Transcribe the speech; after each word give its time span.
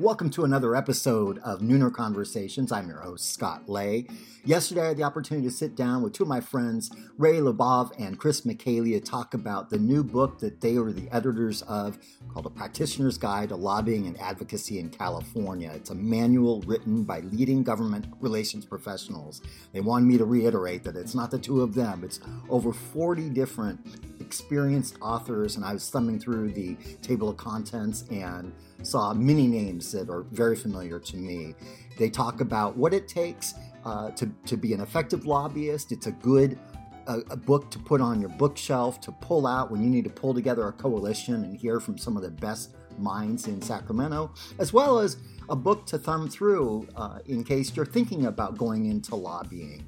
Welcome 0.00 0.30
to 0.30 0.42
another 0.42 0.74
episode 0.74 1.38
of 1.38 1.60
Nooner 1.60 1.94
Conversations. 1.94 2.72
I'm 2.72 2.88
your 2.88 2.98
host, 2.98 3.32
Scott 3.32 3.68
Lay. 3.68 4.08
Yesterday, 4.44 4.82
I 4.82 4.88
had 4.88 4.96
the 4.96 5.04
opportunity 5.04 5.46
to 5.46 5.54
sit 5.54 5.76
down 5.76 6.02
with 6.02 6.12
two 6.12 6.24
of 6.24 6.28
my 6.28 6.40
friends, 6.40 6.90
Ray 7.16 7.34
LeBov 7.34 7.92
and 7.96 8.18
Chris 8.18 8.40
Micheli, 8.40 8.90
to 8.94 9.00
talk 9.00 9.34
about 9.34 9.70
the 9.70 9.78
new 9.78 10.02
book 10.02 10.40
that 10.40 10.60
they 10.60 10.78
were 10.78 10.92
the 10.92 11.08
editors 11.14 11.62
of 11.62 11.96
called 12.32 12.44
A 12.46 12.50
Practitioner's 12.50 13.16
Guide 13.16 13.50
to 13.50 13.56
Lobbying 13.56 14.08
and 14.08 14.20
Advocacy 14.20 14.80
in 14.80 14.90
California. 14.90 15.70
It's 15.72 15.90
a 15.90 15.94
manual 15.94 16.60
written 16.62 17.04
by 17.04 17.20
leading 17.20 17.62
government 17.62 18.06
relations 18.18 18.64
professionals. 18.64 19.42
They 19.72 19.80
wanted 19.80 20.06
me 20.06 20.18
to 20.18 20.24
reiterate 20.24 20.82
that 20.84 20.96
it's 20.96 21.14
not 21.14 21.30
the 21.30 21.38
two 21.38 21.62
of 21.62 21.72
them, 21.72 22.02
it's 22.02 22.18
over 22.48 22.72
40 22.72 23.30
different 23.30 23.78
experienced 24.18 24.96
authors, 25.00 25.54
and 25.54 25.64
I 25.64 25.72
was 25.72 25.88
thumbing 25.88 26.18
through 26.18 26.50
the 26.50 26.74
table 27.00 27.28
of 27.28 27.36
contents 27.36 28.04
and 28.10 28.52
saw 28.86 29.14
many 29.14 29.46
names 29.46 29.92
that 29.92 30.08
are 30.08 30.22
very 30.30 30.56
familiar 30.56 30.98
to 31.00 31.16
me. 31.16 31.54
They 31.98 32.10
talk 32.10 32.40
about 32.40 32.76
what 32.76 32.92
it 32.92 33.08
takes 33.08 33.54
uh, 33.84 34.10
to, 34.12 34.30
to 34.46 34.56
be 34.56 34.72
an 34.72 34.80
effective 34.80 35.26
lobbyist. 35.26 35.92
It's 35.92 36.06
a 36.06 36.12
good 36.12 36.58
a, 37.06 37.18
a, 37.30 37.36
book 37.36 37.70
to 37.70 37.78
put 37.78 38.00
on 38.00 38.20
your 38.20 38.30
bookshelf 38.30 39.00
to 39.02 39.12
pull 39.12 39.46
out 39.46 39.70
when 39.70 39.82
you 39.82 39.90
need 39.90 40.04
to 40.04 40.10
pull 40.10 40.32
together 40.32 40.66
a 40.68 40.72
coalition 40.72 41.44
and 41.44 41.56
hear 41.56 41.80
from 41.80 41.98
some 41.98 42.16
of 42.16 42.22
the 42.22 42.30
best 42.30 42.74
minds 42.98 43.46
in 43.46 43.60
Sacramento, 43.60 44.32
as 44.58 44.72
well 44.72 44.98
as 44.98 45.18
a 45.48 45.56
book 45.56 45.84
to 45.86 45.98
thumb 45.98 46.28
through 46.28 46.88
uh, 46.96 47.18
in 47.26 47.44
case 47.44 47.74
you're 47.76 47.84
thinking 47.84 48.26
about 48.26 48.56
going 48.56 48.86
into 48.86 49.14
lobbying. 49.14 49.84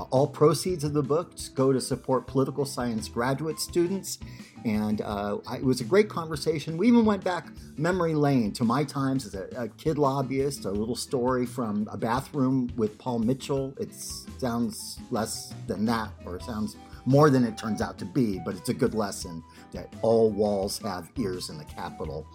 Uh, 0.00 0.04
all 0.10 0.26
proceeds 0.26 0.82
of 0.82 0.94
the 0.94 1.02
book 1.02 1.32
go 1.54 1.74
to 1.74 1.80
support 1.80 2.26
political 2.26 2.64
science 2.64 3.06
graduate 3.06 3.60
students. 3.60 4.18
And 4.64 5.02
uh, 5.02 5.38
it 5.52 5.62
was 5.62 5.82
a 5.82 5.84
great 5.84 6.08
conversation. 6.08 6.78
We 6.78 6.88
even 6.88 7.04
went 7.04 7.22
back 7.22 7.48
memory 7.76 8.14
lane 8.14 8.52
to 8.52 8.64
my 8.64 8.84
times 8.84 9.26
as 9.26 9.34
a, 9.34 9.48
a, 9.56 9.68
kid 9.68 9.98
lobbyist, 9.98 10.64
a 10.64 10.70
little 10.70 10.96
story 10.96 11.44
from 11.44 11.86
a 11.90 11.98
bathroom 11.98 12.70
with 12.76 12.96
Paul 12.96 13.18
Mitchell. 13.18 13.74
It 13.78 13.92
sounds 13.92 14.98
less 15.10 15.52
than 15.66 15.84
that, 15.86 16.10
or 16.24 16.40
sounds 16.40 16.76
more 17.04 17.28
than 17.28 17.44
it 17.44 17.58
turns 17.58 17.82
out 17.82 17.98
to 17.98 18.06
be, 18.06 18.40
but 18.44 18.54
it's 18.54 18.70
a 18.70 18.74
good 18.74 18.94
lesson 18.94 19.42
that 19.72 19.92
all 20.00 20.30
walls 20.30 20.78
have 20.78 21.10
ears 21.16 21.50
in 21.50 21.58
the 21.58 21.64
Capitol. 21.64 22.26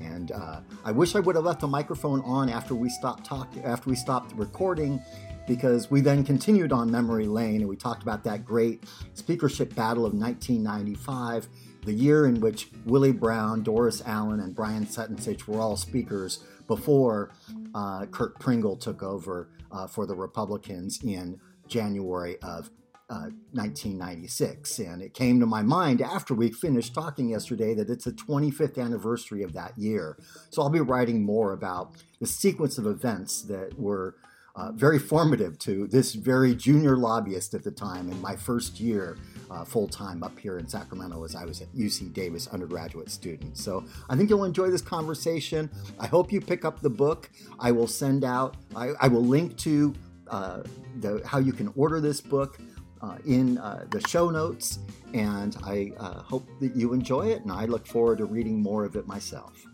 And 0.00 0.32
uh, 0.32 0.60
I 0.84 0.92
wish 0.92 1.16
I 1.16 1.20
would 1.20 1.36
have 1.36 1.44
left 1.44 1.60
the 1.60 1.68
microphone 1.68 2.20
on 2.22 2.48
after 2.48 2.74
we 2.74 2.88
stopped 2.88 3.24
talking, 3.24 3.64
after 3.64 3.90
we 3.90 3.96
stopped 3.96 4.32
recording, 4.34 5.02
because 5.48 5.90
we 5.90 6.00
then 6.00 6.22
continued 6.22 6.72
on 6.72 6.90
memory 6.90 7.26
lane 7.26 7.56
and 7.56 7.68
we 7.68 7.74
talked 7.74 8.02
about 8.02 8.22
that 8.24 8.44
great 8.44 8.84
speakership 9.14 9.74
battle 9.74 10.06
of 10.06 10.12
1995, 10.12 11.48
the 11.84 11.92
year 11.92 12.26
in 12.26 12.38
which 12.38 12.68
Willie 12.84 13.12
Brown, 13.12 13.62
Doris 13.62 14.02
Allen, 14.06 14.40
and 14.40 14.54
Brian 14.54 14.86
Setencich 14.86 15.48
were 15.48 15.58
all 15.58 15.76
speakers 15.76 16.44
before 16.68 17.32
uh, 17.74 18.06
Curt 18.06 18.38
Pringle 18.38 18.76
took 18.76 19.02
over 19.02 19.48
uh, 19.72 19.86
for 19.86 20.06
the 20.06 20.14
Republicans 20.14 21.02
in 21.02 21.40
January 21.66 22.36
of 22.42 22.70
uh, 23.10 23.32
1996. 23.52 24.78
And 24.80 25.00
it 25.00 25.14
came 25.14 25.40
to 25.40 25.46
my 25.46 25.62
mind 25.62 26.02
after 26.02 26.34
we 26.34 26.50
finished 26.50 26.94
talking 26.94 27.30
yesterday 27.30 27.74
that 27.74 27.88
it's 27.88 28.04
the 28.04 28.12
25th 28.12 28.76
anniversary 28.78 29.42
of 29.42 29.54
that 29.54 29.78
year. 29.78 30.18
So 30.50 30.60
I'll 30.60 30.68
be 30.68 30.80
writing 30.80 31.24
more 31.24 31.52
about 31.52 31.94
the 32.20 32.26
sequence 32.26 32.76
of 32.76 32.86
events 32.86 33.42
that 33.42 33.78
were 33.78 34.16
uh, 34.58 34.72
very 34.72 34.98
formative 34.98 35.56
to 35.56 35.86
this 35.86 36.14
very 36.14 36.52
junior 36.52 36.96
lobbyist 36.96 37.54
at 37.54 37.62
the 37.62 37.70
time 37.70 38.10
in 38.10 38.20
my 38.20 38.34
first 38.34 38.80
year 38.80 39.16
uh, 39.50 39.64
full 39.64 39.86
time 39.86 40.22
up 40.24 40.36
here 40.36 40.58
in 40.58 40.66
Sacramento 40.66 41.22
as 41.24 41.36
I 41.36 41.44
was 41.44 41.62
at 41.62 41.72
UC 41.74 42.12
Davis 42.12 42.48
undergraduate 42.48 43.08
student. 43.08 43.56
So 43.56 43.84
I 44.10 44.16
think 44.16 44.28
you'll 44.28 44.44
enjoy 44.44 44.68
this 44.70 44.82
conversation. 44.82 45.70
I 46.00 46.08
hope 46.08 46.32
you 46.32 46.40
pick 46.40 46.64
up 46.64 46.80
the 46.80 46.90
book. 46.90 47.30
I 47.60 47.70
will 47.70 47.86
send 47.86 48.24
out, 48.24 48.56
I, 48.74 48.90
I 49.00 49.06
will 49.06 49.24
link 49.24 49.56
to 49.58 49.94
uh, 50.26 50.62
the, 50.98 51.22
how 51.24 51.38
you 51.38 51.52
can 51.52 51.72
order 51.76 52.00
this 52.00 52.20
book. 52.20 52.58
Uh, 53.00 53.16
in 53.26 53.58
uh, 53.58 53.84
the 53.90 54.00
show 54.08 54.28
notes, 54.28 54.80
and 55.14 55.56
I 55.62 55.92
hope 56.26 56.48
that 56.58 56.74
you 56.74 56.94
enjoy 56.94 57.28
it, 57.28 57.42
and 57.42 57.52
I 57.52 57.66
look 57.66 57.86
forward 57.86 58.18
to 58.18 58.24
reading 58.24 58.60
more 58.60 58.84
of 58.84 58.96
it 58.96 59.06
myself. 59.06 59.67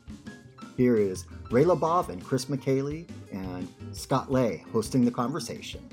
Here 0.76 0.96
is 0.96 1.26
Ray 1.52 1.62
LeBov 1.62 2.08
and 2.08 2.24
Chris 2.24 2.46
Micheli 2.46 3.08
and 3.32 3.68
Scott 3.92 4.32
Lay 4.32 4.64
hosting 4.72 5.04
the 5.04 5.10
conversation. 5.10 5.88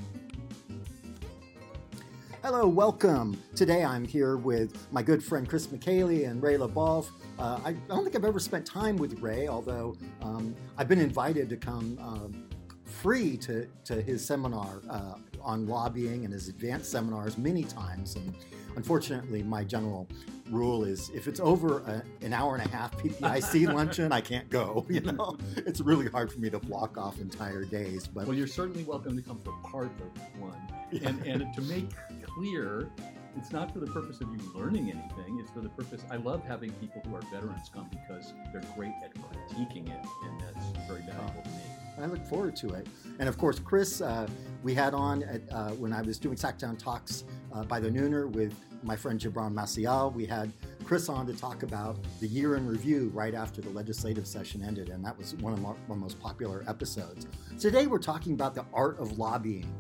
Hello, 2.44 2.68
welcome. 2.68 3.40
Today 3.56 3.84
I'm 3.84 4.04
here 4.04 4.38
with 4.38 4.88
my 4.92 5.04
good 5.04 5.24
friend 5.24 5.48
Chris 5.48 5.68
Micheli 5.68 6.28
and 6.28 6.42
Ray 6.42 6.58
LeBov. 6.58 7.10
Uh, 7.38 7.60
I 7.64 7.74
don't 7.74 8.04
think 8.04 8.16
I've 8.16 8.26
ever 8.26 8.40
spent 8.40 8.66
time 8.66 8.98
with 8.98 9.20
Ray, 9.20 9.48
although 9.48 9.96
um, 10.24 10.56
I've 10.80 10.88
been 10.88 11.00
invited 11.00 11.48
to 11.50 11.58
come 11.58 12.00
um, 12.02 12.50
free 12.84 13.38
to, 13.38 13.68
to 13.86 14.02
his 14.02 14.26
seminar 14.26 14.82
uh, 14.90 15.14
on 15.42 15.68
lobbying 15.68 16.26
and 16.26 16.34
his 16.34 16.48
advanced 16.48 16.90
seminars 16.90 17.38
many 17.38 17.64
times. 17.64 18.16
And 18.16 18.34
unfortunately, 18.76 19.44
my 19.44 19.64
general 19.64 20.08
rule 20.52 20.84
is 20.84 21.10
if 21.14 21.28
it's 21.28 21.40
over 21.40 21.80
a, 21.80 22.04
an 22.24 22.34
hour 22.34 22.56
and 22.56 22.66
a 22.66 22.70
half 22.70 22.96
PPIC 22.98 23.74
luncheon, 23.74 24.12
I 24.12 24.22
can't 24.22 24.50
go. 24.50 24.86
You 24.92 25.00
know, 25.00 25.38
it's 25.56 25.80
really 25.80 26.08
hard 26.08 26.32
for 26.32 26.40
me 26.40 26.50
to 26.50 26.60
block 26.60 26.98
off 26.98 27.22
entire 27.22 27.64
days. 27.64 28.08
But 28.08 28.28
well, 28.28 28.36
you're 28.36 28.46
certainly 28.46 28.84
welcome 28.84 29.16
to 29.16 29.22
come 29.22 29.40
for 29.40 29.54
part 29.64 29.90
of 30.02 30.42
one, 30.42 30.62
yeah. 30.92 31.08
and 31.08 31.26
and 31.26 31.54
to 31.54 31.62
make 31.62 31.90
clear. 32.26 32.90
It's 33.38 33.54
not 33.54 33.72
for 33.72 33.80
the 33.80 33.88
purpose 33.88 34.20
of 34.20 34.28
you 34.34 34.40
learning 34.54 34.92
anything. 34.92 35.40
It's 35.40 35.50
for 35.52 35.62
the 35.62 35.70
purpose. 35.70 36.04
I 36.12 36.18
love 36.18 36.44
having 36.46 36.72
people 36.74 37.02
who 37.06 37.16
are 37.16 37.22
veterans 37.32 37.72
come 37.74 37.90
because 37.90 38.34
they're 38.52 38.62
great 38.76 38.92
at 39.02 39.14
critiquing 39.14 39.88
it, 39.88 40.06
and 40.26 40.42
that's 40.42 40.66
very 40.88 41.02
valuable 41.04 41.42
to 41.42 41.50
me. 41.50 41.64
I 42.02 42.06
look 42.08 42.26
forward 42.26 42.56
to 42.58 42.70
it. 42.74 42.88
And 43.20 43.30
of 43.30 43.38
course, 43.38 43.60
Chris, 43.60 44.02
uh, 44.02 44.28
we 44.64 44.74
had 44.74 44.94
on 44.94 45.24
at, 45.24 45.42
uh, 45.52 45.70
when 45.72 45.94
I 45.94 46.02
was 46.02 46.18
doing 46.18 46.36
Sacktown 46.36 46.78
Talks 46.78 47.24
uh, 47.54 47.64
by 47.64 47.80
the 47.80 47.90
Nooner 47.90 48.30
with 48.30 48.54
my 48.84 48.96
friend 48.96 49.20
Gibran 49.20 49.54
Maciel. 49.54 50.14
We 50.14 50.26
had 50.26 50.52
Chris 50.84 51.10
on 51.10 51.26
to 51.28 51.34
talk 51.34 51.64
about 51.64 51.98
the 52.20 52.28
year 52.28 52.56
in 52.56 52.68
review 52.68 53.12
right 53.14 53.34
after 53.34 53.62
the 53.62 53.70
legislative 53.70 54.28
session 54.28 54.64
ended, 54.64 54.90
and 54.90 55.04
that 55.06 55.18
was 55.18 55.36
one 55.36 55.54
of 55.54 55.62
my, 55.62 55.70
one 55.70 55.98
of 55.98 55.98
most 55.98 56.20
popular 56.20 56.64
episodes. 56.68 57.28
Today, 57.60 57.88
we're 57.88 58.00
talking 58.00 58.34
about 58.34 58.56
the 58.56 58.66
art 58.74 59.00
of 59.00 59.18
lobbying, 59.18 59.72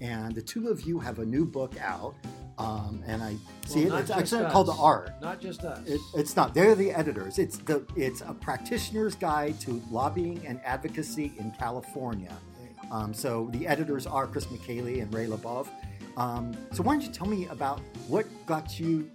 and 0.00 0.34
the 0.34 0.42
two 0.42 0.68
of 0.68 0.82
you 0.82 0.98
have 0.98 1.18
a 1.18 1.24
new 1.24 1.44
book 1.44 1.74
out. 1.80 2.14
Um, 2.58 3.02
and 3.06 3.22
I 3.22 3.36
see 3.64 3.86
well, 3.86 3.96
it. 3.96 4.00
It's 4.02 4.10
actually 4.10 4.44
us. 4.44 4.52
called 4.52 4.68
the 4.68 4.74
art. 4.74 5.12
Not 5.22 5.40
just 5.40 5.64
us. 5.64 5.86
It, 5.88 5.98
it's 6.14 6.36
not. 6.36 6.52
They're 6.52 6.74
the 6.74 6.90
editors. 6.90 7.38
It's 7.38 7.56
the. 7.56 7.86
It's 7.96 8.20
a 8.20 8.34
practitioner's 8.34 9.14
guide 9.14 9.58
to 9.60 9.82
lobbying 9.90 10.46
and 10.46 10.60
advocacy 10.62 11.32
in 11.38 11.52
California. 11.52 12.36
Um, 12.90 13.14
so 13.14 13.48
the 13.52 13.66
editors 13.66 14.06
are 14.06 14.26
Chris 14.26 14.46
Micheli 14.46 15.00
and 15.00 15.12
Ray 15.14 15.26
LeBov. 15.26 15.68
Um, 16.20 16.54
so 16.72 16.82
why 16.82 16.92
don't 16.92 17.02
you 17.02 17.10
tell 17.10 17.26
me 17.26 17.46
about 17.46 17.80
what 18.06 18.26
got 18.44 18.78
you? 18.78 19.10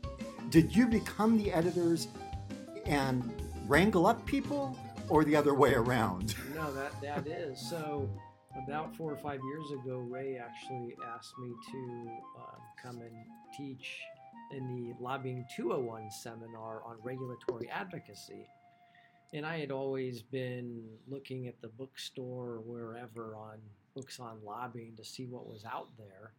Did 0.49 0.75
you 0.75 0.87
become 0.87 1.37
the 1.37 1.53
editors 1.53 2.07
and 2.87 3.31
wrangle 3.67 4.07
up 4.07 4.25
people, 4.25 4.75
or 5.07 5.23
the 5.23 5.35
other 5.35 5.53
way 5.53 5.73
around? 5.73 6.33
No, 6.55 6.73
that 6.73 6.99
that 7.01 7.27
is 7.27 7.59
so. 7.59 8.09
About 8.63 8.95
four 8.95 9.11
or 9.11 9.17
five 9.17 9.41
years 9.43 9.71
ago, 9.71 9.97
Ray 9.97 10.37
actually 10.37 10.95
asked 11.13 11.37
me 11.37 11.49
to 11.71 12.09
uh, 12.39 12.55
come 12.81 13.01
and 13.01 13.13
teach 13.55 13.99
in 14.51 14.65
the 14.67 15.03
Lobbying 15.03 15.45
201 15.53 16.09
seminar 16.09 16.81
on 16.85 16.95
regulatory 17.03 17.69
advocacy. 17.69 18.47
And 19.33 19.45
I 19.45 19.59
had 19.59 19.69
always 19.69 20.21
been 20.21 20.85
looking 21.09 21.47
at 21.47 21.59
the 21.61 21.67
bookstore 21.67 22.51
or 22.51 22.61
wherever 22.61 23.35
on 23.35 23.57
books 23.93 24.21
on 24.21 24.37
lobbying 24.45 24.95
to 24.95 25.03
see 25.03 25.25
what 25.25 25.45
was 25.45 25.65
out 25.65 25.89
there. 25.97 26.31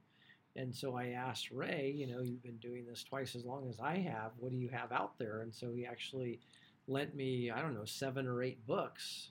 And 0.56 0.74
so 0.74 0.96
I 0.96 1.08
asked 1.08 1.50
Ray, 1.50 1.94
you 1.94 2.06
know, 2.06 2.20
you've 2.22 2.42
been 2.42 2.56
doing 2.56 2.86
this 2.86 3.04
twice 3.04 3.34
as 3.34 3.44
long 3.44 3.68
as 3.68 3.78
I 3.80 3.98
have. 3.98 4.32
What 4.38 4.52
do 4.52 4.58
you 4.58 4.68
have 4.68 4.90
out 4.92 5.18
there? 5.18 5.42
And 5.42 5.54
so 5.54 5.72
he 5.72 5.86
actually 5.86 6.40
lent 6.88 7.14
me, 7.14 7.50
I 7.50 7.60
don't 7.60 7.74
know, 7.74 7.84
seven 7.84 8.26
or 8.26 8.42
eight 8.42 8.66
books. 8.66 9.30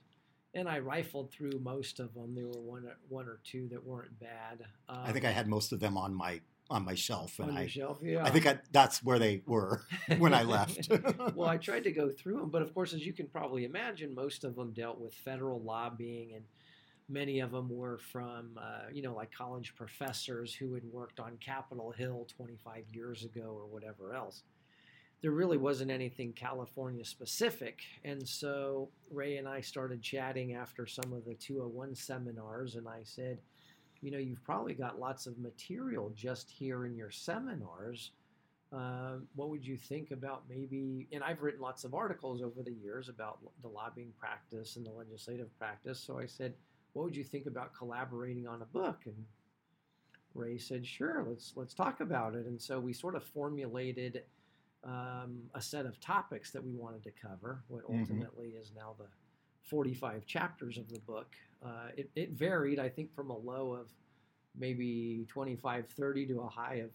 And 0.53 0.69
I 0.69 0.77
rifled 0.77 1.31
through 1.31 1.59
most 1.61 1.99
of 1.99 2.13
them. 2.13 2.33
There 2.33 2.47
were 2.47 2.61
one, 2.61 2.85
one 3.09 3.27
or 3.27 3.39
two 3.43 3.67
that 3.69 3.83
weren't 3.83 4.17
bad. 4.19 4.65
Um, 4.87 4.99
I 5.03 5.11
think 5.11 5.25
I 5.25 5.31
had 5.31 5.47
most 5.47 5.73
of 5.73 5.79
them 5.79 5.97
on 5.97 6.13
my 6.13 6.41
on 6.69 6.83
my 6.83 6.95
shelf, 6.95 7.39
and 7.39 7.57
I, 7.57 7.67
shelf, 7.67 7.99
yeah. 8.01 8.23
I 8.23 8.31
think 8.31 8.47
I, 8.47 8.57
that's 8.71 9.03
where 9.03 9.19
they 9.19 9.43
were 9.45 9.83
when 10.17 10.33
I 10.33 10.43
left. 10.43 10.89
well, 11.35 11.47
I 11.47 11.57
tried 11.59 11.83
to 11.83 11.91
go 11.91 12.09
through 12.09 12.39
them, 12.39 12.49
but 12.49 12.61
of 12.61 12.73
course, 12.73 12.93
as 12.93 13.05
you 13.05 13.13
can 13.13 13.27
probably 13.27 13.65
imagine, 13.65 14.15
most 14.15 14.43
of 14.43 14.55
them 14.55 14.73
dealt 14.73 14.99
with 14.99 15.13
federal 15.13 15.61
lobbying 15.61 16.33
and 16.33 16.43
Many 17.09 17.39
of 17.39 17.51
them 17.51 17.69
were 17.69 17.99
from, 17.99 18.57
uh, 18.59 18.89
you 18.91 19.01
know, 19.01 19.13
like 19.15 19.31
college 19.31 19.75
professors 19.75 20.53
who 20.55 20.73
had 20.73 20.83
worked 20.85 21.19
on 21.19 21.37
Capitol 21.37 21.91
Hill 21.91 22.27
25 22.35 22.85
years 22.93 23.23
ago 23.25 23.43
or 23.43 23.67
whatever 23.67 24.13
else. 24.15 24.43
There 25.21 25.31
really 25.31 25.57
wasn't 25.57 25.91
anything 25.91 26.33
California 26.33 27.05
specific. 27.05 27.81
And 28.03 28.27
so 28.27 28.89
Ray 29.11 29.37
and 29.37 29.47
I 29.47 29.61
started 29.61 30.01
chatting 30.01 30.53
after 30.55 30.85
some 30.87 31.13
of 31.13 31.25
the 31.25 31.35
201 31.35 31.95
seminars, 31.95 32.75
and 32.75 32.87
I 32.87 33.01
said, 33.03 33.39
you 34.01 34.11
know, 34.11 34.17
you've 34.19 34.43
probably 34.43 34.73
got 34.75 34.99
lots 34.99 35.25
of 35.27 35.37
material 35.39 36.11
just 36.15 36.49
here 36.51 36.85
in 36.85 36.95
your 36.95 37.11
seminars. 37.11 38.11
uh, 38.71 39.17
what 39.35 39.49
would 39.49 39.65
you 39.65 39.77
think 39.77 40.11
about 40.11 40.43
maybe? 40.49 41.07
And 41.13 41.23
I've 41.23 41.41
written 41.41 41.61
lots 41.61 41.83
of 41.85 41.93
articles 41.93 42.41
over 42.41 42.63
the 42.63 42.73
years 42.73 43.09
about 43.09 43.39
the 43.61 43.67
lobbying 43.69 44.13
practice 44.19 44.75
and 44.75 44.85
the 44.85 44.91
legislative 44.91 45.55
practice. 45.57 45.99
So 45.99 46.19
I 46.19 46.25
said, 46.25 46.53
what 46.95 47.03
would 47.03 47.15
you 47.15 47.25
think 47.25 47.45
about 47.45 47.73
collaborating 47.77 48.47
on 48.47 48.61
a 48.61 48.65
book? 48.65 49.01
And 49.05 49.25
Ray 50.33 50.57
said, 50.57 50.87
sure, 50.87 51.25
let's 51.27 51.51
let's 51.57 51.73
talk 51.73 51.99
about 51.99 52.35
it. 52.35 52.45
And 52.45 52.59
so 52.59 52.79
we 52.79 52.93
sort 52.93 53.15
of 53.15 53.23
formulated 53.23 54.23
um, 54.85 55.41
a 55.53 55.61
set 55.61 55.85
of 55.85 55.99
topics 55.99 56.51
that 56.51 56.63
we 56.63 56.71
wanted 56.73 57.03
to 57.03 57.11
cover. 57.11 57.63
What 57.67 57.83
Mhm. 57.83 57.99
ultimately 57.99 58.49
is 58.51 58.71
now 58.73 58.95
the 58.97 59.07
45 59.63 60.25
chapters 60.25 60.77
of 60.77 60.87
the 60.89 60.99
book. 60.99 61.35
Uh, 61.61 61.89
it, 61.97 62.09
it 62.15 62.29
varied, 62.31 62.79
I 62.79 62.87
think, 62.87 63.13
from 63.13 63.29
a 63.29 63.37
low 63.37 63.73
of 63.73 63.89
maybe 64.57 65.25
25, 65.27 65.89
30 65.89 66.27
to 66.27 66.41
a 66.41 66.47
high 66.47 66.75
of 66.75 66.91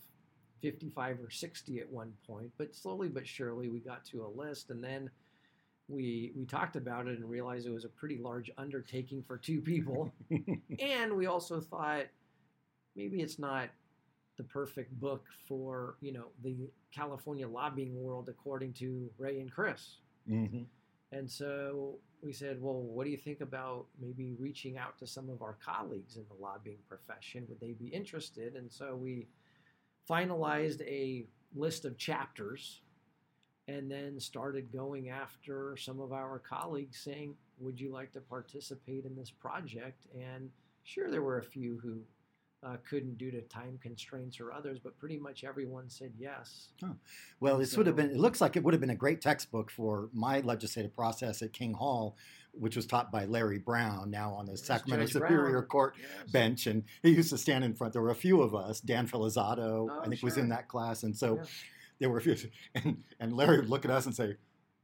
55 0.63 1.21
or 1.21 1.31
60 1.31 1.81
at 1.81 1.91
one 1.91 2.15
point. 2.27 2.51
But 2.57 2.75
slowly 2.75 3.09
but 3.09 3.27
surely, 3.27 3.69
we 3.69 3.81
got 3.81 4.05
to 4.07 4.25
a 4.25 4.29
list, 4.29 4.71
and 4.71 4.83
then 4.83 5.11
we 5.91 6.33
we 6.37 6.45
talked 6.45 6.77
about 6.77 7.07
it 7.09 7.19
and 7.19 7.29
realized 7.29 7.67
it 7.67 7.73
was 7.73 7.85
a 7.85 7.89
pretty 7.89 8.19
large 8.19 8.51
undertaking 8.57 9.23
for 9.23 9.37
two 9.37 9.61
people. 9.61 10.13
and 10.79 11.13
we 11.15 11.27
also 11.27 11.61
thought 11.61 12.07
maybe 12.97 13.21
it's 13.21 13.39
not 13.39 13.69
the 14.37 14.45
perfect 14.45 14.99
book 15.01 15.27
for 15.47 15.97
you 16.01 16.13
know 16.13 16.27
the 16.43 16.71
California 16.95 17.47
lobbying 17.47 18.01
world, 18.01 18.29
according 18.29 18.73
to 18.75 19.11
Ray 19.19 19.41
and 19.41 19.51
Chris. 19.53 19.97
hmm 20.27 20.63
And 21.13 21.29
so 21.29 21.99
we 22.23 22.33
said, 22.33 22.61
well, 22.61 22.81
what 22.81 23.05
do 23.05 23.11
you 23.11 23.17
think 23.17 23.41
about 23.41 23.87
maybe 24.01 24.37
reaching 24.39 24.77
out 24.77 24.99
to 24.99 25.07
some 25.07 25.29
of 25.31 25.43
our 25.43 25.57
colleagues 25.65 26.17
in 26.17 26.25
the 26.29 26.41
lobbying 26.41 26.79
profession? 26.89 27.47
Would 27.49 27.61
they 27.61 27.73
be 27.73 27.87
interested? 27.87 28.57
And 28.57 28.71
so 28.71 28.95
we 28.95 29.27
finalized 30.09 30.83
a 30.83 31.27
list 31.55 31.85
of 31.85 31.97
chapters 31.97 32.83
and 33.69 33.91
then 33.91 34.19
started 34.19 34.73
going 34.73 35.11
after 35.11 35.77
some 35.77 36.01
of 36.01 36.13
our 36.13 36.39
colleagues 36.39 36.99
saying, 36.99 37.35
would 37.59 37.79
you 37.81 37.93
like 37.93 38.13
to 38.13 38.21
participate 38.21 39.05
in 39.05 39.15
this 39.17 39.31
project? 39.31 40.07
And 40.15 40.51
sure, 40.85 41.11
there 41.11 41.23
were 41.23 41.39
a 41.39 41.43
few 41.45 41.79
who 41.83 42.01
uh, 42.67 42.77
couldn't 42.89 43.17
due 43.17 43.31
to 43.31 43.41
time 43.43 43.79
constraints 43.83 44.39
or 44.41 44.53
others, 44.53 44.79
but 44.83 44.99
pretty 44.99 45.17
much 45.19 45.45
everyone 45.45 45.89
said 45.89 46.13
yes. 46.19 46.69
Well, 47.39 47.59
this 47.59 47.77
would 47.77 47.87
have 47.87 47.97
been, 47.97 48.11
it 48.11 48.17
looks 48.19 48.41
like 48.41 48.57
it 48.57 48.63
would 48.63 48.75
have 48.75 48.81
been 48.81 48.91
a 48.91 48.95
great 48.97 49.21
textbook 49.21 49.71
for 49.71 50.11
my 50.13 50.41
legislative 50.41 50.95
process 50.95 51.41
at 51.41 51.53
King 51.55 51.73
Hall, 51.75 52.17
which 52.53 52.77
was 52.77 52.85
taught 52.85 53.13
by 53.13 53.25
Larry 53.25 53.59
Brown, 53.59 54.11
now 54.11 54.35
on 54.35 54.45
the 54.47 54.57
Sacramento 54.57 55.07
Judge 55.07 55.13
Superior 55.13 55.53
Brown. 55.53 55.67
Court 55.67 55.95
Yes. 55.99 56.31
bench. 56.33 56.67
And 56.67 56.85
he 57.03 57.11
used 57.13 57.31
to 57.31 57.39
stand 57.39 57.65
in 57.65 57.75
front. 57.75 57.93
There 57.93 58.03
were 58.03 58.11
a 58.11 58.15
few 58.15 58.43
of 58.43 58.55
us. 58.55 58.81
Dan 58.81 59.07
Filizato, 59.07 59.89
Oh, 59.91 60.01
I 60.03 60.09
think, 60.09 60.23
was 60.23 60.37
in 60.37 60.49
that 60.49 60.69
class. 60.69 61.03
And 61.03 61.17
so 61.17 61.37
Yeah. 61.37 61.45
There 62.01 62.11
were 62.11 62.19
a 62.19 62.21
few. 62.23 62.37
And, 62.75 63.05
and 63.21 63.33
Larry 63.37 63.59
would 63.59 63.71
look 63.71 63.85
at 63.85 63.91
us 63.91 64.07
and 64.07 64.15
say, 64.15 64.37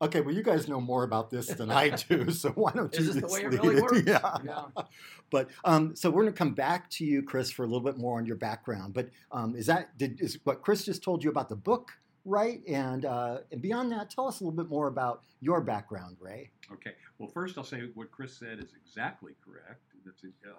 Okay, 0.02 0.20
well, 0.20 0.34
you 0.34 0.42
guys 0.42 0.68
know 0.68 0.78
more 0.78 1.04
about 1.04 1.30
this 1.30 1.46
than 1.46 1.70
I 1.70 1.88
do, 1.88 2.30
so 2.30 2.50
why 2.50 2.70
don't 2.72 2.92
you 2.94 3.00
Is 3.00 3.06
this 3.06 3.14
the 3.14 3.20
just 3.22 3.32
way 3.32 3.40
it 3.44 3.50
lead 3.50 3.62
really 3.62 3.76
it?" 3.76 3.82
works? 3.82 4.02
Yeah. 4.06 4.36
Yeah. 4.44 4.82
But 5.30 5.48
um, 5.64 5.96
so 5.96 6.10
we're 6.10 6.22
going 6.22 6.34
to 6.34 6.38
come 6.38 6.52
back 6.52 6.90
to 6.90 7.04
you, 7.04 7.22
Chris, 7.22 7.50
for 7.50 7.62
a 7.62 7.66
little 7.66 7.80
bit 7.80 7.96
more 7.96 8.18
on 8.18 8.26
your 8.26 8.36
background. 8.36 8.92
But 8.92 9.08
um, 9.32 9.56
is 9.56 9.66
that 9.66 9.96
did 9.96 10.20
is 10.20 10.38
what 10.44 10.60
Chris 10.60 10.84
just 10.84 11.02
told 11.02 11.24
you 11.24 11.30
about 11.30 11.48
the 11.48 11.56
book, 11.56 11.92
right? 12.26 12.60
And 12.68 13.06
uh, 13.06 13.38
and 13.50 13.62
beyond 13.62 13.90
that, 13.92 14.10
tell 14.10 14.28
us 14.28 14.40
a 14.40 14.44
little 14.44 14.56
bit 14.56 14.68
more 14.68 14.88
about 14.88 15.22
your 15.40 15.62
background, 15.62 16.18
Ray. 16.20 16.50
Okay. 16.70 16.92
Well, 17.18 17.30
first 17.30 17.56
I'll 17.56 17.64
say 17.64 17.80
what 17.94 18.10
Chris 18.10 18.36
said 18.36 18.58
is 18.58 18.74
exactly 18.84 19.32
correct. 19.42 19.80
That's, 20.04 20.22
uh, 20.24 20.50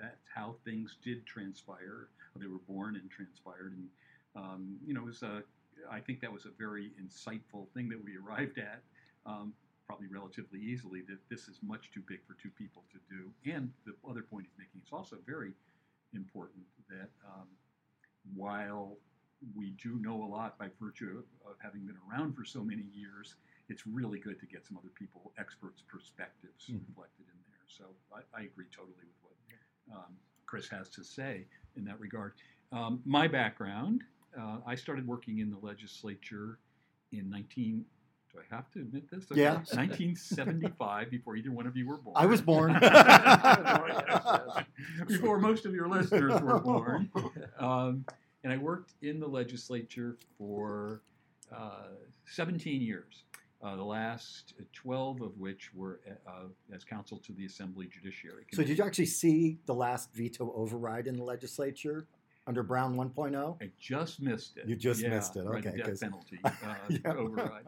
that's 0.00 0.16
how 0.34 0.56
things 0.64 0.96
did 1.04 1.24
transpire. 1.24 2.08
They 2.36 2.48
were 2.48 2.58
born 2.68 2.96
and 2.96 3.08
transpired, 3.10 3.76
and 3.76 3.88
um, 4.34 4.76
you 4.84 4.92
know, 4.92 5.02
it 5.02 5.06
was 5.06 5.22
a. 5.22 5.44
I 5.90 6.00
think 6.00 6.20
that 6.20 6.32
was 6.32 6.44
a 6.46 6.50
very 6.58 6.92
insightful 7.02 7.68
thing 7.74 7.88
that 7.90 8.02
we 8.02 8.16
arrived 8.24 8.58
at, 8.58 8.82
um, 9.26 9.52
probably 9.86 10.06
relatively 10.08 10.60
easily. 10.60 11.02
That 11.02 11.18
this 11.28 11.48
is 11.48 11.58
much 11.62 11.90
too 11.92 12.02
big 12.06 12.20
for 12.26 12.34
two 12.34 12.50
people 12.50 12.82
to 12.92 12.98
do. 13.08 13.30
And 13.52 13.70
the 13.86 13.94
other 14.08 14.22
point 14.22 14.46
he's 14.46 14.58
making 14.58 14.80
is 14.84 14.92
also 14.92 15.16
very 15.26 15.52
important 16.14 16.64
that 16.88 17.08
um, 17.26 17.46
while 18.34 18.96
we 19.56 19.70
do 19.82 19.98
know 20.00 20.22
a 20.22 20.28
lot 20.28 20.58
by 20.58 20.68
virtue 20.80 21.18
of, 21.18 21.50
of 21.50 21.56
having 21.58 21.84
been 21.86 21.96
around 22.10 22.34
for 22.34 22.44
so 22.44 22.62
many 22.62 22.84
years, 22.94 23.34
it's 23.68 23.86
really 23.86 24.18
good 24.18 24.38
to 24.40 24.46
get 24.46 24.64
some 24.66 24.76
other 24.76 24.90
people, 24.94 25.32
experts' 25.38 25.82
perspectives 25.88 26.66
Mhm. 26.70 26.86
reflected 26.88 27.26
in 27.26 27.38
there. 27.48 27.66
So 27.66 27.84
I, 28.14 28.20
I 28.38 28.42
agree 28.44 28.66
totally 28.70 28.94
with 29.04 29.18
what 29.22 29.98
um, 29.98 30.16
Chris 30.46 30.68
has 30.68 30.88
to 30.90 31.02
say 31.02 31.46
in 31.76 31.84
that 31.86 31.98
regard. 31.98 32.34
Um, 32.70 33.02
my 33.04 33.26
background, 33.26 34.04
uh, 34.38 34.58
I 34.66 34.74
started 34.74 35.06
working 35.06 35.38
in 35.38 35.50
the 35.50 35.58
legislature 35.60 36.58
in 37.12 37.30
19. 37.30 37.84
Do 38.32 38.38
I 38.38 38.54
have 38.54 38.70
to 38.70 38.80
admit 38.80 39.10
this? 39.10 39.26
Yeah. 39.34 39.54
1975, 39.54 41.10
before 41.10 41.36
either 41.36 41.50
one 41.50 41.66
of 41.66 41.76
you 41.76 41.86
were 41.86 41.98
born. 41.98 42.16
I 42.16 42.24
was 42.24 42.40
born. 42.40 42.72
before 45.06 45.38
most 45.38 45.66
of 45.66 45.74
your 45.74 45.88
listeners 45.88 46.40
were 46.40 46.58
born. 46.58 47.10
Um, 47.58 48.06
and 48.42 48.52
I 48.52 48.56
worked 48.56 48.94
in 49.02 49.20
the 49.20 49.26
legislature 49.26 50.16
for 50.38 51.02
uh, 51.54 51.88
17 52.24 52.80
years, 52.80 53.24
uh, 53.62 53.76
the 53.76 53.84
last 53.84 54.54
12 54.72 55.20
of 55.20 55.38
which 55.38 55.70
were 55.74 56.00
uh, 56.26 56.46
as 56.74 56.84
counsel 56.84 57.18
to 57.18 57.32
the 57.32 57.44
Assembly 57.44 57.88
Judiciary 57.92 58.44
So 58.52 58.64
did 58.64 58.78
you 58.78 58.84
actually 58.84 59.06
see 59.06 59.58
the 59.66 59.74
last 59.74 60.14
veto 60.14 60.52
override 60.56 61.06
in 61.06 61.16
the 61.16 61.24
legislature 61.24 62.06
under 62.46 62.62
Brown 62.62 62.96
1.0? 62.96 63.62
I 63.62 63.70
just 63.78 64.20
missed 64.20 64.56
it. 64.56 64.68
You 64.68 64.76
just 64.76 65.00
Yeah, 65.00 65.10
missed 65.10 65.36
it, 65.36 65.40
okay, 65.40 65.76
Death 65.76 66.00
penalty 66.00 66.40
uh, 66.44 66.50
Yeah. 66.88 67.12
override. 67.14 67.66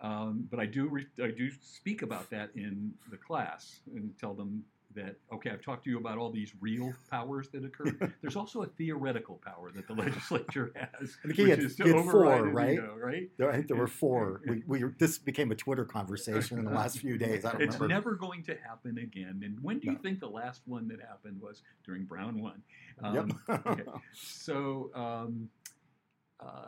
Um, 0.00 0.46
but 0.50 0.58
I 0.60 0.66
do 0.66 0.88
re- 0.88 1.06
I 1.22 1.30
do 1.30 1.50
speak 1.62 2.02
about 2.02 2.28
that 2.30 2.50
in 2.56 2.92
the 3.10 3.16
class 3.16 3.80
and 3.94 4.12
tell 4.18 4.34
them 4.34 4.64
that 4.94 5.16
okay, 5.32 5.50
I've 5.50 5.62
talked 5.62 5.84
to 5.84 5.90
you 5.90 5.98
about 5.98 6.18
all 6.18 6.30
these 6.30 6.52
real 6.60 6.92
powers 7.10 7.48
that 7.50 7.64
occur. 7.64 7.96
There's 8.20 8.36
also 8.36 8.62
a 8.62 8.66
theoretical 8.66 9.40
power 9.44 9.70
that 9.72 9.86
the 9.86 9.92
legislature 10.04 10.72
has, 10.74 11.16
I 11.22 11.26
think 11.28 11.34
he 11.36 11.42
which 11.42 11.50
had- 11.50 11.58
is 11.60 11.76
to 11.76 11.84
he 11.84 11.88
had 11.90 12.04
four, 12.04 12.26
override 12.26 12.54
right? 12.54 12.76
veto, 12.80 12.96
right? 12.96 13.30
There, 13.36 13.50
I 13.50 13.54
think 13.56 13.68
there 13.68 13.76
were 13.76 13.86
four. 13.86 14.40
We, 14.48 14.62
we 14.66 14.84
this 14.98 15.18
became 15.18 15.50
a 15.52 15.54
Twitter 15.54 15.84
conversation 15.84 16.58
in 16.58 16.64
the 16.64 16.70
last 16.70 16.98
few 16.98 17.16
days. 17.18 17.44
I 17.44 17.52
don't 17.52 17.62
it's 17.62 17.74
remember. 17.74 17.88
never 17.88 18.14
going 18.16 18.42
to 18.44 18.56
happen 18.56 18.98
again. 18.98 19.42
And 19.44 19.58
when 19.62 19.78
do 19.78 19.86
you 19.86 19.92
No. 19.94 19.98
think 19.98 20.20
the 20.20 20.28
last 20.28 20.62
one 20.66 20.86
that 20.88 21.00
happened 21.00 21.40
was 21.40 21.62
during 21.84 22.04
Brown 22.04 22.40
one? 22.40 22.62
Yep. 23.02 23.30
Um, 23.48 23.62
okay. 23.66 23.82
So 24.12 24.90
um, 24.94 25.48
uh, 26.40 26.66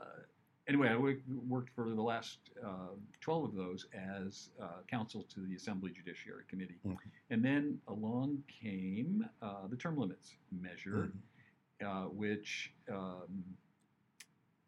anyway, 0.68 0.88
I 0.88 0.96
worked 1.48 1.70
for 1.74 1.88
the 1.94 2.02
last 2.02 2.38
uh, 2.64 2.94
12 3.20 3.44
of 3.44 3.54
those 3.54 3.86
as 3.94 4.50
uh, 4.60 4.68
counsel 4.90 5.24
to 5.34 5.40
the 5.40 5.54
Assembly 5.54 5.90
Judiciary 5.90 6.44
Committee. 6.48 6.78
Mhm. 6.86 6.96
And 7.30 7.44
then 7.44 7.80
along 7.88 8.42
came 8.48 9.28
uh, 9.42 9.66
the 9.68 9.76
term 9.76 9.96
limits 9.96 10.35
measure, 10.50 11.11
Mhm. 11.80 11.87
uh, 11.87 12.08
which, 12.08 12.73
um, 12.90 13.44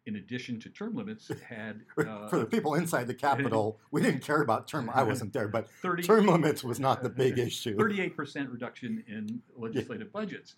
in 0.06 0.16
addition 0.16 0.58
to 0.60 0.70
term 0.70 0.94
limits, 0.94 1.28
had 1.48 1.84
uh, 1.98 2.28
For 2.28 2.38
the 2.38 2.46
people 2.46 2.74
inside 2.74 3.06
the 3.06 3.14
Capitol, 3.14 3.78
we 3.90 4.00
didn't 4.00 4.20
care 4.22 4.40
about 4.42 4.66
term. 4.68 4.88
I 4.90 5.02
wasn't 5.02 5.32
there, 5.32 5.48
but 5.48 5.68
30, 5.82 6.02
term 6.02 6.26
limits 6.26 6.64
was 6.64 6.80
not 6.80 7.02
the 7.02 7.10
big 7.10 7.38
issue. 7.48 7.76
38% 7.76 8.50
reduction 8.52 9.04
in 9.06 9.42
legislative 9.56 10.12
budgets. 10.12 10.54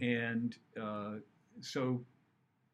And 0.00 0.56
uh, 0.80 1.16
so 1.60 2.04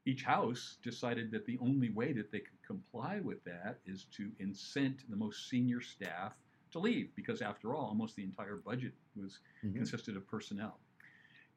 each 0.04 0.25
house 0.25 0.76
decided 0.82 1.30
that 1.30 1.47
the 1.47 1.59
only 1.61 1.90
way 1.90 2.12
that 2.12 2.32
they 2.32 2.40
could 2.40 2.61
comply 2.66 3.21
with 3.21 3.42
that 3.44 3.78
is 3.87 4.06
to 4.16 4.30
incent 4.40 5.09
the 5.09 5.16
most 5.16 5.49
senior 5.49 5.80
staff 5.80 6.32
to 6.73 6.78
leave, 6.78 7.11
because 7.14 7.42
after 7.42 7.75
all, 7.75 7.87
almost 7.87 8.16
the 8.16 8.23
entire 8.23 8.56
budget 8.56 8.94
was 9.14 9.40
Mhm. 9.62 9.76
consisted 9.76 10.16
of 10.16 10.26
personnel. 10.26 10.80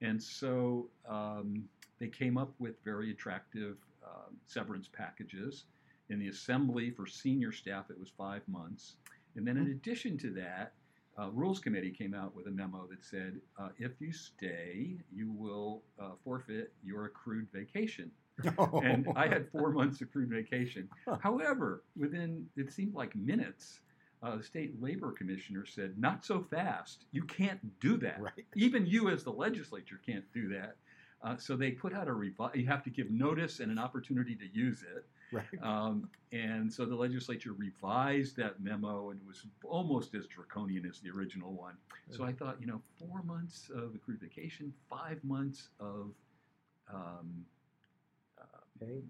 And 0.01 0.21
so 0.21 0.89
um, 1.07 1.67
they 1.99 2.09
came 2.09 2.37
up 2.37 2.53
with 2.59 2.75
very 2.83 3.11
attractive 3.11 3.77
um, 4.05 4.37
severance 4.45 4.87
packages. 4.87 5.65
In 6.09 6.19
the 6.19 6.27
assembly 6.27 6.91
for 6.91 7.07
senior 7.07 7.51
staff, 7.51 7.89
it 7.89 7.99
was 7.99 8.09
five 8.09 8.47
months. 8.47 8.97
And 9.35 9.47
then 9.47 9.57
in 9.57 9.67
addition 9.71 10.17
to 10.19 10.29
that, 10.31 10.73
uh, 11.17 11.29
Rules 11.31 11.59
Committee 11.59 11.91
came 11.91 12.13
out 12.13 12.35
with 12.35 12.47
a 12.47 12.51
memo 12.51 12.85
that 12.87 13.03
said, 13.03 13.39
uh, 13.57 13.69
if 13.79 13.99
you 13.99 14.11
stay, 14.11 14.97
you 15.11 15.31
will 15.31 15.81
uh, 15.97 16.11
forfeit 16.23 16.73
your 16.83 17.05
accrued 17.05 17.49
vacation. 17.51 18.11
And 18.43 19.07
I 19.15 19.27
had 19.27 19.49
four 19.51 19.71
months 19.71 20.01
of 20.01 20.07
accrued 20.07 20.29
vacation. 20.29 20.89
However, 21.21 21.83
within, 21.97 22.45
it 22.55 22.71
seemed 22.71 22.93
like 22.93 23.15
minutes, 23.15 23.79
uh, 24.23 24.37
the 24.37 24.43
state 24.43 24.81
labor 24.81 25.11
commissioner 25.11 25.65
said, 25.65 25.97
not 25.97 26.25
so 26.25 26.41
fast. 26.49 27.05
You 27.11 27.23
can't 27.23 27.79
do 27.79 27.97
that. 27.97 28.19
right. 28.19 28.45
Even 28.55 28.85
you, 28.85 29.09
as 29.09 29.23
the 29.23 29.31
legislature, 29.31 29.99
can't 30.05 30.25
do 30.33 30.49
that. 30.49 30.75
Uh, 31.23 31.37
so 31.37 31.55
they 31.55 31.71
put 31.71 31.93
out 31.93 32.07
a 32.07 32.11
revi- 32.11 32.55
you 32.55 32.67
have 32.67 32.83
to 32.83 32.89
give 32.89 33.09
notice 33.09 33.59
and 33.59 33.71
an 33.71 33.79
opportunity 33.79 34.35
to 34.35 34.45
use 34.53 34.83
it. 34.83 35.05
Right. 35.31 35.45
Um, 35.61 36.09
and 36.31 36.71
so 36.71 36.85
the 36.85 36.95
legislature 36.95 37.53
revised 37.53 38.37
that 38.37 38.61
memo 38.61 39.09
and 39.09 39.19
it 39.19 39.27
was 39.27 39.43
almost 39.63 40.13
as 40.13 40.27
draconian 40.27 40.85
as 40.85 40.99
the 40.99 41.09
original 41.09 41.51
one. 41.53 41.75
So 42.11 42.23
I 42.23 42.31
thought, 42.31 42.57
you 42.61 42.67
know, 42.67 42.81
four 42.99 43.23
months 43.23 43.71
of 43.73 43.95
accrued 43.95 44.21
vacation, 44.21 44.71
five 44.87 45.23
months 45.23 45.69
of 45.79 46.11
um, 46.93 47.45
Okay. 48.82 49.01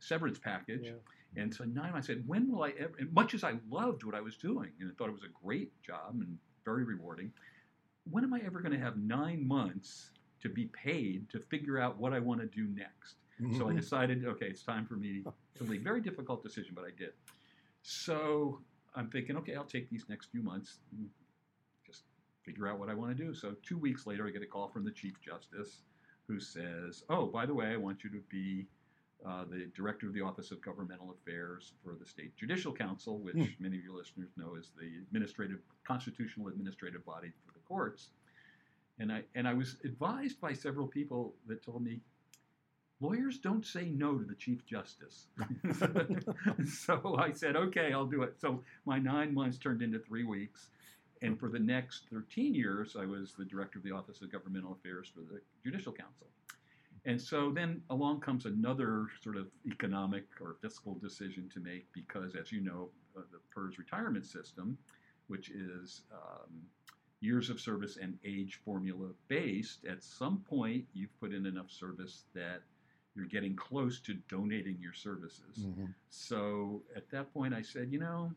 severance 0.00 0.38
package. 0.38 0.84
Yeah. 0.84 1.42
And 1.42 1.54
so 1.54 1.64
nine, 1.64 1.92
I 1.94 2.00
said, 2.00 2.24
when 2.26 2.50
will 2.50 2.62
I 2.62 2.70
ever? 2.78 2.92
And 2.98 3.12
much 3.12 3.34
as 3.34 3.44
I 3.44 3.54
loved 3.70 4.04
what 4.04 4.14
I 4.14 4.20
was 4.20 4.36
doing 4.36 4.70
and 4.80 4.90
I 4.90 4.94
thought 4.96 5.08
it 5.08 5.12
was 5.12 5.24
a 5.24 5.44
great 5.44 5.70
job 5.82 6.14
and 6.14 6.38
very 6.64 6.84
rewarding, 6.84 7.32
when 8.10 8.24
am 8.24 8.32
I 8.32 8.40
ever 8.46 8.60
going 8.60 8.72
to 8.72 8.78
have 8.78 8.96
nine 8.96 9.46
months 9.46 10.10
to 10.40 10.48
be 10.48 10.66
paid 10.66 11.28
to 11.30 11.38
figure 11.38 11.78
out 11.78 11.98
what 11.98 12.12
I 12.12 12.18
want 12.18 12.40
to 12.40 12.46
do 12.46 12.66
next? 12.74 13.16
So 13.38 13.66
I 13.66 13.68
mm-hmm. 13.68 13.76
decided, 13.76 14.24
okay, 14.26 14.46
it's 14.46 14.64
time 14.64 14.84
for 14.84 14.94
me 14.94 15.22
to 15.54 15.64
leave. 15.64 15.82
Very 15.82 16.00
difficult 16.00 16.42
decision, 16.42 16.72
but 16.74 16.84
I 16.84 16.90
did. 16.98 17.12
So 17.82 18.58
I'm 18.96 19.08
thinking, 19.10 19.36
okay, 19.36 19.54
I'll 19.54 19.62
take 19.62 19.88
these 19.90 20.06
next 20.08 20.32
few 20.32 20.42
months, 20.42 20.78
and 20.90 21.08
just 21.86 22.02
figure 22.42 22.66
out 22.66 22.80
what 22.80 22.88
I 22.88 22.94
want 22.94 23.16
to 23.16 23.24
do. 23.24 23.32
So 23.32 23.54
two 23.62 23.78
weeks 23.78 24.08
later, 24.08 24.26
I 24.26 24.30
get 24.30 24.42
a 24.42 24.46
call 24.46 24.66
from 24.66 24.84
the 24.84 24.90
Chief 24.90 25.20
Justice 25.20 25.82
who 26.26 26.40
says, 26.40 27.04
oh, 27.10 27.26
by 27.26 27.46
the 27.46 27.54
way, 27.54 27.66
I 27.66 27.76
want 27.76 28.02
you 28.02 28.10
to 28.10 28.20
be 28.28 28.66
uh, 29.26 29.44
the 29.50 29.70
Director 29.74 30.06
of 30.06 30.14
the 30.14 30.20
Office 30.20 30.50
of 30.50 30.60
Governmental 30.62 31.10
Affairs 31.10 31.72
for 31.82 31.96
the 31.98 32.06
State 32.06 32.36
Judicial 32.36 32.72
Council, 32.72 33.18
which 33.18 33.34
Hmm. 33.34 33.44
many 33.58 33.78
of 33.78 33.84
your 33.84 33.94
listeners 33.96 34.30
know 34.36 34.54
is 34.54 34.70
the 34.78 34.98
administrative, 35.08 35.58
constitutional 35.84 36.48
administrative 36.48 37.04
body 37.04 37.32
for 37.44 37.52
the 37.52 37.60
courts. 37.60 38.10
And 39.00 39.12
I, 39.12 39.22
and 39.34 39.46
I 39.46 39.54
was 39.54 39.76
advised 39.84 40.40
by 40.40 40.52
several 40.52 40.86
people 40.86 41.34
that 41.46 41.62
told 41.62 41.82
me, 41.82 42.00
lawyers 43.00 43.38
don't 43.38 43.64
say 43.64 43.90
no 43.90 44.18
to 44.18 44.24
the 44.24 44.34
Chief 44.34 44.64
Justice. 44.66 45.26
so 46.66 47.16
I 47.18 47.32
said, 47.32 47.56
okay, 47.56 47.92
I'll 47.92 48.06
do 48.06 48.22
it. 48.22 48.40
So 48.40 48.62
my 48.86 48.98
nine 48.98 49.34
months 49.34 49.58
turned 49.58 49.82
into 49.82 49.98
three 49.98 50.24
weeks. 50.24 50.70
And 51.22 51.38
for 51.38 51.48
the 51.48 51.58
next 51.58 52.04
13 52.12 52.54
years, 52.54 52.96
I 52.98 53.04
was 53.04 53.32
the 53.36 53.44
director 53.44 53.78
of 53.78 53.84
the 53.84 53.90
Office 53.90 54.22
of 54.22 54.30
Governmental 54.30 54.72
Affairs 54.72 55.08
for 55.12 55.20
the 55.20 55.40
Judicial 55.64 55.92
Council. 55.92 56.28
And 57.04 57.20
so 57.20 57.50
then 57.50 57.82
along 57.90 58.20
comes 58.20 58.46
another 58.46 59.06
sort 59.22 59.36
of 59.36 59.48
economic 59.66 60.24
or 60.40 60.56
fiscal 60.60 60.94
decision 60.94 61.48
to 61.54 61.60
make 61.60 61.86
because, 61.92 62.34
as 62.34 62.52
you 62.52 62.60
know, 62.60 62.90
uh, 63.16 63.22
the 63.32 63.38
PERS 63.54 63.78
retirement 63.78 64.26
system, 64.26 64.76
which 65.28 65.50
is 65.50 66.02
um, 66.12 66.50
years 67.20 67.50
of 67.50 67.60
service 67.60 67.96
and 68.00 68.18
age 68.24 68.60
formula 68.64 69.08
based, 69.28 69.84
at 69.84 70.02
some 70.02 70.38
point 70.48 70.84
you've 70.92 71.18
put 71.20 71.32
in 71.32 71.46
enough 71.46 71.70
service 71.70 72.24
that 72.34 72.62
you're 73.14 73.26
getting 73.26 73.56
close 73.56 74.00
to 74.00 74.14
donating 74.28 74.78
your 74.80 74.92
services. 74.92 75.66
Mhm. 75.66 75.92
So 76.08 76.82
at 76.94 77.10
that 77.10 77.32
point, 77.32 77.52
I 77.52 77.62
said, 77.62 77.92
you 77.92 77.98
know, 77.98 78.32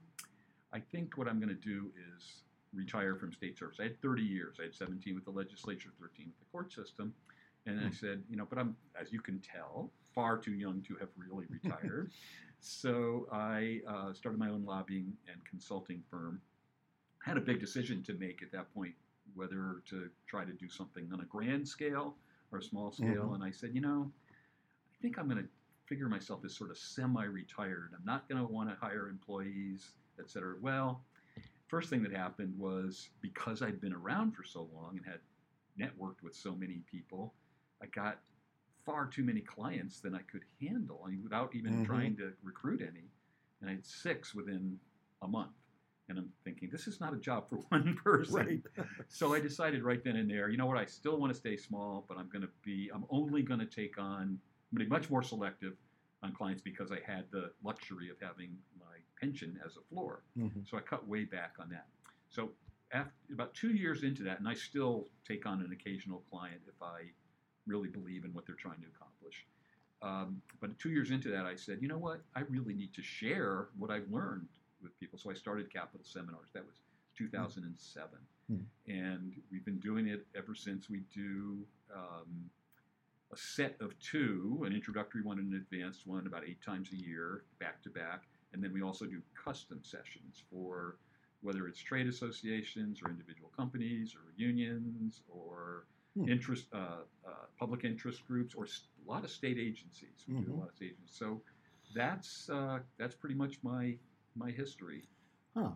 I 0.74 0.80
think 0.80 1.18
what 1.18 1.28
I'm 1.28 1.40
going 1.40 1.50
to 1.50 1.56
do 1.56 1.92
is 2.16 2.44
retire 2.74 3.16
from 3.16 3.32
state 3.32 3.58
service. 3.58 3.80
I 3.80 3.84
had 3.84 4.02
30 4.02 4.24
years. 4.24 4.58
I 4.60 4.64
had 4.64 4.74
17 4.74 5.14
with 5.14 5.26
the 5.26 5.32
legislature, 5.32 5.90
13 6.00 6.28
with 6.28 6.40
the 6.40 6.46
court 6.52 6.72
system. 6.72 7.14
And 7.66 7.80
I 7.80 7.84
Hmm. 7.84 7.90
said, 7.92 8.24
you 8.30 8.36
know, 8.38 8.46
but 8.50 8.58
I'm, 8.58 8.76
as 9.00 9.12
you 9.14 9.22
can 9.22 9.40
tell, 9.40 9.92
far 10.14 10.38
too 10.38 10.54
young 10.54 10.82
to 10.84 10.96
have 10.96 11.10
really 11.16 11.46
retired. 11.50 12.12
so 12.60 13.28
I 13.32 13.82
uh, 13.88 14.14
started 14.14 14.40
my 14.40 14.50
own 14.50 14.66
lobbying 14.66 15.14
and 15.32 15.44
consulting 15.46 16.04
firm. 16.10 16.42
I 17.26 17.30
Had 17.30 17.38
a 17.38 17.42
big 17.42 17.60
decision 17.60 18.04
to 18.04 18.14
make 18.14 18.42
at 18.42 18.52
that 18.52 18.74
point 18.74 18.96
whether 19.36 19.82
to 19.90 20.10
try 20.28 20.44
to 20.44 20.54
do 20.54 20.70
something 20.70 21.10
on 21.14 21.22
a 21.22 21.26
grand 21.26 21.68
scale 21.68 22.18
or 22.52 22.60
a 22.60 22.64
small 22.64 22.92
scale. 22.92 23.32
Mhm. 23.32 23.36
And 23.36 23.44
I 23.44 23.52
said, 23.52 23.72
you 23.74 23.82
know, 23.82 24.12
I 24.94 24.98
think 25.02 25.18
I'm 25.18 25.28
going 25.30 25.42
to 25.44 25.50
figure 25.86 26.10
myself 26.10 26.44
as 26.46 26.56
sort 26.56 26.72
of 26.72 26.78
semi-retired. 26.78 27.92
I'm 27.98 28.06
not 28.06 28.28
going 28.28 28.42
to 28.46 28.52
want 28.52 28.70
to 28.70 28.76
hire 28.76 29.08
employees, 29.08 29.94
et 30.20 30.30
cetera. 30.30 30.56
Well, 30.60 31.04
first 31.68 31.90
thing 31.90 32.04
that 32.04 32.12
happened 32.14 32.58
was 32.58 33.10
because 33.22 33.62
I'd 33.62 33.80
been 33.82 33.94
around 33.94 34.34
for 34.34 34.44
so 34.44 34.68
long 34.74 34.98
and 34.98 35.06
had 35.06 35.20
networked 35.80 36.22
with 36.24 36.36
so 36.36 36.56
many 36.56 36.82
people, 36.92 37.34
I 37.82 37.88
got 37.88 38.20
far 38.86 39.08
too 39.08 39.24
many 39.24 39.42
clients 39.42 40.00
than 40.00 40.16
I 40.16 40.22
could 40.22 40.44
handle 40.60 41.04
I 41.06 41.12
mean, 41.12 41.24
without 41.24 41.54
even 41.56 41.82
Mhm. 41.82 41.86
trying 41.86 42.16
to 42.18 42.34
recruit 42.44 42.82
any. 42.82 43.10
And 43.60 43.70
I 43.70 43.74
had 43.74 43.86
six 43.86 44.34
within 44.34 44.80
a 45.22 45.28
month. 45.28 45.54
And 46.10 46.18
I'm 46.18 46.34
thinking, 46.44 46.70
this 46.70 46.88
is 46.88 47.00
not 47.00 47.14
a 47.14 47.18
job 47.18 47.48
for 47.48 47.58
one 47.70 47.96
person. 47.96 48.36
Right. 48.36 48.62
So 49.08 49.34
I 49.34 49.40
decided 49.40 49.84
right 49.84 50.04
then 50.04 50.16
and 50.18 50.30
there, 50.30 50.50
you 50.50 50.58
know 50.58 50.66
what, 50.66 50.78
I 50.78 50.86
still 50.86 51.18
want 51.20 51.32
to 51.32 51.38
stay 51.40 51.56
small, 51.58 52.06
but 52.08 52.18
I'm 52.18 52.28
going 52.30 52.42
to 52.42 52.50
be, 52.64 52.90
I'm 52.94 53.06
only 53.10 53.44
going 53.44 53.60
to 53.60 53.66
take 53.66 53.98
on, 53.98 54.22
I'm 54.24 54.78
going 54.78 54.80
to 54.80 54.86
be 54.86 54.88
much 54.90 55.10
more 55.10 55.24
selective 55.24 55.78
on 56.24 56.34
clients 56.34 56.62
because 56.62 56.92
I 56.92 57.00
had 57.06 57.30
the 57.32 57.52
luxury 57.64 58.10
of 58.10 58.20
having 58.20 58.58
my 58.80 58.98
pension 59.20 59.60
as 59.66 59.78
a 59.78 59.82
floor. 59.82 60.24
Mhm. 60.38 60.68
So 60.68 60.78
I 60.78 60.82
cut 60.82 61.08
way 61.08 61.24
back 61.24 61.56
on 61.60 61.70
that. 61.70 61.88
So 62.30 62.52
after, 62.92 63.14
about 63.32 63.54
two 63.54 63.74
years 63.74 64.04
into 64.04 64.24
that, 64.24 64.40
and 64.40 64.48
I 64.50 64.54
still 64.56 65.08
take 65.26 65.46
on 65.46 65.62
an 65.62 65.72
occasional 65.72 66.20
client 66.30 66.62
if 66.68 66.82
I 66.82 67.12
really 67.68 67.90
believe 67.90 68.26
in 68.26 68.34
what 68.34 68.46
they're 68.46 68.56
trying 68.56 68.82
to 68.82 68.88
accomplish. 68.96 69.46
Um, 70.02 70.42
but 70.60 70.78
two 70.80 70.90
years 70.90 71.12
into 71.12 71.30
that, 71.30 71.46
I 71.46 71.56
said, 71.56 71.80
you 71.82 71.88
know 71.88 71.98
what? 71.98 72.22
I 72.36 72.42
really 72.50 72.74
need 72.74 72.94
to 72.96 73.04
share 73.04 73.68
what 73.78 73.92
I've 73.92 74.10
learned 74.10 74.48
with 74.82 75.00
people. 75.00 75.20
So 75.20 75.30
I 75.30 75.34
started 75.34 75.72
Capitol 75.72 76.02
Seminars. 76.04 76.50
That 76.54 76.66
was 76.66 76.76
2007. 77.18 78.10
Hmm. 78.48 78.56
And 78.92 79.34
we've 79.52 79.66
been 79.66 79.80
doing 79.80 80.08
it 80.08 80.26
ever 80.36 80.56
since. 80.56 80.90
We 80.90 81.02
do 81.14 81.60
um, 81.96 82.50
a 83.32 83.38
set 83.38 83.76
of 83.80 83.98
two, 84.00 84.64
an 84.66 84.74
introductory 84.74 85.22
one 85.22 85.40
and 85.40 85.54
an 85.54 85.58
advanced 85.58 86.08
one, 86.08 86.28
about 86.28 86.44
eight 86.48 86.62
times 86.62 86.90
a 86.92 86.98
year, 86.98 87.44
back 87.60 87.82
to 87.84 87.90
back. 87.90 88.24
And 88.54 88.64
then 88.64 88.74
we 88.74 88.82
also 88.82 89.06
do 89.06 89.22
custom 89.42 89.80
sessions 89.84 90.44
for 90.52 90.98
whether 91.42 91.68
it's 91.68 91.80
trade 91.80 92.08
associations 92.08 93.02
or 93.04 93.10
individual 93.10 93.50
companies 93.56 94.16
or 94.16 94.34
unions 94.36 95.22
or 95.30 95.86
Hmm. 96.16 96.28
interest, 96.28 96.68
uh, 96.74 96.78
uh, 97.26 97.32
public 97.58 97.86
interest 97.86 98.26
groups 98.28 98.54
or 98.54 98.66
s- 98.66 98.88
a 99.06 99.10
lot 99.10 99.24
of 99.24 99.30
state 99.30 99.58
agencies. 99.58 100.26
We 100.28 100.36
do 100.42 100.42
Mhm. 100.42 100.50
a 100.50 100.56
lot 100.60 100.70
of 100.70 100.76
state 100.76 100.92
agencies. 100.92 101.16
So 101.16 101.42
that's 101.96 102.50
uh, 102.50 102.80
that's 102.98 103.16
pretty 103.16 103.36
much 103.36 103.62
my 103.64 103.98
my 104.36 104.52
history. 104.52 105.08
Huh. 105.56 105.72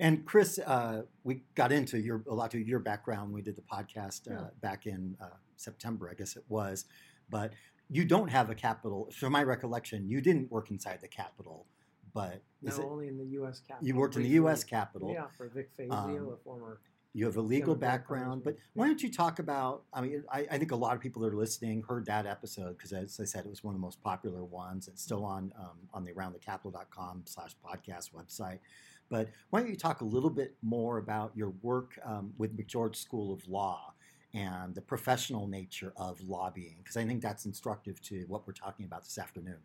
And 0.00 0.24
Chris, 0.26 0.58
uh, 0.64 1.02
we 1.24 1.44
got 1.54 1.72
into 1.72 1.98
your 2.00 2.22
a 2.28 2.34
lot 2.34 2.54
of 2.54 2.60
your 2.60 2.78
background. 2.80 3.32
We 3.32 3.42
did 3.42 3.56
the 3.56 3.62
podcast 3.62 4.28
uh, 4.30 4.34
Yeah. 4.34 4.50
back 4.60 4.86
in 4.86 5.16
uh, 5.20 5.30
September, 5.56 6.08
I 6.10 6.14
guess 6.14 6.36
it 6.36 6.44
was. 6.48 6.84
But 7.28 7.54
you 7.88 8.04
don't 8.04 8.28
have 8.28 8.50
a 8.50 8.54
capital. 8.54 9.10
From 9.12 9.32
my 9.32 9.42
recollection, 9.42 10.08
you 10.08 10.20
didn't 10.20 10.50
work 10.50 10.70
inside 10.70 11.00
the 11.00 11.08
Capitol, 11.08 11.66
but 12.12 12.42
No, 12.62 12.72
it, 12.72 12.80
only 12.80 13.08
in 13.08 13.18
the 13.18 13.26
U.S. 13.40 13.60
Capitol. 13.60 13.86
you 13.88 13.96
worked 13.96 14.14
in 14.16 14.22
the. 14.22 14.28
U.S. 14.30 14.62
Capitol. 14.62 15.12
Yeah, 15.12 15.26
for 15.28 15.48
Vic 15.48 15.70
Fazio, 15.76 15.92
Um, 16.28 16.32
a 16.32 16.36
former. 16.38 16.80
You 17.12 17.24
have 17.24 17.36
a 17.36 17.42
legal 17.42 17.74
background, 17.74 18.42
but 18.44 18.56
why 18.74 18.86
don't 18.86 19.02
you 19.02 19.10
talk 19.10 19.40
about? 19.40 19.82
I 19.92 20.00
mean, 20.00 20.22
I, 20.32 20.46
I 20.48 20.58
think 20.58 20.70
a 20.70 20.76
lot 20.76 20.94
of 20.94 21.00
people 21.00 21.22
that 21.22 21.32
are 21.32 21.36
listening 21.36 21.82
heard 21.82 22.06
that 22.06 22.24
episode 22.24 22.78
because, 22.78 22.92
as 22.92 23.18
I 23.20 23.24
said, 23.24 23.44
it 23.44 23.50
was 23.50 23.64
one 23.64 23.74
of 23.74 23.80
the 23.80 23.84
most 23.84 24.00
popular 24.00 24.44
ones. 24.44 24.86
It's 24.86 25.02
still 25.02 25.24
on 25.24 25.52
um, 25.58 25.88
on 25.92 26.04
the 26.04 26.12
aroundthecapitol.com 26.12 27.22
slash 27.26 27.56
podcast 27.64 28.12
website. 28.12 28.60
But 29.08 29.28
why 29.50 29.60
don't 29.60 29.70
you 29.70 29.76
talk 29.76 30.02
a 30.02 30.04
little 30.04 30.30
bit 30.30 30.54
more 30.62 30.98
about 30.98 31.32
your 31.36 31.50
work 31.62 31.98
um, 32.04 32.32
with 32.38 32.56
McGeorge 32.56 32.94
School 32.94 33.32
of 33.34 33.46
Law 33.48 33.92
and 34.32 34.72
the 34.72 34.80
professional 34.80 35.48
nature 35.48 35.92
of 35.96 36.20
lobbying? 36.20 36.76
Because 36.78 36.96
I 36.96 37.04
think 37.04 37.20
that's 37.20 37.44
instructive 37.44 38.00
to 38.02 38.24
what 38.28 38.46
we're 38.46 38.52
talking 38.52 38.86
about 38.86 39.02
this 39.02 39.18
afternoon. 39.18 39.58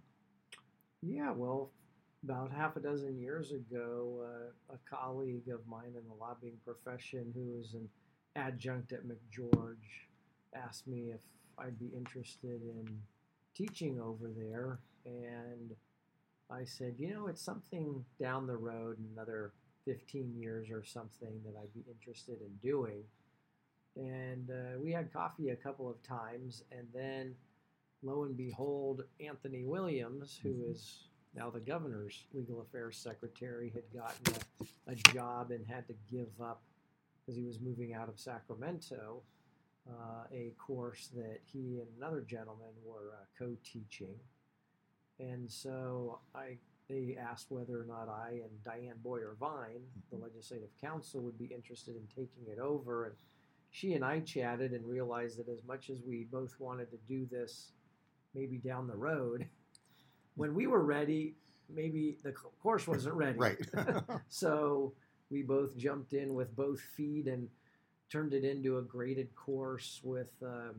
Yeah, 1.03 1.31
well, 1.31 1.69
about 2.25 2.51
half 2.51 2.75
a 2.75 2.79
dozen 2.79 3.19
years 3.19 3.51
ago, 3.51 4.25
uh, 4.25 4.73
a 4.73 4.77
colleague 4.89 5.47
of 5.47 5.59
mine 5.67 5.93
in 5.95 6.07
the 6.07 6.15
lobbying 6.19 6.57
profession 6.65 7.31
who 7.35 7.59
is 7.59 7.75
an 7.75 7.87
adjunct 8.35 8.93
at 8.93 9.01
McGeorge 9.03 10.07
asked 10.55 10.87
me 10.87 11.11
if 11.13 11.21
I'd 11.59 11.77
be 11.77 11.91
interested 11.95 12.61
in 12.63 12.99
teaching 13.55 14.01
over 14.01 14.31
there. 14.35 14.79
And 15.05 15.75
I 16.49 16.63
said, 16.63 16.95
you 16.97 17.13
know, 17.13 17.27
it's 17.27 17.43
something 17.43 18.03
down 18.19 18.47
the 18.47 18.57
road, 18.57 18.97
in 18.97 19.05
another 19.13 19.51
15 19.85 20.33
years 20.35 20.71
or 20.71 20.83
something 20.83 21.41
that 21.45 21.53
I'd 21.61 21.73
be 21.75 21.83
interested 21.87 22.39
in 22.41 22.67
doing. 22.67 23.03
And 23.95 24.49
uh, 24.49 24.79
we 24.81 24.91
had 24.91 25.13
coffee 25.13 25.49
a 25.49 25.55
couple 25.55 25.87
of 25.87 26.01
times, 26.01 26.63
and 26.71 26.87
then 26.91 27.35
lo 28.01 28.23
and 28.23 28.35
behold, 28.35 29.03
Anthony 29.19 29.63
Williams, 29.63 30.39
who 30.41 30.55
is 30.71 31.03
now 31.35 31.49
the 31.49 31.59
governor's 31.59 32.23
legal 32.33 32.61
affairs 32.61 32.97
secretary, 32.97 33.71
had 33.73 33.83
gotten 33.93 34.35
a, 34.87 34.91
a 34.91 34.95
job 35.13 35.51
and 35.51 35.65
had 35.65 35.87
to 35.87 35.93
give 36.11 36.29
up 36.41 36.61
because 37.19 37.37
he 37.37 37.45
was 37.45 37.59
moving 37.59 37.93
out 37.93 38.07
of 38.07 38.19
Sacramento 38.19 39.21
uh, 39.89 40.23
a 40.31 40.53
course 40.57 41.09
that 41.15 41.39
he 41.51 41.79
and 41.79 41.87
another 41.97 42.21
gentleman 42.21 42.71
were 42.85 43.13
uh, 43.13 43.25
co-teaching. 43.37 44.15
And 45.19 45.49
so 45.49 46.19
I 46.33 46.57
they 46.89 47.17
asked 47.19 47.47
whether 47.49 47.81
or 47.81 47.85
not 47.85 48.09
I 48.09 48.41
and 48.43 48.63
Diane 48.63 48.99
Boyer 49.03 49.35
Vine, 49.39 49.81
the 50.11 50.17
legislative 50.17 50.69
counsel, 50.79 51.21
would 51.21 51.37
be 51.37 51.45
interested 51.45 51.95
in 51.95 52.05
taking 52.07 52.45
it 52.47 52.59
over. 52.59 53.05
And 53.05 53.15
she 53.71 53.93
and 53.93 54.05
I 54.05 54.19
chatted 54.19 54.71
and 54.71 54.85
realized 54.85 55.39
that 55.39 55.49
as 55.49 55.63
much 55.67 55.89
as 55.89 55.97
we 56.07 56.27
both 56.31 56.55
wanted 56.59 56.91
to 56.91 56.97
do 57.07 57.25
this 57.25 57.71
maybe 58.35 58.57
down 58.57 58.87
the 58.87 58.95
road, 58.95 59.47
when 60.35 60.53
we 60.53 60.67
were 60.67 60.83
ready, 60.83 61.35
maybe 61.69 62.17
the 62.23 62.31
course 62.61 62.87
wasn't 62.87 63.15
ready. 63.15 63.37
Right. 63.37 63.57
so 64.29 64.93
we 65.29 65.41
both 65.41 65.75
jumped 65.77 66.13
in 66.13 66.33
with 66.33 66.55
both 66.55 66.79
feet 66.79 67.27
and 67.27 67.49
turned 68.11 68.33
it 68.33 68.43
into 68.43 68.77
a 68.77 68.81
graded 68.81 69.35
course 69.35 69.99
with 70.03 70.31
um, 70.43 70.75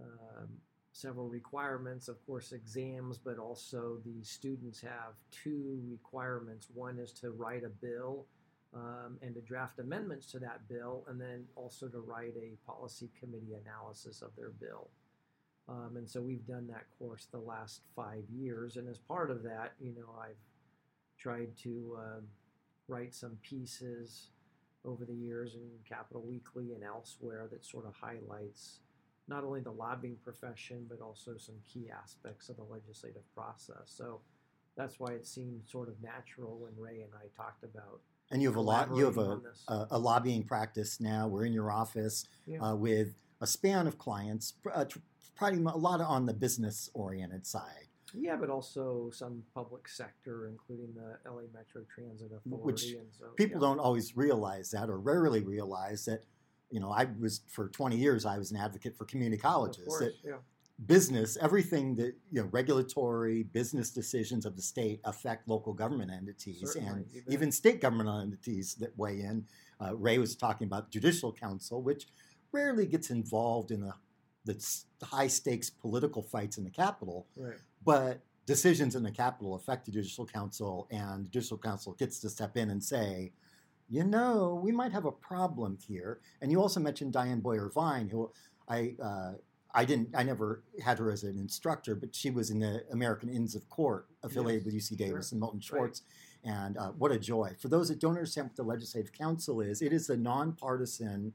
um, 0.00 0.48
several 0.92 1.28
requirements, 1.28 2.08
of 2.08 2.24
course, 2.26 2.52
exams, 2.52 3.18
but 3.18 3.38
also 3.38 3.98
the 4.04 4.22
students 4.24 4.80
have 4.80 5.14
two 5.30 5.78
requirements. 5.88 6.68
One 6.74 6.98
is 6.98 7.12
to 7.20 7.30
write 7.30 7.64
a 7.64 7.68
bill 7.68 8.26
um, 8.74 9.18
and 9.22 9.34
to 9.34 9.40
draft 9.40 9.78
amendments 9.78 10.30
to 10.32 10.38
that 10.40 10.68
bill, 10.68 11.04
and 11.08 11.20
then 11.20 11.44
also 11.54 11.88
to 11.88 11.98
write 11.98 12.34
a 12.36 12.56
policy 12.66 13.10
committee 13.20 13.54
analysis 13.64 14.22
of 14.22 14.30
their 14.36 14.50
bill. 14.50 14.88
Um, 15.68 15.96
and 15.96 16.08
so 16.08 16.20
we've 16.20 16.46
done 16.46 16.66
that 16.68 16.84
course 16.98 17.26
the 17.30 17.38
last 17.38 17.80
five 17.94 18.24
years. 18.30 18.76
And 18.76 18.88
as 18.88 18.98
part 18.98 19.30
of 19.30 19.42
that, 19.42 19.72
you 19.80 19.94
know, 19.94 20.14
I've 20.20 20.36
tried 21.18 21.56
to 21.64 21.98
uh, 21.98 22.20
write 22.88 23.14
some 23.14 23.38
pieces 23.42 24.28
over 24.84 25.04
the 25.04 25.14
years 25.14 25.54
in 25.54 25.68
Capitol 25.88 26.22
Weekly 26.22 26.72
and 26.72 26.84
elsewhere 26.84 27.48
that 27.50 27.64
sort 27.64 27.86
of 27.86 27.94
highlights 28.00 28.78
not 29.28 29.42
only 29.42 29.60
the 29.60 29.72
lobbying 29.72 30.16
profession, 30.22 30.86
but 30.88 31.00
also 31.00 31.36
some 31.36 31.56
key 31.72 31.88
aspects 31.90 32.48
of 32.48 32.56
the 32.56 32.62
legislative 32.62 33.24
process. 33.34 33.86
So 33.86 34.20
that's 34.76 35.00
why 35.00 35.14
it 35.14 35.26
seemed 35.26 35.62
sort 35.66 35.88
of 35.88 36.00
natural 36.00 36.58
when 36.58 36.72
Ray 36.78 37.00
and 37.00 37.10
I 37.14 37.26
talked 37.36 37.64
about. 37.64 38.00
And 38.30 38.40
you 38.40 38.48
have 38.48 38.56
a 38.56 38.60
lot. 38.60 38.94
You 38.94 39.06
have 39.06 39.18
a, 39.18 39.24
collaborating 39.24 39.46
on 39.46 39.52
this. 39.52 39.64
a, 39.68 39.86
a 39.92 39.98
lobbying 39.98 40.44
practice 40.44 41.00
now. 41.00 41.26
We're 41.26 41.44
in 41.44 41.52
your 41.52 41.72
office 41.72 42.26
Yeah. 42.46 42.60
uh, 42.60 42.76
with 42.76 43.14
a 43.40 43.46
span 43.46 43.86
of 43.88 43.98
clients, 43.98 44.54
uh, 44.72 44.84
probably 45.34 45.58
a 45.58 45.76
lot 45.76 46.00
on 46.00 46.26
the 46.26 46.34
business 46.34 46.90
oriented 46.94 47.46
side. 47.46 47.88
Yeah, 48.14 48.36
but 48.36 48.50
also 48.50 49.10
some 49.12 49.42
public 49.54 49.88
sector, 49.88 50.46
including 50.48 50.94
the 50.94 51.18
LA 51.28 51.42
Metro 51.52 51.82
Transit 51.92 52.30
Authority. 52.32 52.64
Which 52.64 52.84
and 52.92 53.06
so, 53.18 53.26
People 53.36 53.60
yeah. 53.60 53.68
don't 53.68 53.80
always 53.80 54.16
realize 54.16 54.70
that, 54.70 54.88
or 54.88 54.98
rarely 54.98 55.42
realize 55.42 56.04
that. 56.06 56.24
You 56.68 56.80
know, 56.80 56.90
I 56.90 57.06
was 57.20 57.42
for 57.48 57.68
20 57.68 57.96
years. 57.96 58.26
I 58.26 58.38
was 58.38 58.50
an 58.50 58.56
advocate 58.56 58.96
for 58.96 59.04
community 59.04 59.40
colleges. 59.40 59.84
course, 59.86 60.00
that 60.00 60.14
yeah. 60.24 60.34
business, 60.86 61.38
everything 61.40 61.94
that 61.94 62.14
you 62.32 62.42
know, 62.42 62.48
regulatory 62.50 63.44
business 63.44 63.90
decisions 63.90 64.44
of 64.44 64.56
the 64.56 64.62
state 64.62 65.00
affect 65.04 65.48
local 65.48 65.72
government 65.72 66.10
entities 66.10 66.72
Certainly, 66.72 67.04
and 67.14 67.22
even 67.28 67.52
state 67.52 67.80
government 67.80 68.08
entities 68.20 68.74
that 68.80 68.98
weigh 68.98 69.20
in. 69.20 69.44
Uh, 69.80 69.94
Ray 69.94 70.18
was 70.18 70.34
talking 70.34 70.66
about 70.66 70.90
judicial 70.90 71.32
council, 71.32 71.82
which 71.82 72.08
rarely 72.50 72.86
gets 72.86 73.10
involved 73.10 73.70
in 73.70 73.80
the, 73.80 73.92
the 74.46 75.06
high 75.06 75.26
stakes 75.26 75.68
political 75.68 76.22
fights 76.22 76.56
in 76.58 76.64
the 76.64 76.70
Capitol, 76.70 77.26
Right. 77.36 77.56
but 77.84 78.20
decisions 78.46 78.94
in 78.94 79.02
the 79.02 79.10
Capitol 79.10 79.54
affect 79.56 79.84
the 79.86 79.92
judicial 79.92 80.24
council, 80.24 80.86
and 80.90 81.24
the 81.26 81.28
judicial 81.28 81.58
council 81.58 81.92
gets 81.94 82.20
to 82.20 82.30
step 82.30 82.56
in 82.56 82.70
and 82.70 82.82
say, 82.82 83.32
you 83.88 84.04
know, 84.04 84.60
we 84.62 84.72
might 84.72 84.92
have 84.92 85.04
a 85.04 85.12
problem 85.12 85.76
here. 85.86 86.20
And 86.40 86.50
you 86.50 86.60
also 86.60 86.80
mentioned 86.80 87.12
Diane 87.12 87.40
Boyer 87.40 87.68
Vine, 87.68 88.08
who 88.08 88.30
I 88.68 88.94
uh, 89.02 89.32
I 89.74 89.84
didn't 89.84 90.08
I 90.16 90.22
never 90.22 90.62
had 90.82 90.98
her 90.98 91.10
as 91.10 91.22
an 91.22 91.38
instructor, 91.38 91.94
but 91.94 92.14
she 92.14 92.30
was 92.30 92.50
in 92.50 92.58
the 92.60 92.84
American 92.90 93.28
Inns 93.28 93.54
of 93.54 93.68
Court 93.68 94.06
affiliated 94.24 94.64
Yes, 94.64 94.90
with 94.90 94.98
UC 94.98 94.98
Davis 94.98 95.28
sure. 95.28 95.34
and 95.34 95.40
Milton 95.40 95.58
Right. 95.58 95.64
Schwartz. 95.64 96.02
And 96.44 96.76
uh, 96.78 96.92
what 96.92 97.10
a 97.12 97.18
joy. 97.18 97.54
For 97.58 97.68
those 97.68 97.88
that 97.88 97.98
don't 98.00 98.12
understand 98.14 98.46
what 98.48 98.56
the 98.56 98.62
Legislative 98.62 99.12
Counsel 99.12 99.60
is, 99.60 99.82
it 99.82 99.92
is 99.92 100.08
a 100.10 100.16
nonpartisan, 100.16 101.32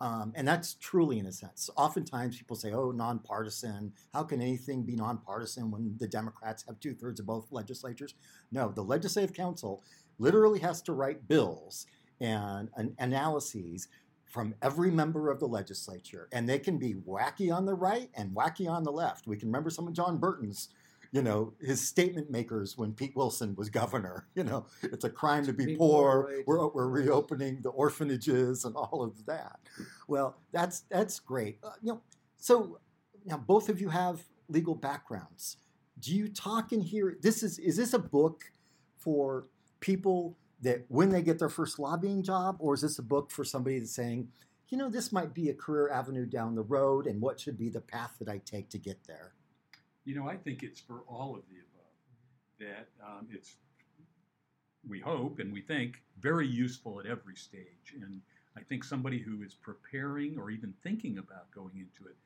um, 0.00 0.32
and 0.34 0.46
that's 0.46 0.74
truly 0.74 1.18
in 1.18 1.26
a 1.26 1.32
sense. 1.32 1.70
Oftentimes 1.76 2.36
people 2.36 2.56
say, 2.56 2.72
oh, 2.72 2.90
nonpartisan. 2.90 3.92
How 4.12 4.24
can 4.24 4.40
anything 4.40 4.82
be 4.82 4.96
nonpartisan 4.96 5.70
when 5.70 5.96
the 5.98 6.08
Democrats 6.08 6.64
have 6.66 6.80
two 6.80 6.94
thirds 6.94 7.20
of 7.20 7.26
both 7.26 7.52
legislatures? 7.52 8.14
No, 8.50 8.70
the 8.70 8.82
Legislative 8.82 9.34
Counsel 9.34 9.82
literally 10.18 10.58
has 10.60 10.82
to 10.82 10.92
write 10.92 11.28
bills 11.28 11.86
and 12.20 12.68
an 12.76 12.94
analyses 12.98 13.88
from 14.26 14.54
every 14.62 14.90
member 14.90 15.30
of 15.30 15.38
the 15.38 15.46
legislature, 15.46 16.28
and 16.32 16.48
they 16.48 16.58
can 16.58 16.76
be 16.76 16.94
wacky 16.94 17.54
on 17.54 17.64
the 17.64 17.74
right 17.74 18.10
and 18.14 18.34
wacky 18.34 18.68
on 18.68 18.82
the 18.82 18.90
left. 18.90 19.28
We 19.28 19.36
can 19.36 19.48
remember 19.48 19.70
some 19.70 19.86
of 19.86 19.94
John 19.94 20.18
Burton's, 20.18 20.70
you 21.14 21.22
know, 21.22 21.52
his 21.60 21.80
statement 21.80 22.28
makers 22.28 22.76
when 22.76 22.92
Pete 22.92 23.14
Wilson 23.14 23.54
was 23.54 23.70
governor. 23.70 24.26
You 24.34 24.42
know, 24.42 24.66
it's 24.82 25.04
a 25.04 25.10
crime 25.10 25.46
to 25.46 25.52
be, 25.52 25.76
poor. 25.76 26.42
We're, 26.44 26.66
we're 26.66 26.88
reopening 26.88 27.60
the 27.62 27.68
orphanages 27.68 28.64
and 28.64 28.74
all 28.74 29.00
of 29.00 29.24
that. 29.26 29.60
Well, 30.08 30.36
that's 30.50 30.80
that's 30.90 31.20
great. 31.20 31.58
Uh, 31.62 31.70
you 31.80 31.92
know, 31.92 32.00
so 32.36 32.80
now 33.24 33.36
both 33.36 33.68
of 33.68 33.80
you 33.80 33.90
have 33.90 34.24
legal 34.48 34.74
backgrounds. 34.74 35.58
Do 36.00 36.12
you 36.12 36.26
talk 36.26 36.72
in 36.72 36.80
here? 36.80 37.16
This 37.22 37.44
is 37.44 37.60
is 37.60 37.76
this 37.76 37.94
a 37.94 37.98
book 37.98 38.42
for 38.98 39.46
people 39.78 40.36
that 40.62 40.84
when 40.88 41.10
they 41.10 41.22
get 41.22 41.38
their 41.38 41.48
first 41.48 41.78
lobbying 41.78 42.24
job, 42.24 42.56
or 42.58 42.74
is 42.74 42.80
this 42.80 42.98
a 42.98 43.02
book 43.02 43.30
for 43.30 43.44
somebody 43.44 43.78
that's 43.78 43.94
saying, 43.94 44.28
you 44.68 44.76
know, 44.76 44.90
this 44.90 45.12
might 45.12 45.32
be 45.32 45.48
a 45.48 45.54
career 45.54 45.90
avenue 45.90 46.26
down 46.26 46.56
the 46.56 46.62
road, 46.62 47.06
and 47.06 47.20
what 47.20 47.38
should 47.38 47.56
be 47.56 47.68
the 47.68 47.80
path 47.80 48.16
that 48.18 48.28
I 48.28 48.38
take 48.44 48.68
to 48.70 48.78
get 48.78 48.98
there? 49.06 49.34
You 50.04 50.14
know, 50.14 50.28
I 50.28 50.36
think 50.36 50.62
it's 50.62 50.80
for 50.80 51.00
all 51.08 51.34
of 51.34 51.42
the 51.48 51.56
above. 51.56 51.70
That 52.60 52.88
um, 53.04 53.26
it's, 53.30 53.56
we 54.88 55.00
hope 55.00 55.38
and 55.38 55.52
we 55.52 55.60
think, 55.60 56.02
very 56.20 56.46
useful 56.46 57.00
at 57.00 57.06
every 57.06 57.36
stage. 57.36 57.94
And 58.00 58.20
I 58.56 58.60
think 58.62 58.84
somebody 58.84 59.18
who 59.18 59.42
is 59.42 59.54
preparing 59.54 60.38
or 60.38 60.50
even 60.50 60.72
thinking 60.82 61.18
about 61.18 61.50
going 61.50 61.76
into 61.76 62.08
it 62.08 62.16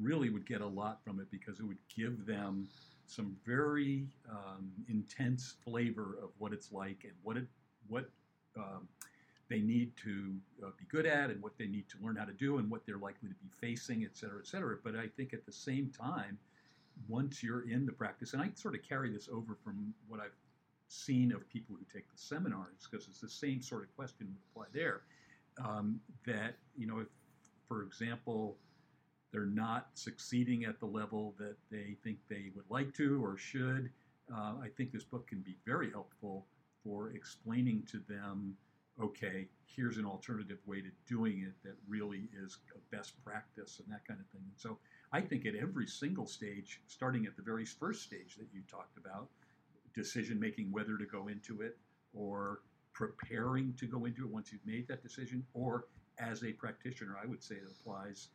really 0.00 0.30
would 0.30 0.46
get 0.46 0.60
a 0.60 0.66
lot 0.66 1.00
from 1.04 1.20
it 1.20 1.30
because 1.30 1.60
it 1.60 1.64
would 1.64 1.78
give 1.94 2.26
them 2.26 2.68
some 3.06 3.36
very 3.46 4.06
um, 4.30 4.70
intense 4.88 5.54
flavor 5.64 6.16
of 6.22 6.30
what 6.38 6.52
it's 6.52 6.72
like 6.72 7.04
and 7.04 7.12
what 7.22 7.36
it 7.36 7.46
what 7.88 8.10
um, 8.56 8.88
they 9.48 9.60
need 9.60 9.92
to 9.96 10.34
uh, 10.64 10.70
be 10.76 10.84
good 10.88 11.06
at 11.06 11.30
and 11.30 11.40
what 11.40 11.56
they 11.56 11.66
need 11.66 11.88
to 11.88 11.96
learn 12.02 12.16
how 12.16 12.24
to 12.24 12.32
do 12.32 12.58
and 12.58 12.68
what 12.68 12.84
they're 12.84 12.98
likely 12.98 13.28
to 13.28 13.34
be 13.36 13.48
facing, 13.60 14.02
et 14.02 14.16
cetera, 14.16 14.40
et 14.40 14.46
cetera. 14.46 14.76
But 14.82 14.96
I 14.96 15.06
think 15.16 15.32
at 15.32 15.46
the 15.46 15.52
same 15.52 15.92
time, 15.96 16.36
once 17.08 17.42
you're 17.42 17.68
in 17.68 17.86
the 17.86 17.92
practice, 17.92 18.32
and 18.32 18.42
I 18.42 18.50
sort 18.54 18.74
of 18.74 18.82
carry 18.82 19.12
this 19.12 19.28
over 19.32 19.56
from 19.62 19.94
what 20.08 20.20
I've 20.20 20.36
seen 20.88 21.32
of 21.32 21.48
people 21.48 21.76
who 21.76 21.84
take 21.92 22.10
the 22.10 22.18
seminars, 22.18 22.88
because 22.90 23.06
it's 23.08 23.20
the 23.20 23.28
same 23.28 23.62
sort 23.62 23.82
of 23.82 23.94
question 23.96 24.28
would 24.28 24.38
apply 24.50 24.66
there. 24.72 25.02
Um, 25.64 26.00
that 26.26 26.56
you 26.76 26.86
know, 26.86 26.98
if, 26.98 27.08
for 27.66 27.82
example, 27.82 28.58
they're 29.32 29.46
not 29.46 29.88
succeeding 29.94 30.64
at 30.64 30.78
the 30.80 30.86
level 30.86 31.34
that 31.38 31.56
they 31.70 31.96
think 32.02 32.18
they 32.28 32.50
would 32.54 32.64
like 32.70 32.94
to 32.94 33.24
or 33.24 33.36
should, 33.36 33.90
uh, 34.32 34.54
I 34.62 34.68
think 34.76 34.92
this 34.92 35.04
book 35.04 35.26
can 35.26 35.40
be 35.40 35.56
very 35.66 35.90
helpful 35.90 36.46
for 36.82 37.10
explaining 37.10 37.82
to 37.90 38.00
them, 38.08 38.56
okay, 39.02 39.48
here's 39.64 39.98
an 39.98 40.06
alternative 40.06 40.58
way 40.66 40.80
to 40.80 40.90
doing 41.06 41.42
it 41.42 41.54
that 41.64 41.74
really 41.88 42.28
is 42.42 42.58
a 42.74 42.96
best 42.96 43.12
practice 43.24 43.80
and 43.82 43.92
that 43.92 44.06
kind 44.06 44.20
of 44.20 44.26
thing. 44.28 44.42
And 44.44 44.56
so 44.56 44.78
I 45.12 45.20
think 45.20 45.46
at 45.46 45.54
every 45.54 45.86
single 45.86 46.26
stage, 46.26 46.80
starting 46.86 47.26
at 47.26 47.36
the 47.36 47.42
very 47.42 47.64
first 47.64 48.02
stage 48.02 48.36
that 48.36 48.48
you 48.52 48.62
talked 48.70 48.96
about, 48.98 49.28
decision 49.94 50.38
making 50.38 50.70
whether 50.72 50.98
to 50.98 51.06
go 51.06 51.28
into 51.28 51.62
it 51.62 51.78
or 52.14 52.60
preparing 52.92 53.72
to 53.74 53.86
go 53.86 54.04
into 54.04 54.24
it 54.24 54.30
once 54.30 54.52
you've 54.52 54.66
made 54.66 54.88
that 54.88 55.02
decision, 55.02 55.44
or 55.54 55.86
as 56.18 56.42
a 56.44 56.52
practitioner, 56.52 57.16
I 57.22 57.26
would 57.26 57.42
say 57.42 57.56
it 57.56 57.68
applies 57.80 58.28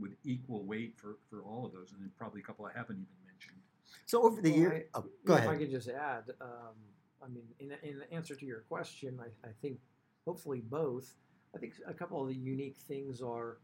with 0.00 0.12
equal 0.24 0.64
weight 0.64 0.94
for, 0.96 1.16
for 1.28 1.42
all 1.42 1.66
of 1.66 1.72
those, 1.72 1.92
and 1.92 2.00
then 2.00 2.10
probably 2.16 2.40
a 2.40 2.44
couple 2.44 2.64
I 2.66 2.70
haven't 2.76 2.96
even 2.96 3.06
mentioned. 3.26 3.58
So 4.06 4.22
over 4.22 4.40
the 4.40 4.50
Well, 4.50 4.58
year, 4.58 4.72
I- 4.94 4.98
oh, 4.98 5.04
go 5.24 5.34
Yeah, 5.34 5.42
If 5.42 5.42
I 5.42 5.46
ahead. 5.52 5.58
could 5.60 5.70
just 5.70 5.88
add, 5.88 6.24
um, 6.40 6.74
I 7.22 7.28
mean, 7.28 7.44
in, 7.58 7.72
in 7.82 8.02
answer 8.10 8.34
to 8.34 8.46
your 8.46 8.60
question, 8.60 9.20
I, 9.20 9.48
I 9.48 9.52
think 9.60 9.78
hopefully 10.24 10.60
both. 10.60 11.14
I 11.54 11.58
think 11.58 11.74
a 11.86 11.94
couple 11.94 12.20
of 12.22 12.28
the 12.28 12.34
unique 12.34 12.76
things 12.76 13.20
are, 13.22 13.58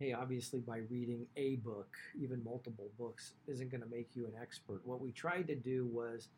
hey, 0.00 0.14
obviously 0.14 0.60
by 0.60 0.78
reading 0.88 1.26
a 1.36 1.56
book, 1.56 1.94
even 2.18 2.42
multiple 2.42 2.88
books, 2.98 3.34
isn't 3.46 3.70
going 3.70 3.82
to 3.82 3.88
make 3.90 4.08
you 4.14 4.24
an 4.24 4.32
expert. 4.40 4.80
What 4.84 4.98
we 4.98 5.12
tried 5.12 5.46
to 5.48 5.54
do 5.54 5.86
was 5.92 6.28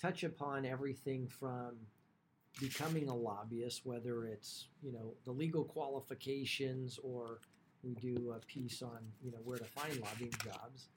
touch 0.00 0.24
upon 0.24 0.66
everything 0.66 1.28
from 1.28 1.76
becoming 2.60 3.08
a 3.08 3.14
lobbyist, 3.14 3.86
whether 3.86 4.26
it's 4.26 4.66
you 4.82 4.92
know 4.92 5.14
the 5.24 5.30
legal 5.30 5.62
qualifications 5.64 6.98
or 7.02 7.38
we 7.84 7.94
do 7.94 8.34
a 8.36 8.44
piece 8.46 8.82
on 8.82 8.98
you 9.24 9.30
know 9.30 9.38
where 9.44 9.58
to 9.58 9.64
find 9.64 10.00
lobbying 10.00 10.34
jobs, 10.44 10.88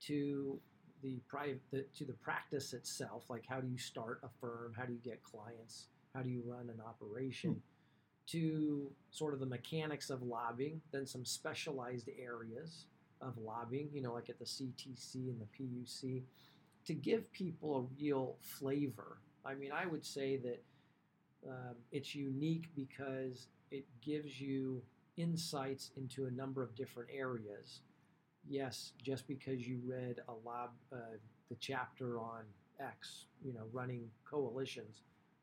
to 0.00 0.58
the 1.02 1.20
private 1.28 1.94
to 1.94 2.06
the 2.06 2.14
practice 2.14 2.72
itself, 2.72 3.24
like 3.28 3.44
how 3.46 3.60
do 3.60 3.68
you 3.68 3.78
start 3.78 4.20
a 4.24 4.28
firm, 4.40 4.72
how 4.74 4.86
do 4.86 4.94
you 4.94 5.00
get 5.04 5.22
clients, 5.22 5.88
how 6.14 6.22
do 6.22 6.30
you 6.30 6.42
run 6.46 6.70
an 6.70 6.80
operation, 6.80 7.60
to 8.28 8.90
sort 9.10 9.34
of 9.34 9.40
the 9.40 9.46
mechanics 9.46 10.10
of 10.10 10.22
lobbying, 10.22 10.80
then 10.92 11.06
some 11.06 11.24
specialized 11.24 12.08
areas 12.18 12.86
of 13.20 13.38
lobbying, 13.38 13.88
you 13.92 14.02
know, 14.02 14.12
like 14.12 14.28
at 14.28 14.38
the 14.38 14.44
CTC 14.44 15.14
and 15.14 15.40
the 15.40 15.46
PUC, 15.56 16.22
to 16.84 16.94
give 16.94 17.30
people 17.32 17.76
a 17.76 18.02
real 18.02 18.36
flavor. 18.40 19.18
I 19.44 19.54
mean, 19.54 19.72
I 19.72 19.86
would 19.86 20.04
say 20.04 20.36
that 20.38 20.62
um, 21.48 21.76
it's 21.92 22.14
unique 22.14 22.68
because 22.74 23.46
it 23.70 23.84
gives 24.00 24.40
you 24.40 24.82
insights 25.16 25.90
into 25.96 26.26
a 26.26 26.30
number 26.30 26.62
of 26.62 26.74
different 26.74 27.10
areas. 27.12 27.80
Yes, 28.48 28.92
just 29.02 29.26
because 29.26 29.66
you 29.66 29.80
read 29.84 30.20
a 30.28 30.32
lob, 30.44 30.70
uh, 30.92 31.16
the 31.48 31.56
chapter 31.56 32.18
on 32.18 32.42
X, 32.80 33.26
you 33.44 33.52
know, 33.52 33.64
running 33.72 34.08
coalitions, 34.28 35.02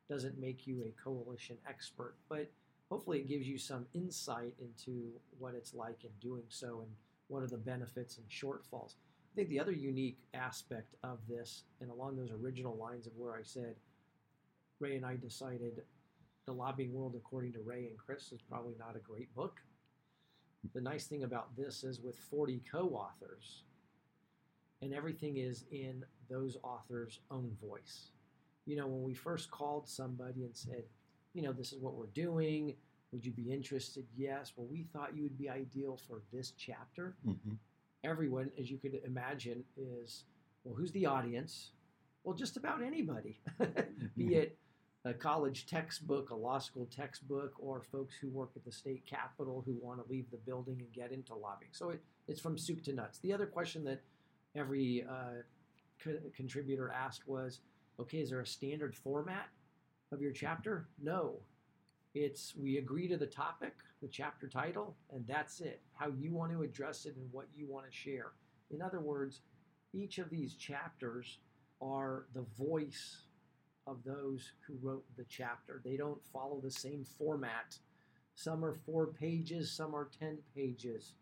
doesn't 0.09 0.37
make 0.39 0.67
you 0.67 0.83
a 0.83 1.03
coalition 1.03 1.57
expert. 1.67 2.15
But 2.29 2.49
hopefully, 2.93 3.17
it 3.17 3.27
gives 3.27 3.47
you 3.47 3.57
some 3.57 3.87
insight 3.95 4.53
into 4.61 5.13
what 5.39 5.55
it's 5.55 5.73
like 5.73 6.03
in 6.03 6.11
doing 6.21 6.43
so 6.47 6.81
and 6.81 6.91
what 7.27 7.41
are 7.41 7.47
the 7.47 7.57
benefits 7.57 8.19
and 8.19 8.29
shortfalls. 8.29 8.93
I 8.93 9.35
think 9.35 9.49
the 9.49 9.59
other 9.59 9.71
unique 9.71 10.19
aspect 10.35 10.93
of 11.03 11.17
this, 11.27 11.63
and 11.81 11.89
along 11.89 12.17
those 12.17 12.29
original 12.29 12.77
lines 12.77 13.07
of 13.07 13.13
where 13.17 13.33
I 13.33 13.41
said, 13.41 13.77
Ray 14.79 14.95
and 14.95 15.03
I 15.03 15.15
decided 15.15 15.81
The 16.45 16.53
Lobbying 16.53 16.93
World 16.93 17.15
According 17.17 17.53
to 17.53 17.61
Ray 17.61 17.87
and 17.87 17.97
Chris 17.97 18.31
is 18.31 18.43
probably 18.43 18.75
not 18.77 18.95
a 18.95 18.99
great 18.99 19.33
book. 19.33 19.59
The 20.75 20.81
nice 20.81 21.07
thing 21.07 21.23
about 21.23 21.57
this 21.57 21.83
is 21.83 21.99
with 21.99 22.15
40 22.15 22.61
co 22.71 22.89
authors, 22.89 23.63
and 24.83 24.93
everything 24.93 25.37
is 25.37 25.65
in 25.71 26.05
those 26.29 26.57
authors' 26.61 27.21
own 27.31 27.57
voice. 27.59 28.11
You 28.67 28.75
know, 28.75 28.85
when 28.85 29.01
we 29.01 29.15
first 29.15 29.49
called 29.49 29.89
somebody 29.89 30.43
and 30.43 30.55
said, 30.55 30.83
you 31.33 31.41
know, 31.41 31.51
this 31.53 31.71
is 31.73 31.79
what 31.79 31.95
we're 31.95 32.05
doing, 32.07 32.75
would 33.11 33.25
you 33.25 33.31
be 33.31 33.51
interested? 33.51 34.05
Yes. 34.15 34.53
Well, 34.55 34.67
we 34.69 34.83
thought 34.93 35.15
you 35.15 35.23
would 35.23 35.37
be 35.37 35.49
ideal 35.49 35.99
for 36.07 36.21
this 36.31 36.51
chapter. 36.57 37.15
Mhm. 37.25 37.57
Everyone, 38.03 38.51
as 38.59 38.69
you 38.69 38.77
could 38.77 38.99
imagine, 39.05 39.63
is 39.77 40.25
well, 40.63 40.75
who's 40.75 40.91
the 40.91 41.05
audience? 41.05 41.71
Well, 42.23 42.35
just 42.35 42.55
about 42.57 42.81
anybody, 42.81 43.39
be 44.17 44.35
it 44.35 44.57
a 45.05 45.13
college 45.13 45.65
textbook, 45.67 46.29
a 46.29 46.35
law 46.35 46.57
school 46.59 46.87
textbook, 46.95 47.53
or 47.59 47.81
folks 47.81 48.15
who 48.15 48.29
work 48.29 48.51
at 48.55 48.63
the 48.63 48.71
state 48.71 49.05
capitol 49.05 49.61
who 49.65 49.73
want 49.81 50.01
to 50.03 50.09
leave 50.09 50.29
the 50.31 50.37
building 50.37 50.77
and 50.79 50.91
get 50.93 51.11
into 51.11 51.35
lobbying. 51.35 51.71
So 51.73 51.89
it, 51.89 52.01
it's 52.27 52.39
from 52.39 52.57
soup 52.57 52.81
to 52.83 52.93
nuts. 52.93 53.19
The 53.19 53.33
other 53.33 53.45
question 53.45 53.83
that 53.83 54.01
every 54.55 55.03
uh, 55.09 55.41
co- 56.01 56.19
contributor 56.35 56.89
asked 56.89 57.27
was 57.27 57.59
okay, 57.99 58.19
is 58.19 58.29
there 58.29 58.39
a 58.39 58.45
standard 58.47 58.95
format 58.95 59.49
of 60.13 60.21
your 60.21 60.31
chapter? 60.31 60.87
No. 61.01 61.39
It's 62.13 62.53
we 62.55 62.77
agree 62.77 63.07
to 63.07 63.17
the 63.17 63.25
topic, 63.25 63.73
the 64.01 64.07
chapter 64.07 64.47
title, 64.47 64.95
and 65.11 65.25
that's 65.27 65.61
it. 65.61 65.81
How 65.93 66.09
you 66.09 66.31
want 66.31 66.51
to 66.51 66.61
address 66.61 67.05
it 67.05 67.15
and 67.15 67.27
what 67.31 67.47
you 67.55 67.67
want 67.67 67.89
to 67.89 67.91
share. 67.91 68.33
In 68.69 68.81
other 68.81 68.99
words, 68.99 69.41
each 69.93 70.19
of 70.19 70.29
these 70.29 70.55
chapters 70.55 71.39
are 71.81 72.25
the 72.33 72.45
voice 72.57 73.23
of 73.87 74.03
those 74.05 74.51
who 74.65 74.75
wrote 74.81 75.03
the 75.17 75.25
chapter. 75.27 75.81
They 75.83 75.97
don't 75.97 76.23
follow 76.31 76.61
the 76.61 76.71
same 76.71 77.05
format. 77.17 77.77
Some 78.35 78.63
are 78.63 78.73
four 78.73 79.07
pages, 79.07 79.71
some 79.71 79.95
are 79.95 80.09
10 80.19 80.37
pages. 80.55 81.13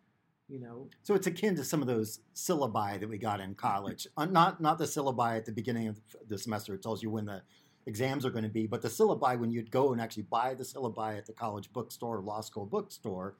You 0.48 0.60
know, 0.60 0.90
So 1.04 1.14
it's 1.14 1.28
akin 1.28 1.56
to 1.56 1.64
some 1.64 1.82
of 1.82 1.88
those 1.88 2.20
syllabi 2.36 3.00
that 3.00 3.08
we 3.08 3.18
got 3.18 3.40
in 3.40 3.56
college. 3.56 4.06
Uh, 4.18 4.26
not 4.26 4.60
not 4.60 4.78
the 4.78 4.84
syllabi 4.84 5.38
at 5.38 5.46
the 5.46 5.52
beginning 5.54 5.88
of 5.88 6.02
the 6.28 6.38
semester. 6.38 6.74
It 6.74 6.84
tells 6.84 7.02
you 7.02 7.10
when 7.10 7.24
the 7.26 7.42
exams 7.86 8.26
are 8.26 8.30
going 8.30 8.44
to 8.44 8.50
be, 8.50 8.68
but 8.68 8.82
the 8.82 8.88
syllabi 8.88 9.40
when 9.40 9.52
you'd 9.52 9.72
go 9.72 9.92
and 9.92 10.02
actually 10.02 10.24
buy 10.24 10.54
the 10.54 10.64
syllabi 10.64 11.18
at 11.18 11.26
the 11.26 11.34
college 11.34 11.72
bookstore 11.74 12.18
or 12.18 12.22
law 12.22 12.42
school 12.42 12.66
bookstore, 12.66 13.36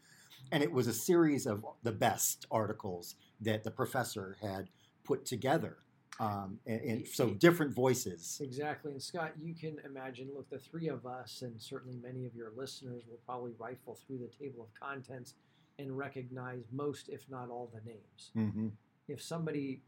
and 0.52 0.64
it 0.64 0.72
was 0.72 0.88
a 0.88 0.94
series 0.94 1.46
of 1.46 1.66
the 1.84 1.92
best 1.92 2.46
articles 2.52 3.16
that 3.40 3.64
the 3.64 3.72
professor 3.72 4.38
had 4.42 4.70
put 5.04 5.26
together. 5.26 5.78
Um, 6.20 6.60
and, 6.68 6.82
and 6.82 7.08
so 7.08 7.32
different 7.32 7.74
voices. 7.74 8.40
Exactly. 8.44 8.92
And 8.92 9.02
Scott, 9.02 9.32
you 9.42 9.56
can 9.56 9.78
imagine, 9.86 10.30
look, 10.36 10.50
the 10.52 10.60
three 10.60 10.88
of 10.88 11.06
us, 11.06 11.42
and 11.42 11.60
certainly 11.60 11.98
many 12.04 12.28
of 12.28 12.36
your 12.36 12.52
listeners, 12.56 13.04
will 13.10 13.20
probably 13.26 13.54
rifle 13.58 13.98
through 14.06 14.20
the 14.20 14.28
table 14.28 14.62
of 14.62 14.68
contents 14.80 15.34
and 15.80 15.98
recognize 15.98 16.66
most, 16.72 17.10
if 17.10 17.28
not 17.30 17.50
all, 17.50 17.72
the 17.74 17.82
names. 17.90 18.32
hmm 18.36 18.68
If 19.08 19.22
somebody 19.22 19.82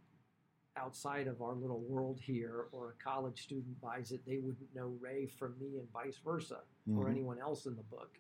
outside 0.84 1.28
of 1.28 1.42
our 1.42 1.54
little 1.54 1.82
world 1.82 2.20
here 2.20 2.66
or 2.72 2.96
a 3.00 3.04
college 3.04 3.44
student 3.44 3.80
buys 3.82 4.12
it, 4.12 4.22
they 4.26 4.38
wouldn't 4.40 4.74
know 4.76 4.96
Ray 5.00 5.28
from 5.28 5.56
me 5.60 5.78
and 5.78 5.92
vice 5.92 6.18
versa 6.18 6.62
or 6.98 7.06
Mhm. 7.06 7.12
anyone 7.12 7.40
else 7.40 7.66
in 7.66 7.76
the 7.76 7.84
book. 7.84 8.20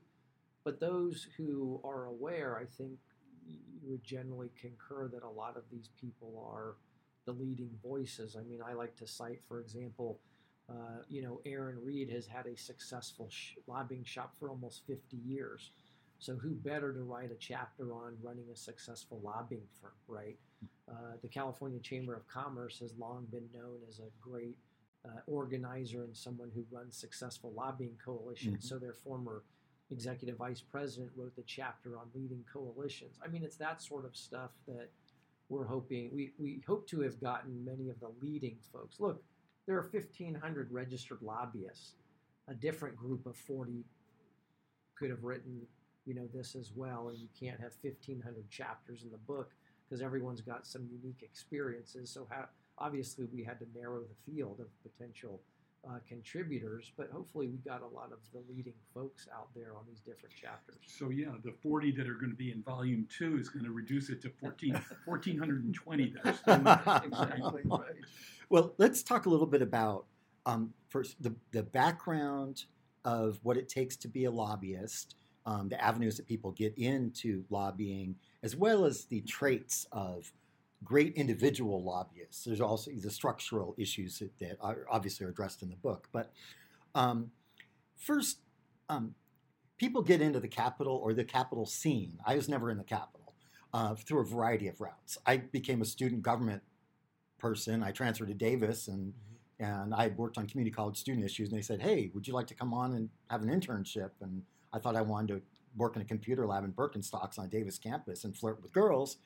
But 0.63 0.79
those 0.79 1.23
who 1.37 1.81
are 1.83 2.05
aware, 2.05 2.57
I 2.57 2.65
think 2.65 2.99
you 3.45 3.59
would 3.83 4.03
generally 4.03 4.49
concur 4.49 5.07
that 5.09 5.23
a 5.23 5.29
lot 5.29 5.57
of 5.57 5.69
these 5.69 5.89
people 5.89 6.37
are 6.39 6.75
the 7.25 7.33
leading 7.33 7.77
voices. 7.81 8.35
I 8.35 8.43
mean, 8.43 8.61
I 8.61 8.73
like 8.73 8.95
to 8.97 9.07
cite, 9.07 9.43
for 9.43 9.59
example, 9.59 10.19
uh, 10.69 11.03
you 11.09 11.21
know, 11.21 11.41
Aaron 11.45 11.83
Read 11.83 12.09
has 12.09 12.25
had 12.27 12.45
a 12.47 12.55
successful 12.55 13.29
sh- 13.29 13.57
lobbying 13.67 14.03
shop 14.05 14.37
for 14.37 14.49
almost 14.49 14.85
50 14.85 15.17
years. 15.17 15.71
So 16.23 16.38
who 16.38 16.51
better 16.51 16.93
to 16.93 17.01
write 17.01 17.31
a 17.31 17.36
chapter 17.36 17.91
on 17.91 18.15
running 18.23 18.45
a 18.49 18.55
successful 18.55 19.19
lobbying 19.21 19.67
firm, 19.81 19.91
right? 20.07 20.38
Uh, 20.89 21.17
the 21.21 21.27
California 21.27 21.81
Chamber 21.81 22.15
of 22.15 22.25
Commerce 22.29 22.79
has 22.79 22.93
long 22.97 23.25
been 23.29 23.49
known 23.53 23.79
as 23.89 23.99
a 23.99 24.07
great 24.21 24.55
uh, 25.03 25.19
organizer 25.27 26.05
and 26.05 26.15
someone 26.15 26.49
who 26.55 26.65
runs 26.71 26.95
successful 26.95 27.51
lobbying 27.51 27.97
coalitions. 28.03 28.63
Mhm. 28.63 28.69
So 28.69 28.79
their 28.79 28.93
former 28.93 29.43
executive 29.89 30.38
vice 30.38 30.62
president 30.62 31.12
wrote 31.17 31.36
the 31.36 31.43
chapter 31.43 31.97
on 31.97 32.09
leading 32.15 32.45
coalitions. 32.45 33.19
I 33.21 33.27
mean, 33.27 33.43
it's 33.43 33.57
that 33.57 33.81
sort 33.81 34.05
of 34.05 34.15
stuff 34.15 34.51
that 34.65 34.91
we're 35.49 35.65
hoping 35.65 36.09
we, 36.15 36.31
we 36.39 36.63
hope 36.65 36.88
to 36.88 37.01
have 37.01 37.19
gotten 37.19 37.65
many 37.65 37.89
of 37.89 37.99
the 37.99 38.12
leading 38.21 38.59
folks. 38.71 39.01
Look, 39.01 39.21
there 39.65 39.75
are 39.75 39.89
1,500 39.91 40.71
registered 40.71 41.21
lobbyists. 41.21 41.95
A 42.47 42.53
different 42.53 42.95
group 42.95 43.25
of 43.25 43.36
40 43.36 43.83
could 44.95 45.09
have 45.09 45.25
written, 45.25 45.67
you 46.05 46.13
know, 46.13 46.27
this 46.33 46.55
as 46.55 46.71
well, 46.75 47.09
and 47.09 47.17
you 47.17 47.27
can't 47.39 47.59
have 47.59 47.71
1,500 47.81 48.49
chapters 48.49 49.03
in 49.03 49.11
the 49.11 49.17
book 49.17 49.51
because 49.87 50.01
everyone's 50.01 50.41
got 50.41 50.65
some 50.67 50.87
unique 50.91 51.21
experiences. 51.21 52.09
So 52.09 52.27
how, 52.29 52.45
obviously 52.77 53.27
we 53.33 53.43
had 53.43 53.59
to 53.59 53.65
narrow 53.75 54.01
the 54.01 54.31
field 54.31 54.59
of 54.59 54.67
potential 54.81 55.41
uh, 55.87 55.97
contributors, 56.07 56.91
but 56.97 57.09
hopefully 57.11 57.47
we 57.47 57.57
got 57.57 57.81
a 57.81 57.87
lot 57.87 58.11
of 58.11 58.19
the 58.31 58.41
leading 58.53 58.73
folks 58.93 59.27
out 59.35 59.49
there 59.53 59.75
on 59.75 59.83
these 59.87 59.99
different 59.99 60.33
chapters. 60.33 60.77
So 60.85 61.09
yeah, 61.09 61.31
the 61.43 61.53
40 61.61 61.91
that 61.97 62.07
are 62.07 62.13
going 62.13 62.29
to 62.29 62.37
be 62.37 62.51
in 62.51 62.63
volume 62.63 63.07
two 63.15 63.37
is 63.37 63.49
going 63.49 63.65
to 63.65 63.71
reduce 63.71 64.09
it 64.09 64.21
to 64.21 64.29
14, 64.39 64.73
1,420 65.05 66.13
that 66.15 66.25
are 66.25 66.33
still 66.33 66.61
not. 66.61 67.05
exactly 67.05 67.61
right. 67.65 67.81
Well, 68.49 68.73
let's 68.77 69.03
talk 69.03 69.25
a 69.25 69.29
little 69.29 69.47
bit 69.47 69.61
about 69.61 70.05
um, 70.45 70.73
first 70.89 71.21
the, 71.21 71.35
the 71.51 71.63
background 71.63 72.65
of 73.05 73.39
what 73.43 73.57
it 73.57 73.67
takes 73.67 73.97
to 73.97 74.07
be 74.07 74.25
a 74.25 74.31
lobbyist, 74.31 75.15
um, 75.45 75.69
the 75.69 75.84
avenues 75.84 76.17
that 76.17 76.27
people 76.27 76.51
get 76.51 76.77
into 76.77 77.43
lobbying, 77.49 78.15
as 78.43 78.56
well 78.56 78.86
as 78.86 79.06
the 79.06 79.21
traits 79.21 79.88
of 79.91 80.32
great 80.84 81.13
individual 81.15 81.84
lobbyists. 81.84 82.43
There's 82.43 82.62
also 82.62 82.91
the 82.91 83.10
structural 83.10 83.75
issues 83.77 84.19
that, 84.19 84.38
that 84.39 84.58
are 84.62 84.86
obviously 84.89 85.25
are 85.25 85.29
addressed 85.29 85.62
in 85.62 85.69
the 85.69 85.75
book. 85.75 86.08
But 86.12 86.32
um, 86.95 87.32
first, 87.97 88.39
um, 88.89 89.15
people 89.77 90.01
get 90.01 90.21
into 90.21 90.39
the 90.39 90.47
capital 90.47 90.95
or 90.95 91.13
the 91.13 91.23
capital 91.23 91.65
scene. 91.65 92.19
I 92.25 92.36
was 92.36 92.49
never 92.49 92.69
in 92.69 92.77
the 92.77 92.84
capital 92.84 93.34
uh, 93.73 93.95
through 93.95 94.21
a 94.21 94.25
variety 94.25 94.67
of 94.67 94.79
routes. 94.82 95.17
I 95.25 95.38
became 95.38 95.82
a 95.82 95.86
student 95.86 96.21
government 96.21 96.63
person. 97.39 97.84
I 97.84 97.91
transferred 97.91 98.29
to 98.29 98.34
Davis 98.34 98.88
and 98.88 99.13
and 99.60 99.93
I 99.93 100.08
worked 100.08 100.38
on 100.38 100.47
community 100.47 100.73
college 100.73 100.97
student 100.97 101.23
issues. 101.23 101.49
And 101.49 101.58
they 101.58 101.62
said, 101.62 101.82
"Hey, 101.82 102.12
would 102.13 102.27
you 102.27 102.34
like 102.34 102.47
to 102.47 102.56
come 102.56 102.73
on 102.73 102.93
and 102.93 103.10
have 103.29 103.41
an 103.43 103.49
internship?" 103.49 104.10
And 104.19 104.43
I 104.73 104.79
thought 104.79 104.95
I 104.95 105.01
wanted 105.01 105.36
to 105.36 105.41
work 105.75 105.95
in 105.95 106.01
a 106.01 106.05
computer 106.05 106.45
lab 106.45 106.63
in 106.63 106.73
Birkenstocks 106.73 107.39
on 107.39 107.49
Davis 107.49 107.77
campus 107.77 108.23
and 108.23 108.36
flirt 108.36 108.62
with 108.62 108.73
girls. 108.73 109.17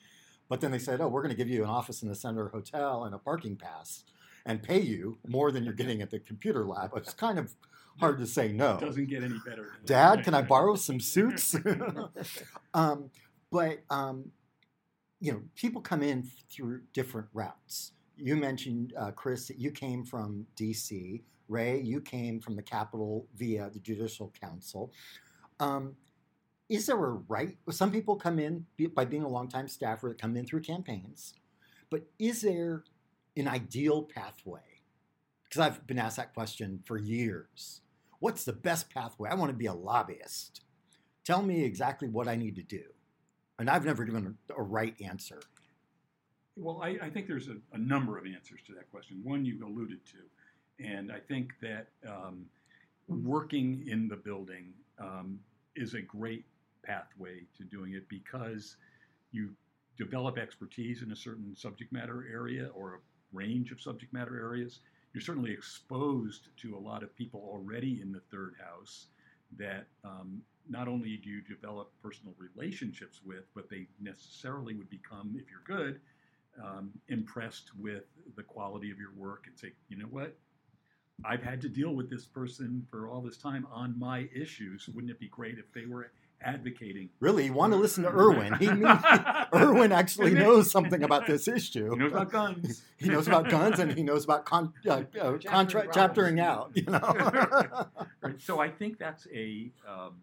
But 0.49 0.61
then 0.61 0.71
they 0.71 0.79
said, 0.79 1.01
"Oh, 1.01 1.07
we're 1.07 1.21
going 1.21 1.33
to 1.33 1.37
give 1.37 1.49
you 1.49 1.63
an 1.63 1.69
office 1.69 2.01
in 2.01 2.09
the 2.09 2.15
Senator 2.15 2.49
Hotel 2.49 3.03
and 3.03 3.13
a 3.13 3.17
parking 3.17 3.55
pass, 3.55 4.03
and 4.45 4.63
pay 4.63 4.79
you 4.79 5.17
more 5.27 5.51
than 5.51 5.63
you're 5.63 5.73
getting 5.73 6.01
at 6.01 6.11
the 6.11 6.19
computer 6.19 6.65
lab." 6.65 6.91
It's 6.95 7.13
kind 7.13 7.37
of 7.39 7.53
hard 7.99 8.19
to 8.19 8.27
say 8.27 8.51
no. 8.51 8.77
It 8.77 8.81
doesn't 8.81 9.09
get 9.09 9.23
any 9.23 9.39
better. 9.45 9.73
Dad, 9.85 10.23
can 10.23 10.33
I 10.33 10.41
borrow 10.41 10.75
some 10.75 10.99
suits? 10.99 11.55
um, 12.73 13.09
but 13.51 13.79
um, 13.89 14.31
you 15.19 15.33
know, 15.33 15.41
people 15.55 15.81
come 15.81 16.03
in 16.03 16.29
through 16.49 16.81
different 16.93 17.27
routes. 17.33 17.91
You 18.15 18.35
mentioned, 18.35 18.93
uh, 18.97 19.11
Chris, 19.11 19.47
that 19.47 19.59
you 19.59 19.71
came 19.71 20.03
from 20.03 20.47
D.C. 20.55 21.23
Ray, 21.47 21.79
you 21.79 22.01
came 22.01 22.39
from 22.39 22.55
the 22.55 22.61
Capitol 22.61 23.27
via 23.35 23.69
the 23.69 23.79
Judicial 23.79 24.33
Council. 24.39 24.91
Um, 25.59 25.95
is 26.69 26.85
there 26.85 27.03
a 27.03 27.11
right? 27.27 27.57
Some 27.69 27.91
people 27.91 28.15
come 28.15 28.39
in 28.39 28.65
by 28.93 29.05
being 29.05 29.23
a 29.23 29.29
longtime 29.29 29.67
staffer 29.67 30.09
that 30.09 30.21
come 30.21 30.35
in 30.35 30.45
through 30.45 30.61
campaigns, 30.61 31.33
but 31.89 32.03
is 32.19 32.41
there 32.41 32.83
an 33.35 33.47
ideal 33.47 34.03
pathway? 34.03 34.81
Because 35.43 35.61
I've 35.61 35.87
been 35.87 35.99
asked 35.99 36.17
that 36.17 36.33
question 36.33 36.83
for 36.85 36.97
years. 36.97 37.81
What's 38.19 38.43
the 38.43 38.53
best 38.53 38.89
pathway? 38.89 39.29
I 39.29 39.35
want 39.35 39.51
to 39.51 39.57
be 39.57 39.67
a 39.67 39.73
lobbyist. 39.73 40.61
Tell 41.23 41.41
me 41.41 41.63
exactly 41.63 42.09
what 42.09 42.27
I 42.27 42.35
need 42.35 42.55
to 42.55 42.63
do. 42.63 42.83
And 43.59 43.69
I've 43.69 43.85
never 43.85 44.03
given 44.03 44.35
a, 44.49 44.53
a 44.53 44.61
right 44.61 44.95
answer. 45.01 45.39
Well, 46.55 46.81
I, 46.83 46.97
I 47.01 47.09
think 47.09 47.27
there's 47.27 47.47
a, 47.47 47.57
a 47.73 47.77
number 47.77 48.17
of 48.17 48.25
answers 48.25 48.59
to 48.67 48.73
that 48.73 48.89
question. 48.91 49.21
One 49.23 49.45
you 49.45 49.65
alluded 49.65 49.99
to, 50.07 50.85
and 50.85 51.11
I 51.11 51.19
think 51.19 51.53
that 51.61 51.87
um, 52.07 52.45
working 53.07 53.83
in 53.87 54.07
the 54.07 54.15
building 54.15 54.73
um, 54.99 55.39
is 55.75 55.93
a 55.93 56.01
great 56.01 56.45
pathway 56.83 57.41
to 57.57 57.63
doing 57.63 57.93
it 57.93 58.07
because 58.09 58.77
you 59.31 59.49
develop 59.97 60.37
expertise 60.37 61.01
in 61.01 61.11
a 61.11 61.15
certain 61.15 61.55
subject 61.55 61.91
matter 61.91 62.25
area 62.31 62.69
or 62.73 62.95
a 62.95 62.97
range 63.33 63.71
of 63.71 63.81
subject 63.81 64.13
matter 64.13 64.39
areas. 64.39 64.79
You're 65.13 65.21
certainly 65.21 65.51
exposed 65.51 66.49
to 66.57 66.75
a 66.75 66.79
lot 66.79 67.03
of 67.03 67.15
people 67.15 67.41
already 67.51 67.99
in 68.01 68.11
the 68.11 68.21
third 68.31 68.55
house 68.63 69.07
that 69.57 69.87
um, 70.03 70.41
not 70.69 70.87
only 70.87 71.17
do 71.17 71.29
you 71.29 71.41
develop 71.41 71.91
personal 72.03 72.33
relationships 72.37 73.21
with, 73.25 73.45
but 73.55 73.69
they 73.69 73.87
necessarily 74.01 74.75
would 74.75 74.89
become, 74.89 75.35
if 75.35 75.45
you're 75.49 75.77
good, 75.77 75.99
um, 76.63 76.91
impressed 77.07 77.71
with 77.79 78.03
the 78.35 78.43
quality 78.43 78.91
of 78.91 78.97
your 78.97 79.11
work 79.15 79.45
and 79.47 79.57
say, 79.57 79.71
you 79.89 79.97
know 79.97 80.07
what? 80.07 80.35
I've 81.25 81.43
had 81.43 81.61
to 81.61 81.69
deal 81.69 81.93
with 81.93 82.09
this 82.09 82.25
person 82.25 82.85
for 82.89 83.07
all 83.07 83.21
this 83.21 83.37
time 83.37 83.67
on 83.71 83.97
my 83.97 84.29
issues. 84.35 84.87
Wouldn't 84.87 85.11
it 85.11 85.19
be 85.19 85.27
great 85.27 85.57
if 85.57 85.71
they 85.73 85.85
were 85.85 86.11
advocating? 86.41 87.09
Really, 87.19 87.45
you 87.45 87.53
want 87.53 87.73
to 87.73 87.79
listen 87.79 88.03
to 88.03 88.09
Irwin? 88.09 88.53
He 88.55 88.67
knew, 88.67 88.87
Irwin 89.55 89.91
actually 89.91 90.33
knows 90.33 90.71
something 90.71 91.03
about 91.03 91.25
this 91.25 91.47
issue. 91.47 91.89
He 91.91 91.97
knows 91.97 92.11
about 92.11 92.31
guns. 92.31 92.83
He 92.97 93.09
knows 93.09 93.27
about 93.27 93.49
guns 93.49 93.79
and 93.79 93.91
he 93.93 94.01
knows 94.01 94.23
about 94.23 94.45
con- 94.45 94.73
uh, 94.87 95.03
uh, 95.21 95.37
contract 95.45 95.93
chaptering 95.93 96.39
out. 96.39 96.71
You 96.73 96.83
know. 96.83 97.87
Right. 98.21 98.41
So 98.41 98.59
I 98.59 98.69
think 98.69 98.97
that's 98.97 99.27
a 99.33 99.71
um, 99.87 100.15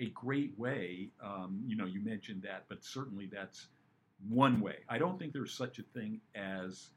a 0.00 0.06
great 0.06 0.58
way. 0.58 1.10
Um, 1.22 1.62
you 1.66 1.76
know, 1.76 1.84
you 1.84 2.02
mentioned 2.02 2.42
that, 2.42 2.64
but 2.68 2.82
certainly 2.82 3.28
that's 3.30 3.68
one 4.28 4.60
way. 4.60 4.76
I 4.88 4.96
don't 4.96 5.18
think 5.18 5.34
there's 5.34 5.52
such 5.52 5.78
a 5.78 5.82
thing 5.82 6.20
as 6.34 6.88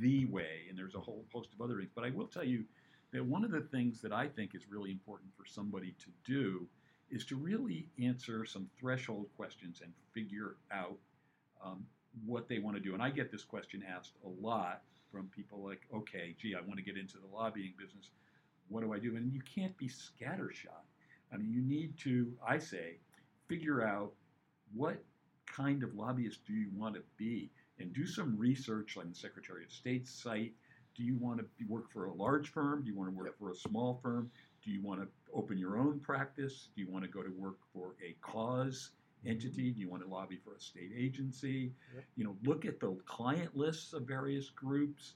the 0.00 0.26
way, 0.26 0.66
and 0.68 0.76
there's 0.76 0.96
a 0.96 1.00
whole 1.00 1.24
host 1.32 1.50
of 1.54 1.60
other 1.64 1.78
things. 1.78 1.90
But 1.94 2.04
I 2.04 2.10
will 2.10 2.26
tell 2.26 2.44
you 2.44 2.64
that 3.12 3.24
one 3.24 3.44
of 3.44 3.50
the 3.50 3.60
things 3.60 4.00
that 4.00 4.12
I 4.12 4.26
think 4.26 4.54
is 4.54 4.62
really 4.70 4.90
important 4.90 5.30
for 5.36 5.44
somebody 5.46 5.94
to 5.98 6.06
do 6.24 6.66
is 7.10 7.26
to 7.26 7.36
really 7.36 7.88
answer 8.02 8.44
some 8.44 8.68
threshold 8.80 9.26
questions 9.36 9.80
and 9.82 9.92
figure 10.14 10.56
out 10.72 10.96
um, 11.64 11.84
what 12.26 12.48
they 12.48 12.58
want 12.58 12.76
to 12.76 12.82
do. 12.82 12.94
And 12.94 13.02
I 13.02 13.10
get 13.10 13.30
this 13.30 13.44
question 13.44 13.84
asked 13.88 14.14
a 14.24 14.46
lot 14.46 14.82
from 15.10 15.28
people 15.28 15.62
like, 15.62 15.82
okay, 15.94 16.34
gee, 16.40 16.54
I 16.54 16.60
want 16.60 16.76
to 16.76 16.82
get 16.82 16.96
into 16.96 17.18
the 17.18 17.36
lobbying 17.36 17.74
business. 17.78 18.08
What 18.68 18.82
do 18.82 18.94
I 18.94 18.98
do? 18.98 19.16
And 19.16 19.32
you 19.32 19.42
can't 19.42 19.76
be 19.76 19.88
scattershot. 19.88 20.84
I 21.32 21.36
mean, 21.36 21.52
you 21.52 21.62
need 21.62 21.98
to, 21.98 22.32
I 22.46 22.58
say, 22.58 22.96
figure 23.46 23.86
out 23.86 24.12
what 24.74 25.02
kind 25.46 25.82
of 25.82 25.94
lobbyist 25.94 26.46
do 26.46 26.54
you 26.54 26.68
want 26.74 26.94
to 26.94 27.02
be 27.18 27.50
and 27.78 27.92
do 27.92 28.06
some 28.06 28.38
research 28.38 28.96
on 28.96 29.08
the 29.10 29.14
Secretary 29.14 29.64
of 29.64 29.72
State's 29.72 30.10
site. 30.10 30.52
Do 30.94 31.04
you 31.04 31.16
want 31.16 31.40
to 31.40 31.46
work 31.68 31.90
for 31.90 32.06
a 32.06 32.12
large 32.12 32.48
firm? 32.50 32.82
Do 32.82 32.88
you 32.90 32.96
want 32.96 33.10
to 33.10 33.16
work 33.16 33.38
for 33.38 33.50
a 33.50 33.54
small 33.54 33.98
firm? 34.02 34.30
Do 34.64 34.70
you 34.70 34.82
want 34.82 35.00
to 35.00 35.08
open 35.34 35.56
your 35.58 35.78
own 35.78 36.00
practice? 36.00 36.68
Do 36.74 36.82
you 36.82 36.90
want 36.90 37.04
to 37.04 37.10
go 37.10 37.22
to 37.22 37.30
work 37.30 37.56
for 37.72 37.94
a 38.04 38.14
cause 38.20 38.90
entity? 39.26 39.70
Do 39.70 39.80
you 39.80 39.88
want 39.88 40.02
to 40.02 40.08
lobby 40.08 40.36
for 40.36 40.54
a 40.54 40.60
state 40.60 40.92
agency? 40.96 41.72
Yep. 41.94 42.04
You 42.16 42.24
know, 42.24 42.36
look 42.44 42.66
at 42.66 42.78
the 42.78 42.94
client 43.06 43.56
lists 43.56 43.92
of 43.94 44.02
various 44.02 44.50
groups. 44.50 45.14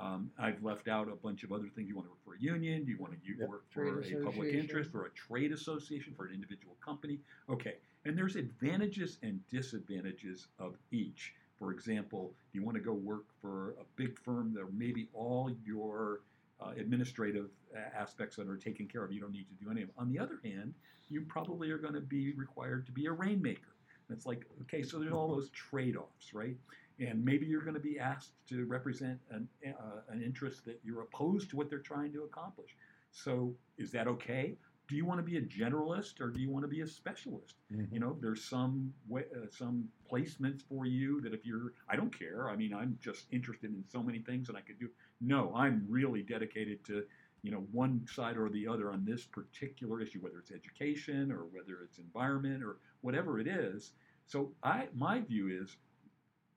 Um, 0.00 0.30
I've 0.38 0.62
left 0.62 0.88
out 0.88 1.08
a 1.08 1.16
bunch 1.16 1.42
of 1.42 1.52
other 1.52 1.68
things. 1.74 1.88
You 1.88 1.96
want 1.96 2.06
to 2.06 2.10
work 2.10 2.24
for 2.24 2.34
a 2.34 2.40
union? 2.40 2.84
Do 2.84 2.92
you 2.92 2.98
want 2.98 3.12
to 3.12 3.18
Yep. 3.38 3.48
work 3.48 3.64
for 3.70 4.00
a 4.00 4.14
public 4.22 4.54
interest, 4.54 4.90
for 4.90 5.06
a 5.06 5.10
trade 5.10 5.52
association, 5.52 6.14
for 6.14 6.26
an 6.26 6.34
individual 6.34 6.76
company? 6.82 7.18
Okay, 7.48 7.76
and 8.04 8.16
there's 8.16 8.36
advantages 8.36 9.18
and 9.22 9.46
disadvantages 9.48 10.46
of 10.58 10.76
each. 10.92 11.34
For 11.58 11.72
example, 11.72 12.32
you 12.52 12.62
want 12.62 12.76
to 12.76 12.82
go 12.82 12.92
work 12.92 13.24
for 13.40 13.70
a 13.80 13.84
big 13.96 14.18
firm 14.18 14.54
that 14.54 14.66
maybe 14.72 15.08
all 15.12 15.50
your 15.64 16.20
uh, 16.60 16.70
administrative 16.78 17.50
aspects 17.96 18.36
that 18.36 18.48
are 18.48 18.56
taken 18.56 18.86
care 18.86 19.04
of. 19.04 19.12
You 19.12 19.20
don't 19.20 19.32
need 19.32 19.46
to 19.48 19.64
do 19.64 19.70
any 19.70 19.82
of. 19.82 19.90
On 19.98 20.10
the 20.10 20.18
other 20.18 20.40
hand, 20.44 20.74
you 21.08 21.22
probably 21.22 21.70
are 21.70 21.78
going 21.78 21.94
to 21.94 22.00
be 22.00 22.32
required 22.32 22.86
to 22.86 22.92
be 22.92 23.06
a 23.06 23.12
rainmaker. 23.12 23.74
And 24.08 24.16
it's 24.16 24.26
like, 24.26 24.44
okay, 24.62 24.82
so 24.82 24.98
there's 24.98 25.12
all 25.12 25.28
those 25.28 25.50
trade-offs, 25.50 26.32
right? 26.32 26.56
And 27.00 27.24
maybe 27.24 27.46
you're 27.46 27.62
going 27.62 27.74
to 27.74 27.80
be 27.80 27.98
asked 27.98 28.32
to 28.48 28.64
represent 28.66 29.18
an, 29.30 29.48
uh, 29.66 30.00
an 30.08 30.22
interest 30.22 30.64
that 30.64 30.80
you're 30.82 31.02
opposed 31.02 31.50
to 31.50 31.56
what 31.56 31.70
they're 31.70 31.78
trying 31.78 32.12
to 32.12 32.22
accomplish. 32.24 32.70
So 33.12 33.54
is 33.76 33.92
that 33.92 34.08
okay? 34.08 34.56
Do 34.88 34.96
you 34.96 35.04
want 35.04 35.18
to 35.18 35.22
be 35.22 35.36
a 35.36 35.42
generalist 35.42 36.18
or 36.20 36.30
do 36.30 36.40
you 36.40 36.50
want 36.50 36.64
to 36.64 36.68
be 36.68 36.80
a 36.80 36.86
specialist? 36.86 37.56
You 37.92 38.00
know, 38.00 38.16
there's 38.22 38.42
some 38.42 38.94
way, 39.06 39.24
uh, 39.36 39.46
some 39.50 39.86
placements 40.10 40.62
for 40.66 40.86
you 40.86 41.20
that 41.20 41.34
if 41.34 41.44
you're, 41.44 41.74
I 41.90 41.96
don't 41.96 42.16
care. 42.16 42.48
I 42.48 42.56
mean, 42.56 42.72
I'm 42.72 42.98
just 43.02 43.26
interested 43.30 43.70
in 43.70 43.84
so 43.86 44.02
many 44.02 44.20
things, 44.20 44.48
and 44.48 44.56
I 44.56 44.62
could 44.62 44.78
do. 44.78 44.88
No, 45.20 45.52
I'm 45.54 45.84
really 45.88 46.22
dedicated 46.22 46.84
to, 46.86 47.04
you 47.42 47.50
know, 47.50 47.66
one 47.70 48.06
side 48.10 48.38
or 48.38 48.48
the 48.48 48.66
other 48.66 48.90
on 48.90 49.04
this 49.04 49.26
particular 49.26 50.00
issue, 50.00 50.20
whether 50.20 50.38
it's 50.38 50.50
education 50.50 51.30
or 51.30 51.44
whether 51.52 51.82
it's 51.84 51.98
environment 51.98 52.62
or 52.64 52.78
whatever 53.02 53.38
it 53.38 53.46
is. 53.46 53.92
So 54.26 54.52
I, 54.62 54.88
my 54.94 55.20
view 55.20 55.48
is, 55.62 55.76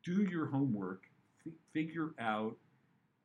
do 0.03 0.23
your 0.23 0.45
homework, 0.45 1.03
f- 1.45 1.53
figure 1.73 2.13
out 2.17 2.55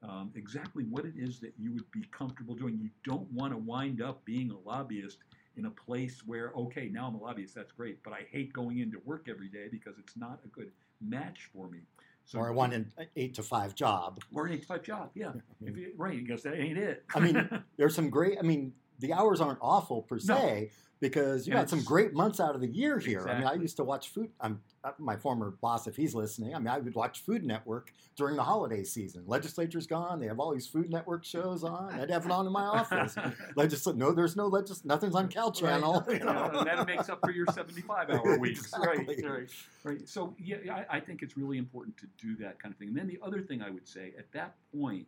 um, 0.03 0.31
exactly 0.35 0.85
what 0.85 1.05
it 1.05 1.15
is 1.17 1.41
that 1.41 1.55
you 1.59 1.73
would 1.73 1.91
be 1.91 2.05
comfortable 2.11 2.55
doing. 2.55 2.79
You 2.81 2.91
don't 3.05 3.31
want 3.33 3.53
to 3.53 3.59
wind 3.59 4.03
up 4.03 4.25
being 4.25 4.51
a 4.51 4.69
lobbyist 4.69 5.19
in 5.57 5.67
a 5.67 5.71
place 5.71 6.23
where, 6.27 6.53
okay, 6.57 6.89
now 6.93 7.07
I'm 7.07 7.15
a 7.15 7.19
lobbyist, 7.23 7.55
that's 7.55 7.73
great, 7.73 8.03
but 8.03 8.13
I 8.13 8.27
hate 8.31 8.53
going 8.53 8.79
into 8.79 9.01
work 9.05 9.27
every 9.29 9.49
day 9.49 9.69
because 9.71 9.95
it's 9.99 10.17
not 10.17 10.41
a 10.45 10.49
good 10.49 10.71
match 11.01 11.49
for 11.53 11.69
me. 11.69 11.79
So 12.27 12.41
or 12.41 12.49
I 12.49 12.51
want 12.51 12.75
an 12.75 12.93
eight 13.15 13.35
to 13.35 13.43
five 13.43 13.75
job. 13.75 14.19
or 14.35 14.47
an 14.47 14.53
eight 14.53 14.63
to 14.63 14.67
five 14.67 14.83
job, 14.83 15.11
yeah. 15.15 15.33
If 15.65 15.77
you, 15.77 15.93
right, 15.97 16.19
because 16.19 16.43
that 16.43 16.55
ain't 16.55 16.77
it. 16.77 17.05
I 17.15 17.21
mean, 17.21 17.49
There's 17.77 17.95
some 17.95 18.11
great. 18.11 18.37
I 18.39 18.43
mean, 18.43 18.73
the 18.99 19.13
hours 19.13 19.41
aren't 19.41 19.59
awful 19.61 20.03
per 20.03 20.17
No. 20.17 20.21
se 20.37 20.71
because 20.99 21.47
you 21.47 21.53
And 21.53 21.61
got 21.61 21.69
some 21.69 21.83
great 21.83 22.15
months 22.15 22.41
out 22.41 22.55
of 22.55 22.63
the 22.63 22.69
year 22.69 22.99
here. 22.99 23.29
I 23.29 23.35
mean, 23.39 23.47
I 23.47 23.53
used 23.55 23.77
to 23.77 23.85
watch 23.85 24.09
food. 24.09 24.31
I'm 24.41 24.63
uh, 24.83 24.93
my 24.99 25.15
former 25.17 25.51
boss, 25.61 25.87
if 25.87 25.95
he's 25.97 26.15
listening. 26.15 26.55
I 26.55 26.59
mean, 26.59 26.69
I 26.69 26.79
would 26.79 26.95
watch 26.95 27.21
Food 27.21 27.45
Network 27.45 27.93
during 28.17 28.35
the 28.37 28.43
holiday 28.45 28.83
season. 28.85 29.25
Legislature's 29.27 29.87
gone. 29.87 30.21
They 30.21 30.27
have 30.29 30.39
all 30.41 30.55
these 30.55 30.67
Food 30.69 30.89
Network 30.89 31.25
shows 31.25 31.65
on. 31.65 31.93
I'd 31.93 32.09
have 32.09 32.25
it 32.25 32.31
on 32.31 32.47
in 32.47 32.53
my 32.53 32.63
office. 32.63 33.15
Legisl- 33.57 33.97
no, 33.97 34.13
there's 34.13 34.37
no 34.37 34.47
legis. 34.47 34.85
Nothing's 34.87 35.15
on 35.17 35.29
Cal 35.29 35.51
Channel. 35.53 36.03
you 36.09 36.21
know? 36.21 36.51
Yeah, 36.55 36.77
that 36.77 36.87
makes 36.87 37.09
up 37.11 37.19
for 37.23 37.33
your 37.33 37.47
75 37.53 38.09
hour 38.11 38.39
weeks. 38.39 38.61
Exactly. 38.61 39.17
Right, 39.23 39.31
right, 39.31 39.51
right. 39.85 40.09
So, 40.09 40.35
yeah, 40.39 40.57
I, 40.91 40.97
I 40.97 41.01
think 41.01 41.21
it's 41.23 41.37
really 41.37 41.59
important 41.59 41.97
to 41.99 42.07
do 42.17 42.37
that 42.37 42.59
kind 42.63 42.73
of 42.73 42.79
thing. 42.79 42.89
And 42.89 42.97
then 42.97 43.07
the 43.09 43.19
other 43.23 43.43
thing 43.43 43.61
I 43.61 43.69
would 43.71 43.87
say 43.89 44.15
at 44.17 44.33
that 44.33 44.55
point, 44.75 45.07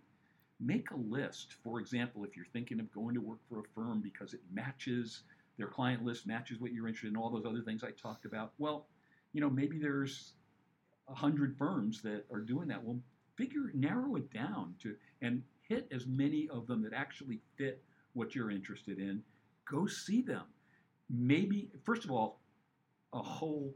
make 0.61 0.91
a 0.91 0.97
list. 0.97 1.55
For 1.63 1.81
example, 1.81 2.25
if 2.25 2.37
you're 2.37 2.47
thinking 2.53 2.81
of 2.81 2.93
going 2.93 3.15
to 3.15 3.21
work 3.21 3.39
for 3.49 3.61
a 3.61 3.69
firm 3.75 4.01
because 4.01 4.35
it 4.35 4.41
matches 4.53 5.23
their 5.57 5.69
client 5.69 6.05
list, 6.05 6.27
matches 6.27 6.61
what 6.61 6.73
you're 6.73 6.89
interested 6.89 7.11
in, 7.11 7.17
all 7.17 7.31
those 7.31 7.47
other 7.47 7.63
things 7.63 7.83
I 7.85 7.91
talked 7.91 8.25
about, 8.25 8.53
well, 8.59 8.87
you 9.33 9.41
know, 9.41 9.51
maybe 9.51 9.79
there's 9.79 10.33
a 11.09 11.15
hundred 11.15 11.57
firms 11.57 12.03
that 12.03 12.25
are 12.33 12.41
doing 12.41 12.69
that. 12.69 12.83
Well, 12.83 13.01
figure, 13.37 13.71
narrow 13.75 14.17
it 14.17 14.33
down 14.33 14.75
to, 14.83 14.95
and 15.23 15.43
hit 15.69 15.89
as 15.93 16.07
many 16.07 16.49
of 16.51 16.67
them 16.67 16.83
that 16.83 16.93
actually 16.93 17.41
fit 17.57 17.83
what 18.15 18.35
you're 18.35 18.51
interested 18.51 18.99
in. 18.99 19.23
Go 19.71 19.87
see 19.87 20.23
them. 20.23 20.45
Maybe, 21.11 21.71
first 21.85 22.05
of 22.05 22.11
all, 22.11 22.41
a 23.13 23.23
whole 23.23 23.75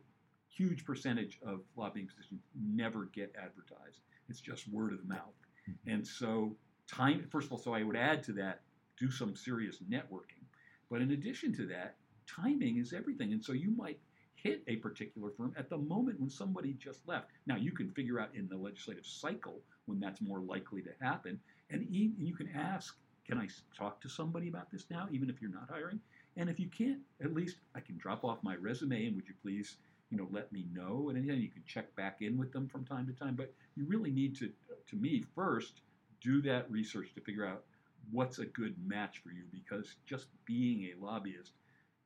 huge 0.49 0.85
percentage 0.85 1.39
of 1.47 1.61
lobbying 1.77 2.07
positions 2.07 2.43
never 2.55 3.07
get 3.15 3.35
advertised. 3.37 4.01
It's 4.29 4.41
just 4.41 4.69
word 4.69 4.93
of 4.93 5.07
mouth. 5.07 5.35
Hmm. 5.67 5.91
And 5.91 6.07
so, 6.07 6.57
time, 6.93 7.27
first 7.31 7.47
of 7.47 7.53
all, 7.53 7.59
so 7.59 7.75
I 7.75 7.83
would 7.83 7.97
add 7.97 8.23
to 8.25 8.33
that, 8.35 8.61
do 8.99 9.11
some 9.11 9.35
serious 9.35 9.79
networking. 9.91 10.45
But 10.91 11.01
in 11.01 11.13
addition 11.13 11.55
to 11.57 11.67
that, 11.69 11.97
timing 12.27 12.79
is 12.79 12.93
everything. 12.93 13.33
And 13.33 13.43
so 13.43 13.53
you 13.53 13.71
might 13.71 13.99
hit 14.35 14.63
a 14.67 14.77
particular 14.77 15.31
firm 15.31 15.55
at 15.57 15.71
the 15.71 15.79
moment 15.79 16.21
when 16.21 16.31
somebody 16.31 16.75
just 16.75 17.07
left. 17.07 17.29
Now, 17.47 17.57
you 17.57 17.73
can 17.73 17.91
figure 17.91 18.21
out 18.21 18.35
in 18.35 18.49
the 18.49 18.57
legislative 18.57 19.07
cycle 19.07 19.61
when 19.87 20.01
that's 20.01 20.21
more 20.21 20.41
likely 20.41 20.83
to 20.83 20.91
happen. 21.01 21.41
And 21.71 21.87
you 21.89 22.35
can 22.35 22.51
ask, 22.55 22.97
can 23.27 23.39
I 23.39 23.49
talk 23.77 24.01
to 24.03 24.09
somebody 24.09 24.49
about 24.49 24.71
this 24.71 24.87
now, 24.91 25.09
even 25.11 25.31
if 25.31 25.41
you're 25.41 25.51
not 25.51 25.69
hiring? 25.71 26.01
And 26.37 26.51
if 26.51 26.59
you 26.59 26.69
can't, 26.69 26.99
at 27.23 27.35
least 27.35 27.57
I 27.75 27.81
can 27.81 27.97
drop 27.99 28.25
off 28.25 28.43
my 28.43 28.57
resume 28.57 29.07
and 29.07 29.17
would 29.17 29.29
you 29.29 29.35
please, 29.43 29.77
you 30.11 30.19
know, 30.19 30.29
let 30.31 30.53
me 30.53 30.67
know? 30.73 31.09
And 31.09 31.17
then 31.17 31.39
you 31.39 31.49
can 31.49 31.63
check 31.67 31.95
back 31.95 32.19
in 32.21 32.37
with 32.37 32.53
them 32.53 32.69
from 32.69 32.85
time 32.85 33.07
to 33.07 33.13
time. 33.13 33.35
But 33.35 33.53
you 33.77 33.87
really 33.87 34.11
need 34.11 34.37
to, 34.39 34.51
to 34.91 34.97
me, 34.97 35.25
first 35.35 35.81
do 36.23 36.43
that 36.43 36.71
research 36.71 37.15
to 37.15 37.21
figure 37.21 37.47
out 37.47 37.65
what's 38.11 38.39
a 38.39 38.47
good 38.47 38.75
match 38.85 39.21
for 39.23 39.31
you 39.31 39.45
because 39.53 39.97
just 40.07 40.27
being 40.45 40.91
a 40.93 41.05
lobbyist 41.05 41.53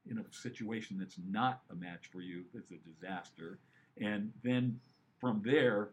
in 0.09 0.19
a 0.19 0.25
situation 0.31 0.99
that's 0.99 1.17
not 1.29 1.63
a 1.71 1.75
match 1.75 2.09
for 2.13 2.21
you 2.21 2.45
is 2.55 2.65
a 2.71 2.89
disaster. 2.89 3.59
And 4.01 4.33
then 4.45 4.79
from 5.21 5.43
there, 5.45 5.91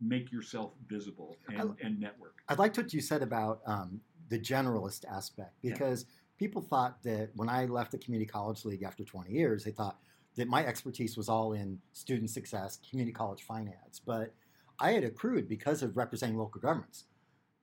make 0.00 0.30
yourself 0.30 0.72
visible 0.88 1.36
and, 1.48 1.74
and 1.82 2.00
network. 2.00 2.36
I 2.48 2.54
liked 2.54 2.76
what 2.76 2.92
you 2.92 3.00
said 3.00 3.22
about 3.22 3.60
um, 3.66 4.00
the 4.28 4.38
generalist 4.38 5.04
aspect 5.10 5.54
Yeah. 5.62 5.72
because 5.72 6.06
people 6.38 6.62
thought 6.62 7.02
that 7.02 7.30
when 7.34 7.48
I 7.48 7.64
left 7.66 7.92
the 7.92 7.98
Community 7.98 8.30
College 8.30 8.64
League 8.64 8.82
after 8.82 9.04
20 9.04 9.30
years, 9.30 9.64
they 9.64 9.70
thought 9.70 9.98
that 10.36 10.48
my 10.48 10.64
expertise 10.64 11.16
was 11.16 11.28
all 11.28 11.54
in 11.54 11.78
student 11.92 12.30
success, 12.30 12.78
community 12.88 13.12
college 13.12 13.42
finance. 13.42 14.00
But 14.04 14.34
I 14.78 14.92
had 14.92 15.04
accrued 15.04 15.48
because 15.48 15.82
of 15.82 15.96
representing 15.96 16.36
local 16.36 16.60
governments. 16.60 17.04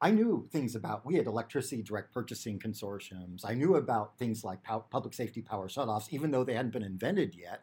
I 0.02 0.12
knew 0.12 0.48
things 0.52 0.76
about, 0.76 1.06
we 1.06 1.16
had 1.16 1.28
electricity 1.28 1.82
direct 1.82 2.14
purchasing 2.14 2.60
consortiums. 2.60 3.46
I 3.46 3.54
knew 3.54 3.76
about 3.76 4.18
things 4.18 4.44
like 4.44 4.62
pow- 4.64 4.86
public 4.90 5.14
safety 5.14 5.42
power 5.42 5.70
shutoffs, 5.70 6.08
even 6.10 6.32
though 6.32 6.44
they 6.44 6.56
hadn't 6.56 6.74
been 6.74 6.84
invented 6.84 7.36
yet. 7.36 7.62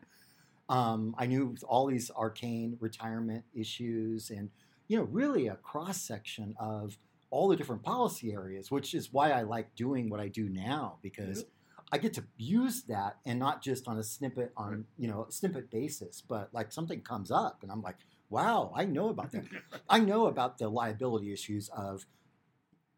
Um, 0.70 1.14
I 1.18 1.26
knew 1.26 1.54
all 1.68 1.86
these 1.86 2.10
arcane 2.16 2.78
retirement 2.80 3.44
issues 3.52 4.30
and, 4.30 4.48
you 4.88 4.96
know, 4.96 5.04
really 5.04 5.48
a 5.48 5.56
cross 5.56 6.00
section 6.00 6.54
of 6.58 6.96
all 7.30 7.48
the 7.48 7.56
different 7.56 7.82
policy 7.82 8.32
areas, 8.32 8.70
which 8.70 8.94
is 8.94 9.12
why 9.12 9.30
I 9.30 9.42
like 9.42 9.74
doing 9.74 10.08
what 10.08 10.20
I 10.20 10.28
do 10.28 10.48
now 10.48 10.98
because 11.02 11.44
I 11.92 11.98
get 11.98 12.14
to 12.14 12.24
use 12.36 12.82
that 12.84 13.16
and 13.26 13.38
not 13.38 13.62
just 13.62 13.88
on 13.88 13.98
a 13.98 14.02
snippet 14.02 14.52
on 14.56 14.84
you 14.96 15.08
know 15.08 15.26
snippet 15.28 15.70
basis, 15.70 16.22
but 16.26 16.48
like 16.52 16.72
something 16.72 17.00
comes 17.00 17.30
up 17.30 17.58
and 17.62 17.70
I'm 17.70 17.82
like, 17.82 17.96
wow, 18.30 18.72
I 18.74 18.84
know 18.84 19.08
about 19.08 19.32
that. 19.32 19.44
I 19.88 19.98
know 19.98 20.26
about 20.26 20.58
the 20.58 20.68
liability 20.68 21.32
issues 21.32 21.68
of. 21.70 22.06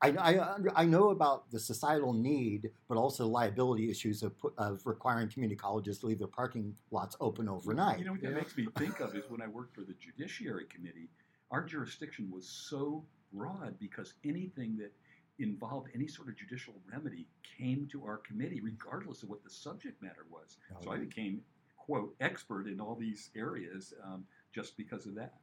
I, 0.04 0.08
I, 0.10 0.56
I 0.74 0.84
know 0.84 1.10
about 1.10 1.48
the 1.52 1.60
societal 1.60 2.12
need, 2.12 2.70
but 2.88 2.98
also 2.98 3.24
liability 3.28 3.88
issues 3.88 4.24
of, 4.24 4.34
of 4.58 4.84
requiring 4.84 5.28
community 5.28 5.54
colleges 5.56 6.00
to 6.00 6.06
leave 6.06 6.18
their 6.18 6.26
parking 6.26 6.74
lots 6.90 7.16
open 7.20 7.48
overnight. 7.48 8.00
You 8.00 8.06
know 8.06 8.12
what 8.12 8.22
that 8.22 8.30
Yeah. 8.30 8.34
makes 8.34 8.56
me 8.56 8.66
think 8.78 8.98
of 8.98 9.14
is 9.14 9.22
when 9.30 9.40
I 9.40 9.46
worked 9.46 9.76
for 9.76 9.82
the 9.82 9.94
Judiciary 9.94 10.64
Committee, 10.64 11.08
our 11.52 11.62
jurisdiction 11.62 12.32
was 12.32 12.48
so 12.48 13.04
broad 13.32 13.78
because 13.78 14.14
anything 14.24 14.76
that 14.78 14.92
involved 15.38 15.88
any 15.94 16.08
sort 16.08 16.28
of 16.28 16.36
judicial 16.36 16.74
remedy 16.92 17.28
came 17.56 17.86
to 17.92 18.04
our 18.04 18.18
committee, 18.18 18.60
regardless 18.60 19.22
of 19.22 19.28
what 19.28 19.44
the 19.44 19.50
subject 19.50 20.02
matter 20.02 20.26
was. 20.30 20.56
So 20.82 20.90
I 20.90 20.96
became, 20.98 21.42
quote, 21.76 22.14
expert 22.20 22.66
in 22.66 22.80
all 22.80 22.96
these 22.96 23.30
areas 23.36 23.94
um, 24.04 24.24
just 24.52 24.76
because 24.76 25.06
of 25.06 25.14
that. 25.14 25.34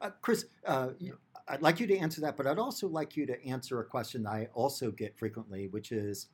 Uh, 0.00 0.10
Chris, 0.20 0.46
uh, 0.66 0.90
y- 1.00 1.10
I'd 1.48 1.62
like 1.62 1.80
you 1.80 1.86
to 1.86 1.96
answer 1.96 2.20
that, 2.22 2.36
but 2.36 2.46
I'd 2.46 2.58
also 2.58 2.88
like 2.88 3.16
you 3.16 3.26
to 3.26 3.44
answer 3.46 3.80
a 3.80 3.84
question 3.84 4.24
that 4.24 4.30
I 4.30 4.48
also 4.54 4.90
get 4.90 5.18
frequently, 5.18 5.68
which 5.68 5.92
is 5.92 6.28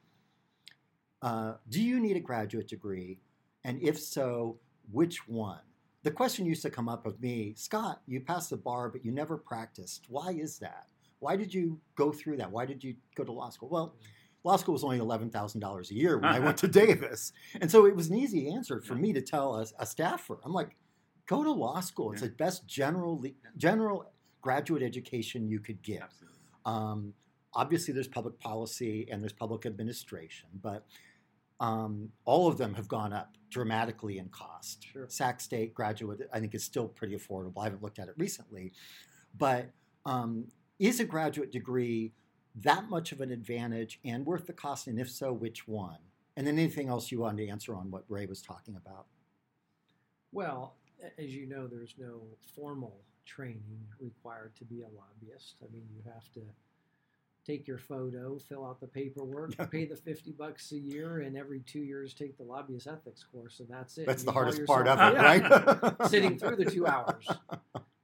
uh, 1.23 1.55
Do 1.69 1.83
you 1.83 2.01
need 2.01 2.17
a 2.17 2.21
graduate 2.21 2.69
degree? 2.69 3.21
And 3.65 3.81
if 3.83 3.99
so, 3.99 4.59
which 4.91 5.27
one? 5.29 5.61
The 6.03 6.11
question 6.11 6.45
used 6.45 6.63
to 6.63 6.71
come 6.71 6.89
up 6.89 7.07
of 7.07 7.21
me 7.21 7.55
Scott, 7.57 8.03
you 8.07 8.21
passed 8.21 8.51
the 8.51 8.57
bar, 8.59 8.91
but 8.91 9.05
you 9.05 9.11
never 9.11 9.37
practiced. 9.39 10.07
Why 10.09 10.33
is 10.33 10.59
that? 10.59 10.87
Why 11.21 11.37
did 11.37 11.55
you 11.55 11.81
go 11.97 12.13
through 12.13 12.37
that? 12.39 12.51
Why 12.51 12.67
did 12.67 12.85
you 12.85 12.95
go 13.15 13.25
to 13.25 13.33
law 13.33 13.49
school? 13.49 13.71
Well, 13.71 13.95
law 14.43 14.57
school 14.57 14.75
was 14.75 14.85
only 14.85 14.99
$11,000 14.99 15.91
a 15.91 15.95
year 15.95 16.19
when 16.19 16.31
I 16.31 16.39
went 16.39 16.59
to 16.59 16.69
Davis. 16.85 17.33
And 17.63 17.71
so 17.71 17.87
it 17.87 17.97
was 17.97 18.11
an 18.11 18.17
easy 18.17 18.51
answer 18.51 18.83
for 18.83 18.95
me 18.95 19.15
to 19.15 19.23
tell 19.23 19.57
a, 19.57 19.67
a 19.79 19.87
staffer. 19.87 20.39
I'm 20.45 20.53
like, 20.53 20.77
go 21.27 21.43
to 21.43 21.51
law 21.51 21.81
school. 21.81 22.13
It's 22.13 22.23
Yeah. 22.23 22.29
the 22.29 22.35
best 22.35 22.67
general 22.67 23.23
general 23.57 24.11
graduate 24.41 24.83
education 24.83 25.49
you 25.49 25.59
could 25.61 25.83
get. 25.83 26.11
Um, 26.67 27.15
obviously, 27.55 27.95
there's 27.95 28.09
public 28.09 28.39
policy 28.39 29.09
and 29.11 29.23
there's 29.23 29.33
public 29.33 29.65
administration, 29.65 30.49
but 30.61 30.87
um, 31.61 32.13
all 32.25 32.49
of 32.49 32.59
them 32.59 32.75
have 32.75 32.89
gone 32.89 33.13
up 33.13 33.37
dramatically 33.49 34.19
in 34.19 34.29
cost. 34.29 34.85
Sure. 34.93 35.09
Sac 35.09 35.41
State 35.41 35.73
graduate, 35.73 36.29
I 36.33 36.41
think, 36.41 36.55
is 36.55 36.65
still 36.65 36.89
pretty 36.89 37.15
affordable. 37.17 37.61
I 37.61 37.65
haven't 37.65 37.83
looked 37.83 37.99
at 37.99 38.09
it 38.09 38.15
recently, 38.19 38.73
but 39.39 39.71
um, 40.05 40.49
is 40.79 41.01
a 41.01 41.05
graduate 41.05 41.53
degree 41.53 42.13
that 42.57 42.89
much 42.91 43.13
of 43.13 43.21
an 43.21 43.31
advantage 43.31 44.01
and 44.05 44.27
worth 44.27 44.47
the 44.47 44.53
cost? 44.53 44.87
And 44.89 44.99
if 45.01 45.11
so, 45.11 45.33
which 45.33 45.67
one? 45.67 45.99
And 46.37 46.47
then 46.47 46.59
anything 46.59 46.89
else 46.89 47.11
you 47.13 47.21
wanted 47.21 47.45
to 47.47 47.49
answer 47.49 47.75
on 47.75 47.91
what 47.91 48.05
Ray 48.09 48.27
was 48.27 48.43
talking 48.43 48.77
about? 48.77 49.07
Well, 50.33 50.75
as 51.19 51.35
you 51.35 51.47
know, 51.47 51.67
there's 51.67 51.95
no 51.99 52.21
formal 52.55 52.97
training 53.27 53.87
required 54.01 54.55
to 54.57 54.65
be 54.65 54.83
a 54.83 54.89
lobbyist. 54.89 55.57
I 55.63 55.73
mean, 55.73 55.85
you 55.95 56.03
have 56.13 56.31
to 56.35 56.41
take 57.47 57.67
your 57.69 57.79
photo, 57.79 58.39
fill 58.39 58.65
out 58.65 58.81
the 58.81 58.87
paperwork, 58.87 59.55
pay 59.71 59.85
the 59.85 59.97
50 59.97 60.33
bucks 60.33 60.73
a 60.73 60.79
year, 60.79 61.21
and 61.21 61.37
every 61.37 61.61
two 61.61 61.81
years 61.81 62.15
take 62.15 62.37
the 62.37 62.43
lobbyist 62.43 62.87
ethics 62.87 63.25
course, 63.25 63.61
and 63.61 63.69
that's 63.69 63.99
it. 63.99 64.07
That's 64.07 64.23
You 64.23 64.27
the 64.27 64.33
hardest 64.33 64.65
part 64.67 64.89
of 64.89 64.99
it, 64.99 65.19
right? 65.19 66.09
Sitting 66.09 66.39
through 66.39 66.57
the 66.57 66.71
two 66.71 66.87
hours. 66.87 67.27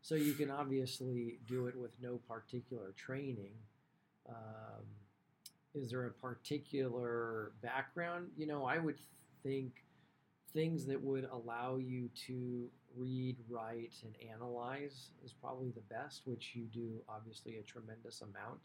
So 0.03 0.15
you 0.15 0.33
can 0.33 0.51
obviously 0.51 1.39
do 1.47 1.67
it 1.67 1.77
with 1.77 1.91
no 2.03 2.19
particular 2.27 2.95
training. 2.97 3.53
Um, 4.29 4.83
is 5.75 5.91
there 5.91 6.07
a 6.07 6.11
particular 6.11 7.53
background? 7.63 8.29
You 8.37 8.47
know, 8.47 8.65
I 8.65 8.79
would 8.79 8.99
think 9.43 9.85
things 10.53 10.87
that 10.87 11.03
would 11.03 11.29
allow 11.31 11.77
you 11.77 12.09
to 12.27 12.69
read, 12.97 13.37
write, 13.49 13.93
and 14.05 14.15
analyze 14.33 15.11
is 15.25 15.33
probably 15.33 15.71
the 15.71 15.81
best, 15.95 16.23
which 16.27 16.53
you 16.55 16.65
do 16.65 17.01
obviously 17.09 17.57
a 17.57 17.63
tremendous 17.63 18.21
amount 18.23 18.61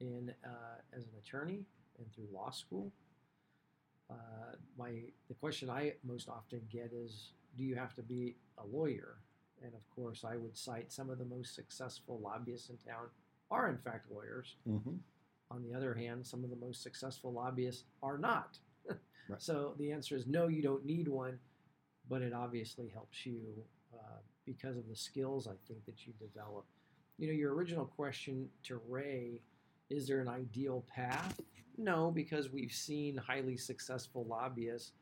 in 0.00 0.32
uh, 0.44 0.48
as 0.96 1.04
an 1.04 1.12
attorney 1.18 1.64
and 1.98 2.12
through 2.14 2.26
law 2.32 2.50
school. 2.50 2.90
Uh, 4.10 4.14
my 4.78 4.92
the 5.28 5.34
question 5.34 5.70
I 5.70 5.94
most 6.04 6.28
often 6.28 6.60
get 6.70 6.92
is, 6.92 7.30
do 7.56 7.64
you 7.64 7.74
have 7.74 7.94
to 7.94 8.02
be 8.02 8.36
a 8.58 8.66
lawyer? 8.66 9.16
And 9.62 9.72
of 9.74 9.88
course, 9.94 10.24
I 10.28 10.36
would 10.36 10.56
cite 10.56 10.92
some 10.92 11.08
of 11.08 11.18
the 11.18 11.24
most 11.24 11.54
successful 11.54 12.20
lobbyists 12.22 12.68
in 12.68 12.76
town 12.76 13.06
are 13.50 13.68
in 13.70 13.78
fact 13.78 14.10
lawyers. 14.10 14.56
Mhm. 14.68 14.98
On 15.50 15.62
the 15.62 15.74
other 15.74 15.94
hand, 15.94 16.26
some 16.26 16.42
of 16.44 16.50
the 16.50 16.56
most 16.56 16.82
successful 16.82 17.32
lobbyists 17.32 17.84
are 18.02 18.18
not. 18.18 18.58
Right. 19.26 19.40
So 19.40 19.74
the 19.78 19.90
answer 19.90 20.16
is 20.16 20.26
no, 20.26 20.48
you 20.48 20.60
don't 20.60 20.84
need 20.84 21.08
one, 21.08 21.38
but 22.08 22.22
it 22.22 22.32
obviously 22.32 22.88
helps 22.88 23.24
you 23.24 23.40
uh, 23.94 24.18
because 24.44 24.76
of 24.76 24.88
the 24.88 24.96
skills 24.96 25.46
I 25.46 25.54
think 25.66 25.84
that 25.86 26.06
you 26.06 26.12
develop. 26.18 26.64
You 27.18 27.28
know, 27.28 27.32
your 27.34 27.54
original 27.54 27.86
question 27.86 28.48
to 28.64 28.80
Ray 28.88 29.40
is 29.90 30.06
there 30.08 30.20
an 30.20 30.28
ideal 30.28 30.84
path? 30.94 31.40
No, 31.76 32.10
because 32.10 32.50
we've 32.50 32.72
seen 32.72 33.16
highly 33.16 33.56
successful 33.56 34.24
lobbyists 34.24 34.92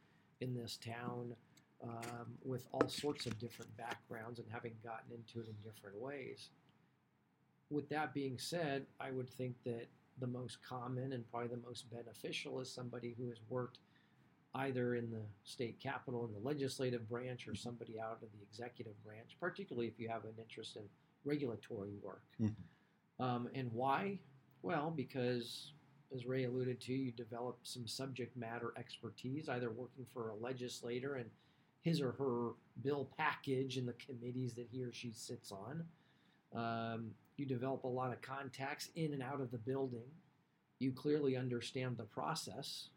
in 0.40 0.54
this 0.54 0.76
town 0.76 1.34
um, 1.82 2.26
with 2.44 2.66
all 2.72 2.88
sorts 2.88 3.26
of 3.26 3.38
different 3.38 3.74
backgrounds 3.76 4.38
and 4.38 4.48
having 4.50 4.72
gotten 4.82 5.12
into 5.12 5.40
it 5.40 5.48
in 5.48 5.54
different 5.64 6.00
ways. 6.00 6.50
With 7.70 7.88
that 7.90 8.12
being 8.12 8.38
said, 8.38 8.86
I 9.00 9.10
would 9.10 9.28
think 9.30 9.54
that 9.64 9.86
the 10.18 10.26
most 10.26 10.58
common 10.62 11.12
and 11.12 11.28
probably 11.30 11.48
the 11.48 11.66
most 11.66 11.90
beneficial 11.90 12.60
is 12.60 12.70
somebody 12.70 13.14
who 13.18 13.28
has 13.28 13.38
worked 13.48 13.78
either 14.54 14.96
in 14.96 15.10
the 15.10 15.22
state 15.44 15.80
capitol 15.80 16.26
in 16.26 16.32
the 16.32 16.38
legislative 16.46 17.08
branch 17.08 17.48
or 17.48 17.54
somebody 17.54 17.98
out 17.98 18.18
of 18.22 18.28
the 18.32 18.42
executive 18.42 19.02
branch, 19.04 19.36
particularly 19.40 19.88
if 19.88 19.98
you 19.98 20.08
have 20.08 20.24
an 20.24 20.34
interest 20.38 20.76
in 20.76 20.82
regulatory 21.24 21.94
work. 22.02 22.24
Mhm. 22.38 22.54
Um, 23.18 23.48
and 23.54 23.72
why? 23.72 24.18
Well, 24.62 24.90
because 24.90 25.72
as 26.12 26.26
Ray 26.26 26.44
alluded 26.44 26.80
to, 26.82 26.92
you 26.94 27.10
develop 27.12 27.58
some 27.62 27.86
subject 27.86 28.36
matter 28.36 28.74
expertise, 28.76 29.48
either 29.48 29.70
working 29.70 30.04
for 30.06 30.30
a 30.30 30.36
legislator 30.36 31.14
and 31.14 31.30
his 31.80 32.00
or 32.00 32.12
her 32.12 32.52
bill 32.82 33.06
package 33.16 33.78
in 33.78 33.86
the 33.86 33.94
committees 33.94 34.54
that 34.54 34.68
he 34.68 34.82
or 34.84 34.92
she 34.92 35.12
sits 35.12 35.50
on. 35.50 35.88
Um, 36.52 37.14
you 37.36 37.46
develop 37.46 37.84
a 37.84 37.88
lot 37.88 38.12
of 38.12 38.20
contacts 38.20 38.90
in 38.94 39.14
and 39.14 39.22
out 39.22 39.40
of 39.40 39.50
the 39.50 39.58
building. 39.58 40.10
You 40.78 40.92
clearly 40.92 41.36
understand 41.36 41.96
the 41.96 42.04
process. 42.04 42.90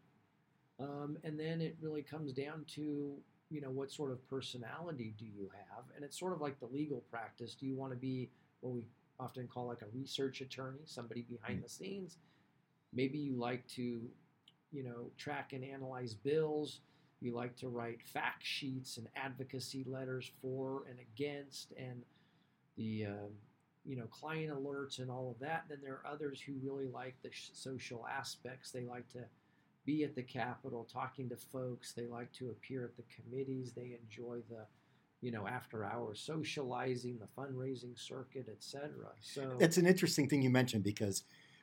Um, 0.78 1.16
and 1.24 1.38
then 1.38 1.60
it 1.60 1.76
really 1.80 2.02
comes 2.02 2.32
down 2.32 2.64
to, 2.74 3.14
you 3.50 3.60
know, 3.60 3.70
what 3.70 3.90
sort 3.90 4.12
of 4.12 4.28
personality 4.28 5.14
do 5.18 5.24
you 5.24 5.50
have? 5.54 5.84
And 5.94 6.04
it's 6.04 6.18
sort 6.18 6.32
of 6.32 6.40
like 6.40 6.58
the 6.60 6.66
legal 6.66 7.02
practice. 7.10 7.54
Do 7.54 7.66
you 7.66 7.76
want 7.76 7.92
to 7.92 7.98
be 7.98 8.30
what 8.60 8.74
we 8.74 8.82
often 9.18 9.46
call 9.46 9.66
like 9.66 9.82
a 9.82 9.96
research 9.96 10.40
attorney, 10.40 10.80
somebody 10.84 11.22
behind 11.22 11.62
the 11.64 11.68
scenes? 11.68 12.18
Maybe 12.92 13.18
you 13.18 13.36
like 13.36 13.66
to, 13.68 14.00
you 14.72 14.82
know, 14.82 15.10
track 15.16 15.52
and 15.52 15.64
analyze 15.64 16.14
bills. 16.14 16.80
You 17.20 17.34
like 17.34 17.56
to 17.56 17.68
write 17.68 18.02
fact 18.02 18.44
sheets 18.44 18.98
and 18.98 19.08
advocacy 19.16 19.84
letters 19.88 20.30
for 20.42 20.84
and 20.90 20.98
against, 21.00 21.72
and 21.78 22.02
the 22.76 23.06
um, 23.06 23.30
you 23.86 23.96
know 23.96 24.04
client 24.06 24.52
alerts 24.52 24.98
and 24.98 25.10
all 25.10 25.30
of 25.30 25.38
that. 25.40 25.64
Then 25.68 25.78
there 25.82 25.94
are 25.94 26.12
others 26.12 26.40
who 26.40 26.52
really 26.62 26.88
like 26.88 27.14
the 27.22 27.30
social 27.54 28.06
aspects. 28.06 28.70
They 28.70 28.84
like 28.84 29.08
to 29.10 29.20
be 29.86 30.04
at 30.04 30.14
the 30.14 30.22
Capitol 30.22 30.86
talking 30.92 31.28
to 31.30 31.36
folks. 31.36 31.92
They 31.92 32.06
like 32.06 32.32
to 32.34 32.50
appear 32.50 32.84
at 32.84 32.96
the 32.96 33.04
committees. 33.14 33.72
They 33.72 33.96
enjoy 34.02 34.38
the 34.50 34.66
you 35.22 35.30
know 35.30 35.46
after 35.46 35.84
hours 35.84 36.20
socializing, 36.20 37.18
the 37.18 37.28
fundraising 37.40 37.98
circuit, 37.98 38.48
etc. 38.52 38.90
So 39.22 39.56
It's 39.60 39.78
an 39.78 39.86
interesting 39.86 40.28
thing 40.28 40.42
you 40.42 40.50
mentioned 40.50 40.84
because 40.84 41.22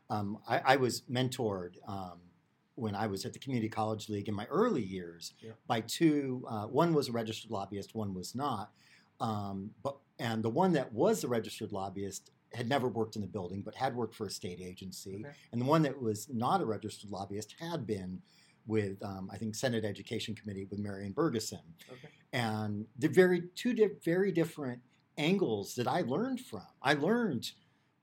um, 0.09 0.39
I, 0.47 0.61
I 0.65 0.75
was 0.77 1.01
mentored 1.01 1.75
um, 1.87 2.19
when 2.75 2.95
I 2.95 3.05
was 3.07 3.25
at 3.25 3.33
the 3.33 3.39
Community 3.39 3.69
College 3.69 4.09
League 4.09 4.27
in 4.27 4.33
my 4.33 4.45
early 4.45 4.81
years 4.81 5.33
Yeah. 5.41 5.51
by 5.67 5.81
two. 5.81 6.43
Uh, 6.49 6.65
one 6.65 6.93
was 6.93 7.09
a 7.09 7.11
registered 7.11 7.51
lobbyist, 7.51 7.93
one 7.93 8.13
was 8.13 8.33
not. 8.33 8.71
Um, 9.19 9.71
but 9.83 9.97
and 10.19 10.43
the 10.43 10.49
one 10.49 10.73
that 10.73 10.91
was 10.91 11.23
a 11.23 11.27
registered 11.27 11.71
lobbyist 11.71 12.31
had 12.53 12.67
never 12.69 12.87
worked 12.87 13.15
in 13.15 13.21
the 13.21 13.27
building, 13.27 13.61
but 13.61 13.75
had 13.75 13.95
worked 13.95 14.15
for 14.15 14.27
a 14.27 14.29
state 14.29 14.59
agency, 14.61 15.17
Okay. 15.25 15.35
and 15.51 15.61
the 15.61 15.65
one 15.65 15.81
that 15.83 16.01
was 16.01 16.27
not 16.31 16.61
a 16.61 16.65
registered 16.65 17.09
lobbyist 17.09 17.55
had 17.59 17.85
been 17.87 18.21
with 18.65 19.03
um, 19.03 19.29
I 19.31 19.37
think 19.37 19.55
Senate 19.55 19.83
Education 19.83 20.35
Committee 20.35 20.65
with 20.69 20.79
Marian 20.79 21.13
Bergeson 21.13 21.59
okay. 21.91 22.07
and 22.31 22.85
the 22.97 23.09
very 23.09 23.43
two 23.55 23.73
di- 23.73 23.89
very 24.05 24.31
different 24.31 24.81
angles 25.17 25.75
that 25.75 25.87
I 25.87 26.01
learned 26.01 26.39
from. 26.39 26.61
I 26.81 26.93
learned, 26.93 27.51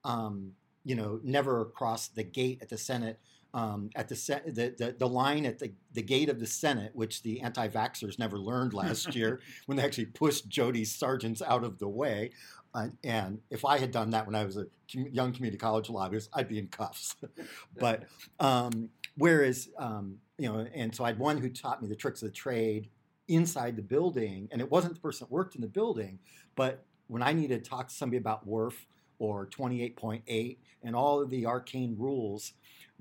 um, 0.05 0.53
you 0.85 0.95
know, 0.95 1.19
never 1.23 1.65
cross 1.65 2.09
the 2.09 2.23
gate 2.25 2.59
at 2.61 2.69
the 2.69 2.79
Senate. 2.79 3.19
Um, 3.53 3.91
at 3.97 4.09
the, 4.09 4.15
se- 4.15 4.43
the, 4.47 4.73
the 4.79 4.95
the 4.97 5.09
line 5.09 5.45
at 5.45 5.59
the, 5.59 5.73
the 5.93 6.03
gate 6.03 6.29
of 6.29 6.39
the 6.39 6.47
Senate, 6.47 6.93
which 6.95 7.23
the 7.25 7.41
anti-vaxxers 7.41 8.17
never 8.17 8.39
learned 8.39 8.73
last 8.75 9.13
year, 9.17 9.41
when 9.67 9.77
they 9.77 9.83
actually 9.83 10.07
pushed 10.07 10.49
Jody 10.49 10.85
sergeants 10.85 11.43
out 11.43 11.65
of 11.65 11.81
the 11.81 11.89
way. 11.89 12.31
Uh, 12.75 12.89
and 13.03 13.41
if 13.51 13.65
I 13.65 13.79
had 13.79 13.91
done 13.91 14.11
that 14.11 14.27
when 14.27 14.35
I 14.35 14.45
was 14.45 14.57
a 14.57 14.67
young 14.93 15.33
community 15.33 15.59
college 15.59 15.91
lobbyist, 15.91 16.31
I'd 16.33 16.49
be 16.49 16.59
in 16.59 16.69
cuffs. 16.69 17.17
but 17.79 18.05
um, 18.39 18.91
whereas 19.17 19.69
um, 19.79 20.19
you 20.39 20.49
know, 20.51 20.67
and 20.75 20.95
so 20.95 21.05
I 21.05 21.09
had 21.09 21.19
one 21.19 21.39
who 21.39 21.49
taught 21.49 21.83
me 21.83 21.89
the 21.89 21.97
tricks 21.97 22.23
of 22.23 22.29
the 22.29 22.35
trade 22.35 22.89
inside 23.29 23.77
the 23.77 23.83
building, 23.83 24.49
and 24.51 24.61
it 24.61 24.71
wasn't 24.71 24.95
the 24.95 25.01
person 25.01 25.27
that 25.27 25.33
worked 25.33 25.55
in 25.55 25.61
the 25.61 25.69
building, 25.69 26.19
but 26.57 26.85
when 27.09 27.23
I 27.23 27.33
needed 27.33 27.65
to 27.65 27.71
talk 27.71 27.89
to 27.89 27.95
somebody 27.95 28.19
about 28.19 28.49
WRF 28.49 28.75
or 29.19 29.47
28.8 29.47 30.57
and 30.83 30.97
all 30.97 31.21
of 31.21 31.29
the 31.29 31.45
arcane 31.45 31.97
rules 31.99 32.53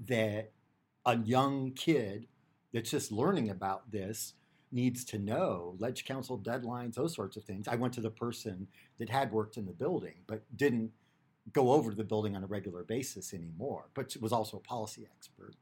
that 0.07 0.51
a 1.05 1.17
young 1.17 1.71
kid 1.71 2.27
that's 2.73 2.91
just 2.91 3.11
learning 3.11 3.49
about 3.49 3.91
this 3.91 4.33
needs 4.71 5.03
to 5.05 5.19
know 5.19 5.75
Leg 5.79 6.03
Counsel 6.05 6.37
deadlines 6.37 6.95
those 6.95 7.15
sorts 7.15 7.37
of 7.37 7.43
things. 7.43 7.67
I 7.67 7.75
went 7.75 7.93
to 7.95 8.01
the 8.01 8.11
person 8.11 8.67
that 8.97 9.09
had 9.09 9.31
worked 9.31 9.57
in 9.57 9.65
the 9.65 9.73
building 9.73 10.15
but 10.27 10.43
didn't 10.55 10.91
go 11.51 11.71
over 11.71 11.89
to 11.89 11.95
the 11.95 12.03
building 12.03 12.35
on 12.35 12.43
a 12.43 12.47
regular 12.47 12.83
basis 12.83 13.33
anymore 13.33 13.89
but 13.93 14.15
was 14.21 14.31
also 14.31 14.57
a 14.57 14.61
policy 14.61 15.07
expert. 15.15 15.55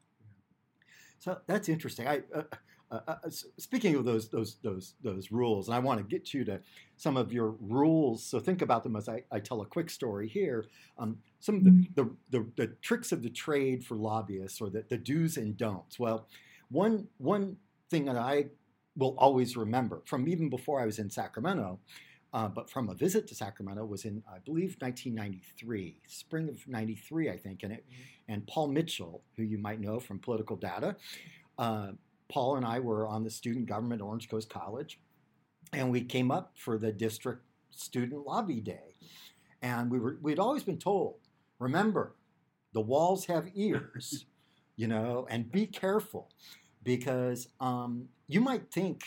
So 1.19 1.39
that's 1.47 1.69
interesting. 1.69 2.07
I 2.07 2.21
uh, 2.33 2.43
uh, 2.89 2.99
uh, 3.05 3.15
speaking 3.57 3.95
of 3.95 4.05
those 4.05 4.29
those 4.29 4.57
those 4.63 4.93
those 5.03 5.29
rules 5.29 5.67
and 5.67 5.75
i 5.75 5.79
want 5.79 5.99
to 5.99 6.05
get 6.05 6.33
you 6.33 6.45
to 6.45 6.57
some 6.95 7.17
of 7.17 7.33
your 7.33 7.55
rules 7.59 8.23
so 8.23 8.39
think 8.39 8.61
about 8.61 8.81
them 8.81 8.95
as 8.95 9.09
i, 9.09 9.21
I 9.29 9.39
tell 9.39 9.61
a 9.61 9.65
quick 9.65 9.89
story 9.89 10.29
here. 10.29 10.67
Um, 10.97 11.17
some 11.41 11.55
of 11.55 11.63
the, 11.65 11.85
the, 11.95 12.09
the, 12.29 12.45
the, 12.55 12.67
tricks 12.81 13.11
of 13.11 13.23
the 13.23 13.29
trade 13.29 13.83
for 13.83 13.95
lobbyists 13.95 14.61
or 14.61 14.69
the, 14.69 14.85
the 14.87 14.97
do's 14.97 15.37
and 15.37 15.57
don'ts. 15.57 15.99
Well 15.99 16.27
one 16.69 17.07
one 17.17 17.57
thing 17.89 18.05
that 18.05 18.15
i 18.15 18.45
will 18.97 19.15
always 19.17 19.55
remember 19.55 20.01
from 20.05 20.27
even 20.27 20.49
before 20.49 20.81
I 20.81 20.85
was 20.85 20.99
in 20.99 21.09
Sacramento, 21.09 21.79
uh, 22.33 22.47
but 22.47 22.69
from 22.69 22.89
a 22.89 22.93
visit 22.93 23.27
to 23.27 23.35
Sacramento 23.35 23.85
was 23.85 24.03
in 24.03 24.23
I 24.29 24.39
believe 24.39 24.75
1993, 24.79 26.01
spring 26.07 26.49
of 26.49 26.67
'93, 26.67 27.29
I 27.29 27.37
think, 27.37 27.63
and 27.63 27.73
it, 27.73 27.85
mm-hmm. 27.85 28.33
and 28.33 28.47
Paul 28.47 28.67
Mitchell, 28.67 29.21
who 29.35 29.43
you 29.43 29.57
might 29.57 29.79
know 29.79 29.99
from 29.99 30.19
Political 30.19 30.57
Data, 30.57 30.95
uh, 31.57 31.91
Paul 32.29 32.57
and 32.57 32.65
I 32.65 32.79
were 32.79 33.07
on 33.07 33.23
the 33.23 33.29
student 33.29 33.67
government 33.67 34.01
at 34.01 34.05
Orange 34.05 34.29
Coast 34.29 34.49
College, 34.49 34.99
and 35.71 35.91
we 35.91 36.01
came 36.01 36.31
up 36.31 36.53
for 36.57 36.77
the 36.77 36.91
district 36.91 37.43
student 37.71 38.25
lobby 38.25 38.59
day, 38.59 38.95
and 39.61 39.89
we 39.91 39.99
were 39.99 40.17
we'd 40.21 40.39
always 40.39 40.63
been 40.63 40.79
told, 40.79 41.15
remember, 41.59 42.15
the 42.73 42.81
walls 42.81 43.25
have 43.27 43.47
ears, 43.53 44.25
you 44.75 44.87
know, 44.87 45.27
and 45.29 45.51
be 45.51 45.65
careful 45.65 46.29
because 46.83 47.47
um, 47.59 48.07
you 48.27 48.41
might 48.41 48.71
think 48.71 49.03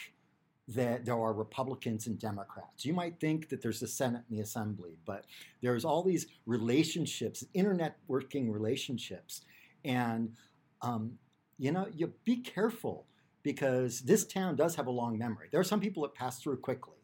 that 0.69 1.05
there 1.05 1.15
are 1.15 1.33
Republicans 1.33 2.07
and 2.07 2.19
Democrats. 2.19 2.85
You 2.85 2.93
might 2.93 3.19
think 3.19 3.49
that 3.49 3.61
there's 3.61 3.81
the 3.81 3.89
Senate 3.89 4.23
and 4.29 4.39
the 4.39 4.43
Assembly, 4.43 4.99
but 5.05 5.25
there's 5.63 5.85
all 5.85 6.03
these 6.03 6.27
relationships, 6.47 7.45
internet 7.55 7.97
working 8.07 8.53
relationships. 8.53 9.43
And, 9.85 10.35
um, 10.81 11.19
you 11.59 11.73
know, 11.73 11.89
you 11.93 12.13
be 12.25 12.37
careful 12.37 13.07
because 13.43 14.01
this 14.03 14.25
town 14.25 14.55
does 14.55 14.77
have 14.77 14.87
a 14.87 14.93
long 14.93 15.19
memory. 15.19 15.49
There 15.51 15.61
are 15.61 15.65
some 15.65 15.81
people 15.81 16.05
that 16.05 16.15
pass 16.15 16.41
through 16.41 16.59
quickly. 16.59 16.95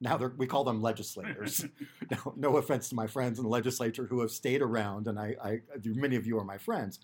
Now 0.00 0.16
we 0.36 0.46
call 0.46 0.62
them 0.62 0.80
legislators. 0.80 1.64
no, 2.10 2.34
no, 2.36 2.56
offense 2.56 2.88
to 2.90 2.94
my 2.94 3.08
friends 3.08 3.38
in 3.38 3.44
the 3.44 3.50
legislature 3.50 4.06
who 4.06 4.20
have 4.20 4.30
stayed 4.30 4.62
around, 4.62 5.08
and 5.08 5.18
I, 5.18 5.34
I 5.42 5.60
many 5.84 6.14
of 6.14 6.24
you 6.24 6.38
are 6.38 6.44
my 6.44 6.58
friends. 6.58 7.00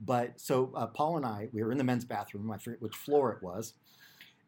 But 0.00 0.40
so 0.40 0.72
uh, 0.74 0.86
Paul 0.86 1.18
and 1.18 1.26
I, 1.26 1.48
we 1.52 1.62
were 1.62 1.70
in 1.70 1.76
the 1.76 1.84
men's 1.84 2.06
bathroom. 2.06 2.50
I 2.50 2.56
forget 2.56 2.80
which 2.80 2.96
floor 2.96 3.32
it 3.32 3.42
was, 3.42 3.74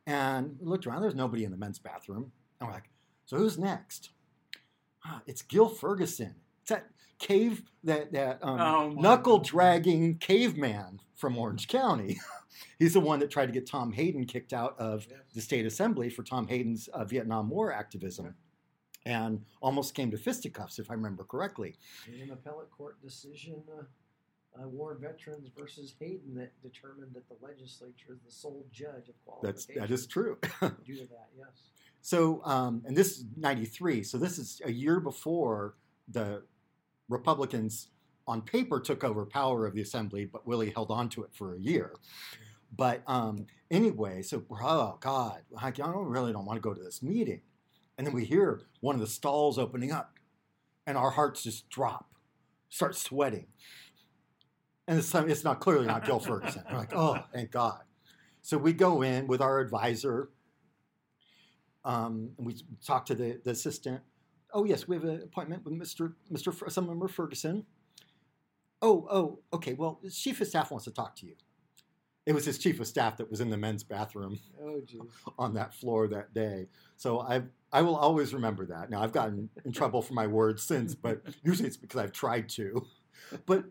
and 0.07 0.57
we 0.61 0.67
looked 0.67 0.87
around. 0.87 1.03
There's 1.03 1.15
nobody 1.15 1.45
in 1.45 1.51
the 1.51 1.57
men's 1.57 1.79
bathroom, 1.79 2.33
and 2.61 2.69
we're 2.69 2.75
like, 2.75 2.91
"So 3.27 3.37
who's 3.37 3.59
next?" 3.59 4.11
Ah, 5.05 5.23
it's 5.27 5.43
Gil 5.43 5.69
Ferguson. 5.69 6.35
It's 6.61 6.71
that 6.71 6.89
cave, 7.19 7.63
that 7.85 8.13
that 8.13 8.39
um, 8.43 8.61
oh 8.61 8.91
knuckle 8.91 9.39
dragging 9.39 10.19
caveman 10.19 11.01
from 11.15 11.39
Orange 11.39 11.69
County. 11.69 12.19
He's 12.79 12.95
the 12.95 13.01
one 13.01 13.21
that 13.21 13.31
tried 13.31 13.47
to 13.47 13.53
get 13.53 13.67
Tom 13.67 13.93
Hayden 13.93 14.25
kicked 14.25 14.53
out 14.53 14.79
of 14.79 15.07
yes. 15.09 15.21
the 15.35 15.41
state 15.41 15.67
assembly 15.67 16.11
for 16.11 16.23
Tom 16.23 16.47
Hayden's 16.49 16.89
uh, 16.89 17.05
Vietnam 17.05 17.49
War 17.49 17.73
activism. 17.73 18.35
And 19.05 19.45
almost 19.61 19.95
came 19.95 20.13
to 20.13 20.17
fisticuffs, 20.17 20.79
if 20.79 20.89
I 20.89 20.95
remember 20.95 21.25
correctly. 21.25 21.75
In 22.07 22.21
an 22.21 22.31
appellate 22.31 22.71
court 22.71 23.03
decision, 23.03 23.61
uh, 23.77 23.83
uh, 24.61 24.69
war 24.69 24.97
veterans 25.01 25.49
versus 25.57 25.95
Hayden 25.99 26.35
that 26.35 26.53
determined 26.63 27.15
that 27.15 27.29
the 27.29 27.37
legislature 27.45 28.13
is 28.13 28.21
the 28.25 28.31
sole 28.31 28.67
judge 28.73 29.09
of 29.09 29.15
qualifications. 29.25 29.67
That's 29.67 29.89
that 29.89 29.95
is 29.95 30.07
true. 30.07 30.39
due 30.85 30.97
to 30.97 31.07
that, 31.07 31.29
yes. 31.37 31.49
So, 32.03 32.43
um, 32.45 32.83
and 32.85 32.97
this 32.97 33.19
is 33.19 33.25
'93. 33.37 34.03
So 34.03 34.19
this 34.19 34.39
is 34.39 34.61
a 34.65 34.73
year 34.73 35.01
before 35.01 35.75
the 36.09 36.43
Republicans, 37.09 37.89
on 38.27 38.43
paper, 38.43 38.81
took 38.81 39.05
over 39.05 39.25
power 39.25 39.67
of 39.67 39.75
the 39.75 39.83
assembly, 39.83 40.27
but 40.27 40.47
Willie 40.47 40.71
held 40.71 40.91
on 40.91 41.09
to 41.11 41.23
it 41.23 41.31
for 41.33 41.55
a 41.55 41.59
year. 41.61 41.95
But 42.77 43.03
um, 43.07 43.47
anyway, 43.71 44.23
so 44.23 44.43
oh 44.51 44.99
God, 45.01 45.43
I 45.61 45.71
don't 45.71 46.07
really 46.07 46.33
don't 46.33 46.47
want 46.47 46.57
to 46.57 46.61
go 46.61 46.75
to 46.75 46.83
this 46.83 47.03
meeting, 47.03 47.43
and 47.97 48.07
then 48.07 48.15
we 48.15 48.25
hear 48.25 48.63
one 48.81 48.95
of 48.95 49.01
the 49.01 49.07
stalls 49.07 49.59
opening 49.59 49.93
up, 49.93 50.19
and 50.87 50.99
our 50.99 51.11
hearts 51.11 51.43
just 51.43 51.69
drop, 51.71 52.11
start 52.69 52.97
sweating 52.97 53.47
and 54.89 54.99
it's, 54.99 55.15
it's 55.15 55.45
not 55.45 55.61
clearly 55.61 55.87
not 55.87 56.05
Gil 56.05 56.19
Ferguson. 56.19 56.65
We're 56.71 56.79
like, 56.79 56.95
oh, 56.95 57.19
thank 57.33 57.51
God. 57.51 57.81
So 58.43 58.59
we 58.59 58.73
go 58.73 59.03
in 59.03 59.29
with 59.29 59.41
our 59.41 59.61
advisor, 59.61 60.31
um, 61.85 62.31
and 62.37 62.47
we 62.47 62.57
talk 62.85 63.07
to 63.07 63.15
the, 63.15 63.41
the 63.45 63.53
assistant. 63.53 64.03
Oh 64.53 64.65
yes, 64.65 64.87
we 64.87 64.97
have 64.97 65.05
an 65.05 65.23
appointment 65.23 65.65
with 65.65 65.75
Mr. 65.75 66.15
Mr. 66.31 66.49
F- 66.49 66.73
some 66.73 66.87
member 66.87 67.09
Ferguson. 67.09 67.65
Oh, 68.83 69.07
oh, 69.11 69.39
okay. 69.53 69.75
Well, 69.75 70.01
the 70.03 70.11
chief 70.11 70.41
of 70.41 70.49
staff 70.49 70.73
wants 70.73 70.85
to 70.85 70.91
talk 70.91 71.15
to 71.17 71.27
you. 71.27 71.37
It 72.27 72.35
was 72.35 72.45
his 72.45 72.59
chief 72.59 72.81
of 72.81 72.87
staff 72.87 73.17
that 73.17 73.31
was 73.31 73.41
in 73.41 73.51
the 73.51 73.57
men's 73.57 73.85
bathroom 73.85 74.39
oh, 74.61 74.83
on 75.39 75.55
that 75.55 75.75
floor 75.75 76.09
that 76.09 76.35
day. 76.35 76.67
So 76.97 77.21
I 77.21 77.43
I 77.73 77.83
will 77.83 77.97
always 77.97 78.35
remember 78.35 78.67
that. 78.67 78.91
Now 78.91 79.03
I've 79.03 79.13
gotten 79.13 79.49
in 79.65 79.73
trouble 79.73 80.03
for 80.03 80.15
my 80.15 80.27
words 80.27 80.65
since, 80.65 80.95
but 80.97 81.23
usually 81.45 81.69
it's 81.69 81.77
because 81.77 82.01
I've 82.01 82.13
tried 82.13 82.49
to. 82.51 82.85
But 83.47 83.65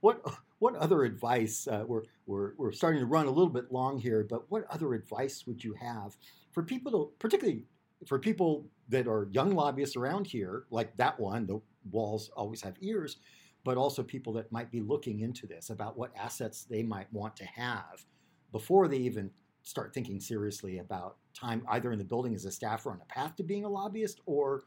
what 0.00 0.22
what 0.58 0.76
other 0.76 1.04
advice? 1.04 1.66
Uh, 1.66 1.84
we're, 1.86 2.02
we're 2.26 2.52
we're 2.56 2.72
starting 2.72 3.00
to 3.00 3.06
run 3.06 3.26
a 3.26 3.30
little 3.30 3.52
bit 3.52 3.72
long 3.72 3.98
here, 3.98 4.26
but 4.28 4.50
what 4.50 4.64
other 4.70 4.94
advice 4.94 5.46
would 5.46 5.62
you 5.64 5.74
have 5.74 6.16
for 6.52 6.62
people, 6.62 6.92
to, 6.92 7.12
particularly 7.18 7.64
for 8.06 8.18
people 8.18 8.66
that 8.88 9.06
are 9.06 9.28
young 9.32 9.54
lobbyists 9.54 9.96
around 9.96 10.26
here, 10.26 10.64
like 10.70 10.96
that 10.96 11.18
one? 11.18 11.46
The 11.46 11.60
walls 11.90 12.30
always 12.36 12.60
have 12.62 12.74
ears, 12.80 13.16
but 13.64 13.76
also 13.76 14.02
people 14.02 14.32
that 14.34 14.52
might 14.52 14.70
be 14.70 14.80
looking 14.80 15.20
into 15.20 15.46
this 15.46 15.70
about 15.70 15.96
what 15.96 16.12
assets 16.16 16.64
they 16.64 16.82
might 16.82 17.12
want 17.12 17.36
to 17.36 17.44
have 17.46 18.04
before 18.52 18.88
they 18.88 18.98
even 18.98 19.30
start 19.62 19.92
thinking 19.92 20.20
seriously 20.20 20.78
about 20.78 21.16
time 21.34 21.62
either 21.68 21.92
in 21.92 21.98
the 21.98 22.04
building 22.04 22.34
as 22.34 22.44
a 22.44 22.50
staffer 22.50 22.90
on 22.90 23.00
a 23.00 23.12
path 23.12 23.36
to 23.36 23.42
being 23.42 23.64
a 23.64 23.68
lobbyist 23.68 24.20
or 24.26 24.64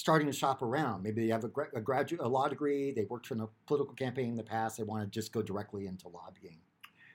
starting 0.00 0.26
to 0.26 0.32
shop 0.32 0.62
around. 0.62 1.02
Maybe 1.02 1.26
they 1.26 1.32
have 1.32 1.44
a, 1.44 1.50
a 1.74 1.80
graduate, 1.80 2.22
a 2.22 2.28
law 2.28 2.48
degree, 2.48 2.90
they 2.90 3.04
worked 3.04 3.30
in 3.30 3.40
a 3.40 3.48
political 3.66 3.94
campaign 3.94 4.30
in 4.30 4.36
the 4.36 4.42
past, 4.42 4.78
they 4.78 4.82
want 4.82 5.04
to 5.04 5.10
just 5.10 5.30
go 5.30 5.42
directly 5.42 5.86
into 5.86 6.08
lobbying. 6.08 6.58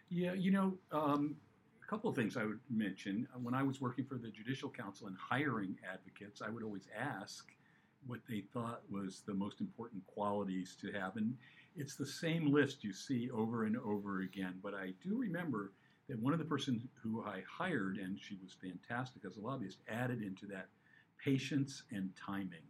Yeah, 0.09 0.33
you 0.33 0.51
know, 0.51 0.77
um, 0.91 1.35
a 1.83 1.87
couple 1.87 2.11
of 2.11 2.15
things 2.15 2.37
I 2.37 2.45
would 2.45 2.59
mention. 2.69 3.27
When 3.41 3.55
I 3.55 3.63
was 3.63 3.81
working 3.81 4.05
for 4.05 4.19
the 4.19 4.29
Judicial 4.29 4.69
Council 4.69 5.07
and 5.07 5.17
hiring 5.17 5.75
advocates, 5.91 6.43
I 6.43 6.49
would 6.49 6.61
always 6.61 6.87
ask 6.95 7.51
what 8.05 8.19
they 8.29 8.43
thought 8.53 8.83
was 8.87 9.23
the 9.25 9.33
most 9.33 9.61
important 9.61 10.05
qualities 10.05 10.77
to 10.81 10.91
have. 10.91 11.15
And 11.15 11.35
it's 11.75 11.95
the 11.95 12.05
same 12.05 12.53
list 12.53 12.83
you 12.83 12.93
see 12.93 13.31
over 13.31 13.63
and 13.63 13.77
over 13.77 14.21
again. 14.21 14.59
But 14.61 14.75
I 14.75 14.93
do 15.03 15.17
remember 15.17 15.73
that 16.07 16.19
one 16.19 16.33
of 16.33 16.39
the 16.39 16.45
persons 16.45 16.83
who 17.01 17.23
I 17.23 17.41
hired, 17.49 17.97
and 17.97 18.19
she 18.19 18.37
was 18.43 18.55
fantastic 18.61 19.23
as 19.25 19.37
a 19.37 19.41
lobbyist, 19.41 19.79
added 19.89 20.21
into 20.21 20.45
that 20.47 20.67
patience 21.17 21.81
and 21.89 22.11
timing. 22.15 22.61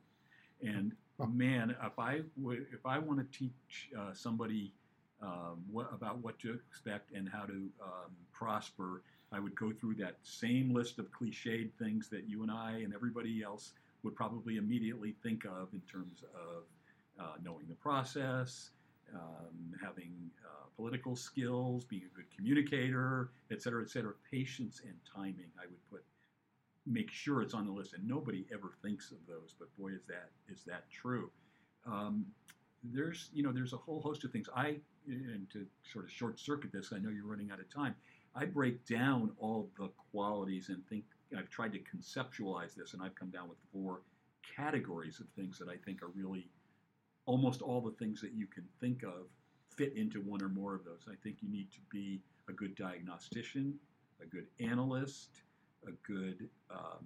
And 0.61 0.93
man, 1.33 1.75
if 1.83 1.97
I 1.97 2.21
if 2.37 2.85
I 2.85 2.99
want 2.99 3.19
to 3.19 3.37
teach 3.37 3.89
uh, 3.97 4.13
somebody 4.13 4.73
um, 5.21 5.63
what, 5.71 5.89
about 5.93 6.17
what 6.23 6.37
to 6.39 6.53
expect 6.53 7.11
and 7.13 7.29
how 7.29 7.45
to 7.45 7.53
um, 7.53 8.11
prosper, 8.33 9.01
I 9.31 9.39
would 9.39 9.55
go 9.55 9.71
through 9.71 9.95
that 9.95 10.17
same 10.23 10.73
list 10.73 10.99
of 10.99 11.07
cliched 11.11 11.71
things 11.79 12.09
that 12.09 12.29
you 12.29 12.43
and 12.43 12.51
I 12.51 12.81
and 12.83 12.93
everybody 12.93 13.43
else 13.43 13.73
would 14.03 14.15
probably 14.15 14.57
immediately 14.57 15.15
think 15.23 15.45
of 15.45 15.69
in 15.73 15.81
terms 15.81 16.23
of 16.35 16.63
uh, 17.19 17.33
knowing 17.43 17.65
the 17.67 17.75
process, 17.75 18.71
um, 19.13 19.73
having 19.81 20.13
uh, 20.45 20.65
political 20.75 21.15
skills, 21.15 21.85
being 21.85 22.03
a 22.03 22.15
good 22.15 22.25
communicator, 22.35 23.29
et 23.51 23.61
cetera, 23.61 23.81
et 23.81 23.89
cetera. 23.89 24.13
Patience 24.29 24.81
and 24.85 24.95
timing, 25.15 25.49
I 25.57 25.65
would 25.65 25.89
put 25.89 26.03
make 26.85 27.11
sure 27.11 27.41
it's 27.41 27.53
on 27.53 27.65
the 27.65 27.71
list, 27.71 27.93
and 27.93 28.07
nobody 28.07 28.45
ever 28.53 28.73
thinks 28.81 29.11
of 29.11 29.17
those. 29.27 29.55
But 29.57 29.75
boy, 29.77 29.89
is 29.89 30.05
that 30.07 30.29
is 30.47 30.63
that 30.65 30.89
true? 30.89 31.31
Um, 31.85 32.25
there's 32.83 33.29
you 33.33 33.43
know 33.43 33.51
there's 33.51 33.73
a 33.73 33.77
whole 33.77 34.01
host 34.01 34.23
of 34.23 34.31
things. 34.31 34.47
I 34.55 34.77
and 35.07 35.49
to 35.51 35.65
sort 35.91 36.05
of 36.05 36.11
short 36.11 36.39
circuit 36.39 36.71
this, 36.71 36.91
I 36.93 36.97
know 36.97 37.09
you're 37.09 37.27
running 37.27 37.51
out 37.51 37.59
of 37.59 37.73
time. 37.73 37.95
I 38.35 38.45
break 38.45 38.85
down 38.85 39.31
all 39.37 39.69
the 39.77 39.89
qualities 40.11 40.69
and 40.69 40.85
think 40.87 41.05
I've 41.37 41.49
tried 41.49 41.73
to 41.73 41.79
conceptualize 41.79 42.75
this, 42.75 42.93
and 42.93 43.01
I've 43.01 43.15
come 43.15 43.29
down 43.29 43.49
with 43.49 43.57
four 43.71 44.01
categories 44.55 45.19
of 45.19 45.27
things 45.35 45.57
that 45.59 45.69
I 45.69 45.75
think 45.85 46.01
are 46.03 46.09
really 46.15 46.49
almost 47.25 47.61
all 47.61 47.81
the 47.81 47.91
things 47.91 48.21
that 48.21 48.33
you 48.33 48.45
can 48.45 48.63
think 48.79 49.03
of 49.03 49.27
fit 49.75 49.95
into 49.95 50.21
one 50.21 50.41
or 50.41 50.49
more 50.49 50.75
of 50.75 50.83
those. 50.85 51.05
I 51.09 51.15
think 51.23 51.37
you 51.41 51.49
need 51.49 51.71
to 51.71 51.79
be 51.91 52.21
a 52.47 52.53
good 52.53 52.75
diagnostician, 52.75 53.73
a 54.21 54.25
good 54.25 54.45
analyst, 54.59 55.41
a 55.87 55.91
good 56.11 56.49
um, 56.71 57.05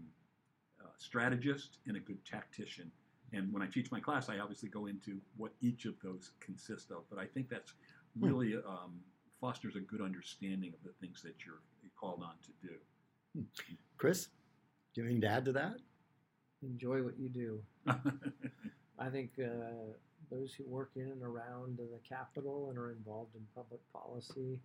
uh, 0.82 0.88
strategist, 0.98 1.78
and 1.88 1.98
a 1.98 2.00
good 2.00 2.24
tactician. 2.26 2.92
And 3.34 3.54
when 3.54 3.62
I 3.62 3.68
teach 3.68 3.92
my 3.92 4.00
class, 4.00 4.30
I 4.30 4.40
obviously 4.40 4.70
go 4.70 4.88
into 4.88 5.20
what 5.38 5.52
each 5.62 5.86
of 5.86 5.94
those 6.02 6.32
consist 6.40 6.90
of. 6.92 7.04
But 7.10 7.20
I 7.20 7.26
think 7.26 7.50
that's 7.50 7.74
Hmm. 8.18 8.26
really 8.26 8.56
um, 8.56 9.00
fosters 9.40 9.76
a 9.76 9.80
good 9.80 10.02
understanding 10.02 10.74
of 10.74 10.84
the 10.84 10.94
things 11.00 11.22
that 11.22 11.36
you're 11.46 11.62
called 12.00 12.24
on 12.24 12.34
to 12.44 12.68
do. 12.68 13.46
Chris, 13.98 14.28
do 14.94 15.02
you 15.02 15.04
have 15.04 15.12
anything 15.12 15.22
to 15.22 15.28
add 15.28 15.46
to 15.46 15.52
that? 15.54 15.76
Enjoy 16.64 17.04
what 17.04 17.18
you 17.20 17.30
do. 17.30 17.62
I 19.00 19.10
think 19.10 19.32
uh, 19.40 19.94
those 20.32 20.54
who 20.54 20.64
work 20.66 20.92
in 20.96 21.04
and 21.04 21.24
around 21.24 21.78
the 21.78 22.00
Capitol 22.08 22.70
and 22.70 22.78
are 22.78 22.92
involved 22.92 23.36
in 23.36 23.42
public 23.56 23.80
policy 23.94 24.60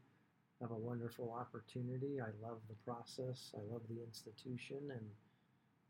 have 0.65 0.71
a 0.71 0.81
wonderful 0.81 1.37
opportunity. 1.39 2.21
I 2.21 2.33
love 2.43 2.59
the 2.69 2.75
process. 2.91 3.53
I 3.55 3.61
love 3.71 3.83
the 3.91 4.03
institution, 4.03 4.79
and 4.91 5.07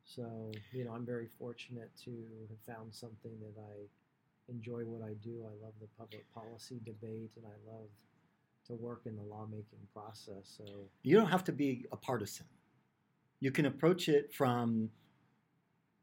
so 0.04 0.50
you 0.72 0.84
know 0.84 0.92
I'm 0.92 1.06
very 1.06 1.28
fortunate 1.38 1.90
to 2.04 2.10
have 2.50 2.76
found 2.76 2.92
something 2.92 3.32
that 3.40 3.60
I 3.60 4.52
enjoy. 4.52 4.80
What 4.80 5.06
I 5.08 5.14
do, 5.22 5.44
I 5.46 5.54
love 5.64 5.74
the 5.80 5.86
public 5.96 6.24
policy 6.34 6.80
debate, 6.84 7.30
and 7.36 7.46
I 7.46 7.72
love 7.72 7.88
to 8.66 8.74
work 8.74 9.02
in 9.06 9.14
the 9.14 9.22
lawmaking 9.22 9.86
process. 9.92 10.58
So 10.58 10.64
You 11.02 11.16
don't 11.16 11.30
have 11.30 11.44
to 11.44 11.52
be 11.52 11.86
a 11.92 11.96
partisan. 11.96 12.46
You 13.38 13.52
can 13.52 13.66
approach 13.66 14.08
it 14.08 14.34
from 14.34 14.90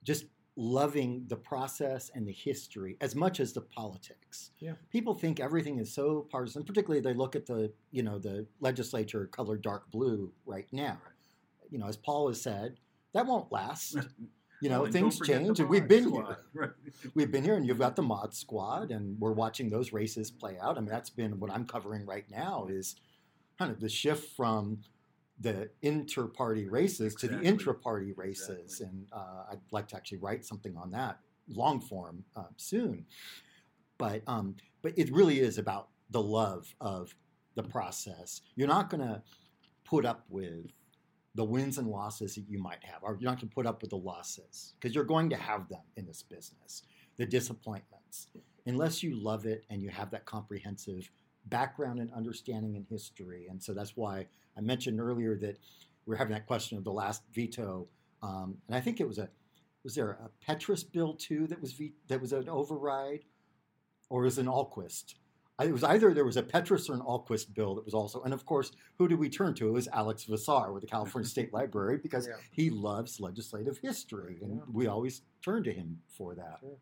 just 0.04 0.26
loving 0.62 1.26
the 1.28 1.36
process 1.36 2.12
and 2.14 2.28
the 2.28 2.32
history 2.32 2.96
as 3.02 3.16
much 3.16 3.40
as 3.40 3.52
the 3.52 3.62
politics. 3.62 4.52
Yeah. 4.60 4.74
People 4.92 5.16
think 5.16 5.40
everything 5.40 5.80
is 5.80 5.92
so 5.92 6.28
partisan, 6.30 6.64
particularly 6.64 7.02
they 7.02 7.16
look 7.16 7.36
at 7.36 7.48
the, 7.48 7.74
you 7.90 8.04
know, 8.04 8.20
the 8.20 8.46
legislature 8.60 9.26
colored 9.26 9.64
dark 9.64 9.90
blue 9.90 10.32
right 10.46 10.68
now. 10.72 11.00
You 11.72 11.80
know, 11.80 11.88
as 11.88 11.98
Paul 11.98 12.28
has 12.28 12.40
said, 12.40 12.76
that 13.14 13.26
won't 13.26 13.52
last. 13.52 13.98
You 14.64 14.70
know, 14.70 14.84
and 14.84 14.94
things 14.94 15.18
don't 15.18 15.26
forget 15.26 15.40
the 15.40 15.46
change 15.48 15.60
and 15.60 15.70
we've 15.70 15.88
been 15.88 16.04
squad, 16.04 16.26
here. 16.28 16.38
right. 16.54 16.70
We've 17.16 17.32
been 17.32 17.44
here 17.44 17.56
and 17.56 17.66
you've 17.66 17.80
got 17.80 17.96
the 17.96 18.04
mod 18.04 18.36
squad 18.36 18.92
and 18.92 19.20
we're 19.20 19.32
watching 19.32 19.72
those 19.72 19.92
races 19.92 20.30
play 20.30 20.56
out. 20.62 20.78
I 20.78 20.82
mean, 20.82 20.92
that's 20.92 21.10
been 21.10 21.40
what 21.40 21.50
I'm 21.50 21.66
covering 21.66 22.06
right 22.06 22.26
now 22.30 22.68
is 22.70 22.96
kind 23.58 23.72
of 23.72 23.80
the 23.80 23.90
shift 23.90 24.36
from 24.38 24.84
the 25.42 25.70
inter-party 25.82 26.70
races 26.70 27.16
to 27.16 27.28
the 27.28 27.42
intra-party 27.42 28.14
races. 28.14 28.60
Exactly. 28.80 28.88
And 28.88 29.08
uh, 29.12 29.52
I'd 29.52 29.60
like 29.72 29.88
to 29.90 29.96
actually 29.96 30.20
write 30.20 30.46
something 30.46 30.78
on 30.78 30.92
that 30.92 31.20
long 31.48 31.82
form 31.82 32.24
uh, 32.36 32.44
soon. 32.58 33.06
But 33.98 34.22
um, 34.28 34.56
but 34.82 34.94
it 34.98 35.12
really 35.12 35.40
is 35.40 35.58
about 35.58 35.90
the 36.10 36.22
love 36.22 36.74
of 36.80 37.16
the 37.56 37.64
process. 37.64 38.42
You're 38.56 38.68
not 38.68 38.90
going 38.90 39.02
to 39.02 39.22
put 39.84 40.06
up 40.06 40.26
with 40.30 40.72
the 41.36 41.44
wins 41.44 41.78
and 41.78 41.88
losses 41.88 42.36
that 42.36 42.48
you 42.48 42.60
might 42.60 42.84
have, 42.84 43.04
or 43.04 43.18
you're 43.20 43.30
not 43.30 43.40
going 43.40 43.50
to 43.50 43.56
put 43.56 43.66
up 43.66 43.82
with 43.82 43.92
the 43.92 43.98
losses 43.98 44.74
because 44.80 44.94
you're 44.94 45.04
going 45.04 45.30
to 45.30 45.38
have 45.38 45.70
them 45.70 45.82
in 45.96 46.06
this 46.06 46.24
business, 46.24 46.84
the 47.18 47.26
disappointments, 47.26 48.28
unless 48.66 49.02
you 49.02 49.16
love 49.16 49.46
it 49.46 49.64
and 49.70 49.82
you 49.82 49.90
have 49.90 50.12
that 50.12 50.26
comprehensive 50.26 51.10
background 51.46 52.00
and 52.00 52.12
understanding 52.14 52.76
in 52.76 52.86
history. 52.90 53.48
And 53.50 53.62
so 53.62 53.74
that's 53.74 53.96
why 53.96 54.28
I 54.58 54.62
mentioned 54.62 55.00
earlier 55.00 55.38
that 55.38 55.58
we're 56.06 56.16
having 56.16 56.34
that 56.34 56.48
question 56.48 56.78
of 56.78 56.84
the 56.84 56.92
last 56.92 57.24
veto, 57.34 57.88
um, 58.24 58.58
and 58.68 58.76
I 58.76 58.82
think 58.82 59.00
it 59.00 59.08
was 59.08 59.18
a 59.18 59.30
was 59.84 59.96
there 59.96 60.12
a 60.12 60.30
Petris 60.52 60.84
bill 60.92 61.14
too 61.16 61.48
that 61.48 61.60
was 61.60 61.74
ve- 61.74 61.96
that 62.08 62.22
was 62.22 62.34
an 62.34 62.48
override, 62.50 63.26
or 64.10 64.22
was 64.22 64.38
an 64.38 64.46
Alquist? 64.48 65.16
I- 65.58 65.66
It 65.66 65.72
was 65.72 65.84
either 65.84 66.14
there 66.14 66.26
was 66.26 66.38
a 66.38 66.44
Petris 66.44 66.90
or 66.90 66.94
an 66.94 67.02
Alquist 67.02 67.54
bill 67.54 67.76
that 67.76 67.86
was 67.86 67.94
also, 67.94 68.22
and 68.24 68.34
of 68.34 68.46
course, 68.46 68.72
who 68.98 69.08
did 69.08 69.18
we 69.20 69.30
turn 69.30 69.54
to? 69.56 69.68
It 69.68 69.72
was 69.72 69.88
Alex 69.88 70.26
Vassar 70.26 70.72
with 70.72 70.82
the 70.82 70.88
California 70.88 71.28
State 71.36 71.52
Library 71.54 71.98
because 71.98 72.28
Yeah. 72.28 72.36
he 72.52 72.70
loves 72.70 73.20
legislative 73.20 73.78
history, 73.80 74.40
and 74.42 74.56
Yeah. 74.58 74.62
we 74.72 74.86
always 74.88 75.22
turn 75.44 75.64
to 75.64 75.74
him 75.74 76.02
for 76.08 76.36
that. 76.36 76.58
Sure. 76.60 76.78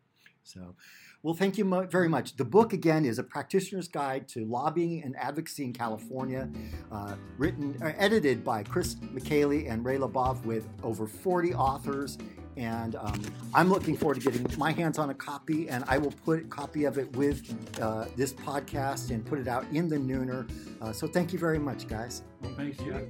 So, 0.52 0.74
well, 1.22 1.34
thank 1.34 1.58
you 1.58 1.64
mo- 1.64 1.86
very 1.86 2.08
much. 2.08 2.36
The 2.36 2.44
book, 2.44 2.72
again, 2.72 3.04
is 3.04 3.20
A 3.20 3.22
Practitioner's 3.22 3.86
Guide 3.86 4.26
to 4.28 4.44
Lobbying 4.44 5.02
and 5.04 5.14
Advocacy 5.16 5.64
in 5.64 5.72
California, 5.72 6.48
uh, 6.90 7.14
written, 7.38 7.76
or 7.80 7.94
edited 7.98 8.44
by 8.44 8.64
Chris 8.64 8.96
Micheli 8.96 9.70
and 9.70 9.84
Ray 9.84 9.98
LeBov 9.98 10.44
with 10.44 10.66
over 10.82 11.06
40 11.06 11.54
authors. 11.54 12.18
And 12.56 12.96
um, 12.96 13.22
I'm 13.54 13.68
looking 13.70 13.96
forward 13.96 14.20
to 14.20 14.28
getting 14.28 14.44
my 14.58 14.72
hands 14.72 14.98
on 14.98 15.10
a 15.10 15.14
copy, 15.14 15.68
and 15.68 15.84
I 15.86 15.98
will 15.98 16.10
put 16.24 16.40
a 16.40 16.48
copy 16.48 16.84
of 16.84 16.98
it 16.98 17.14
with 17.14 17.80
uh, 17.80 18.06
this 18.16 18.32
podcast 18.32 19.10
and 19.10 19.24
put 19.24 19.38
it 19.38 19.46
out 19.46 19.64
in 19.72 19.88
the 19.88 19.96
Nooner. 19.96 20.50
Uh, 20.82 20.92
so, 20.92 21.06
thank 21.06 21.32
you 21.32 21.38
very 21.38 21.60
much, 21.60 21.86
guys. 21.86 22.22
Well, 22.42 22.52
thank 22.56 22.80
you. 22.84 23.08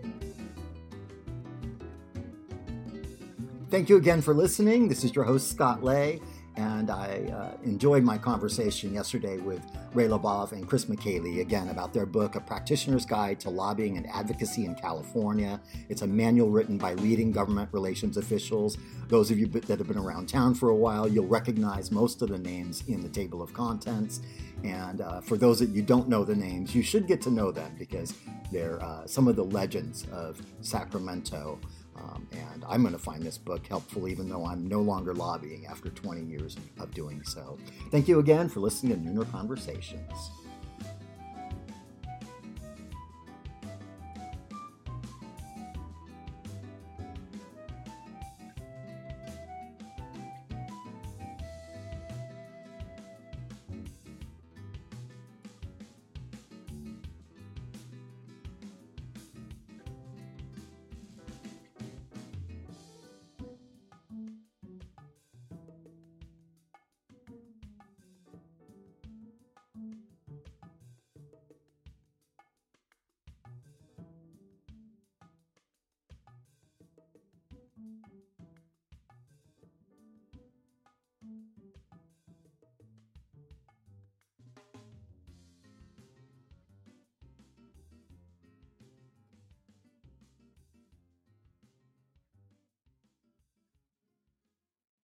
Thank 3.71 3.89
you 3.89 3.97
again 3.97 4.21
for 4.21 4.35
listening. 4.35 4.89
This 4.89 5.05
is 5.05 5.15
your 5.15 5.25
host, 5.25 5.49
Scott 5.49 5.85
Lay, 5.85 6.21
and 6.57 6.91
I 6.91 7.31
uh, 7.33 7.57
enjoyed 7.65 8.03
my 8.03 8.19
conversation 8.19 8.93
yesterday 8.93 9.39
with 9.39 9.63
Ray 9.95 10.09
LeBov 10.09 10.53
and 10.53 10.69
Chris 10.69 10.87
Micheli 10.87 11.41
again 11.41 11.69
about 11.69 11.93
their 11.93 12.07
book, 12.07 12.35
A 12.35 12.41
Practitioner's 12.41 13.07
Guide 13.07 13.39
to 13.41 13.51
Lobbying 13.51 13.97
and 13.97 14.07
Advocacy 14.09 14.65
in 14.65 14.75
California. 14.75 15.61
It's 15.89 16.03
a 16.03 16.07
manual 16.07 16.51
written 16.51 16.77
by 16.77 16.95
leading 16.95 17.33
government 17.33 17.69
relations 17.73 18.17
officials. 18.17 18.77
Those 19.09 19.31
of 19.31 19.39
you 19.39 19.47
that 19.47 19.79
have 19.79 19.89
been 19.89 19.99
around 19.99 20.29
town 20.29 20.55
for 20.55 20.71
a 20.71 20.77
while, 20.77 21.09
you'll 21.09 21.27
recognize 21.27 21.91
most 21.91 22.23
of 22.23 22.29
the 22.29 22.39
names 22.39 22.85
in 22.89 23.03
the 23.03 23.09
table 23.09 23.43
of 23.43 23.53
contents. 23.53 24.21
And 24.65 25.01
uh, 25.01 25.21
for 25.21 25.37
those 25.37 25.59
that 25.61 25.71
you 25.71 25.83
don't 25.83 26.09
know 26.09 26.25
the 26.25 26.35
names, 26.35 26.75
you 26.75 26.83
should 26.83 27.07
get 27.07 27.21
to 27.23 27.31
know 27.31 27.51
them 27.51 27.75
because 27.79 28.15
they're 28.53 28.83
uh, 28.83 29.07
some 29.07 29.29
of 29.29 29.37
the 29.37 29.45
legends 29.45 30.07
of 30.13 30.41
Sacramento. 30.61 31.59
Um, 32.03 32.27
and 32.33 32.65
I'm 32.69 32.83
going 32.83 32.95
to 32.95 32.99
find 32.99 33.23
this 33.23 33.39
book 33.39 33.67
helpful, 33.67 34.09
even 34.09 34.29
though 34.29 34.45
I'm 34.45 34.67
no 34.67 34.81
longer 34.81 35.15
lobbying 35.15 35.67
after 35.67 35.91
20 35.91 36.23
years 36.23 36.57
of 36.79 36.93
doing 36.95 37.23
so. 37.25 37.59
Thank 37.91 38.09
you 38.09 38.19
again 38.19 38.49
for 38.49 38.61
listening 38.61 38.93
to 39.05 39.11
Nooner 39.11 39.31
Conversations. 39.31 40.31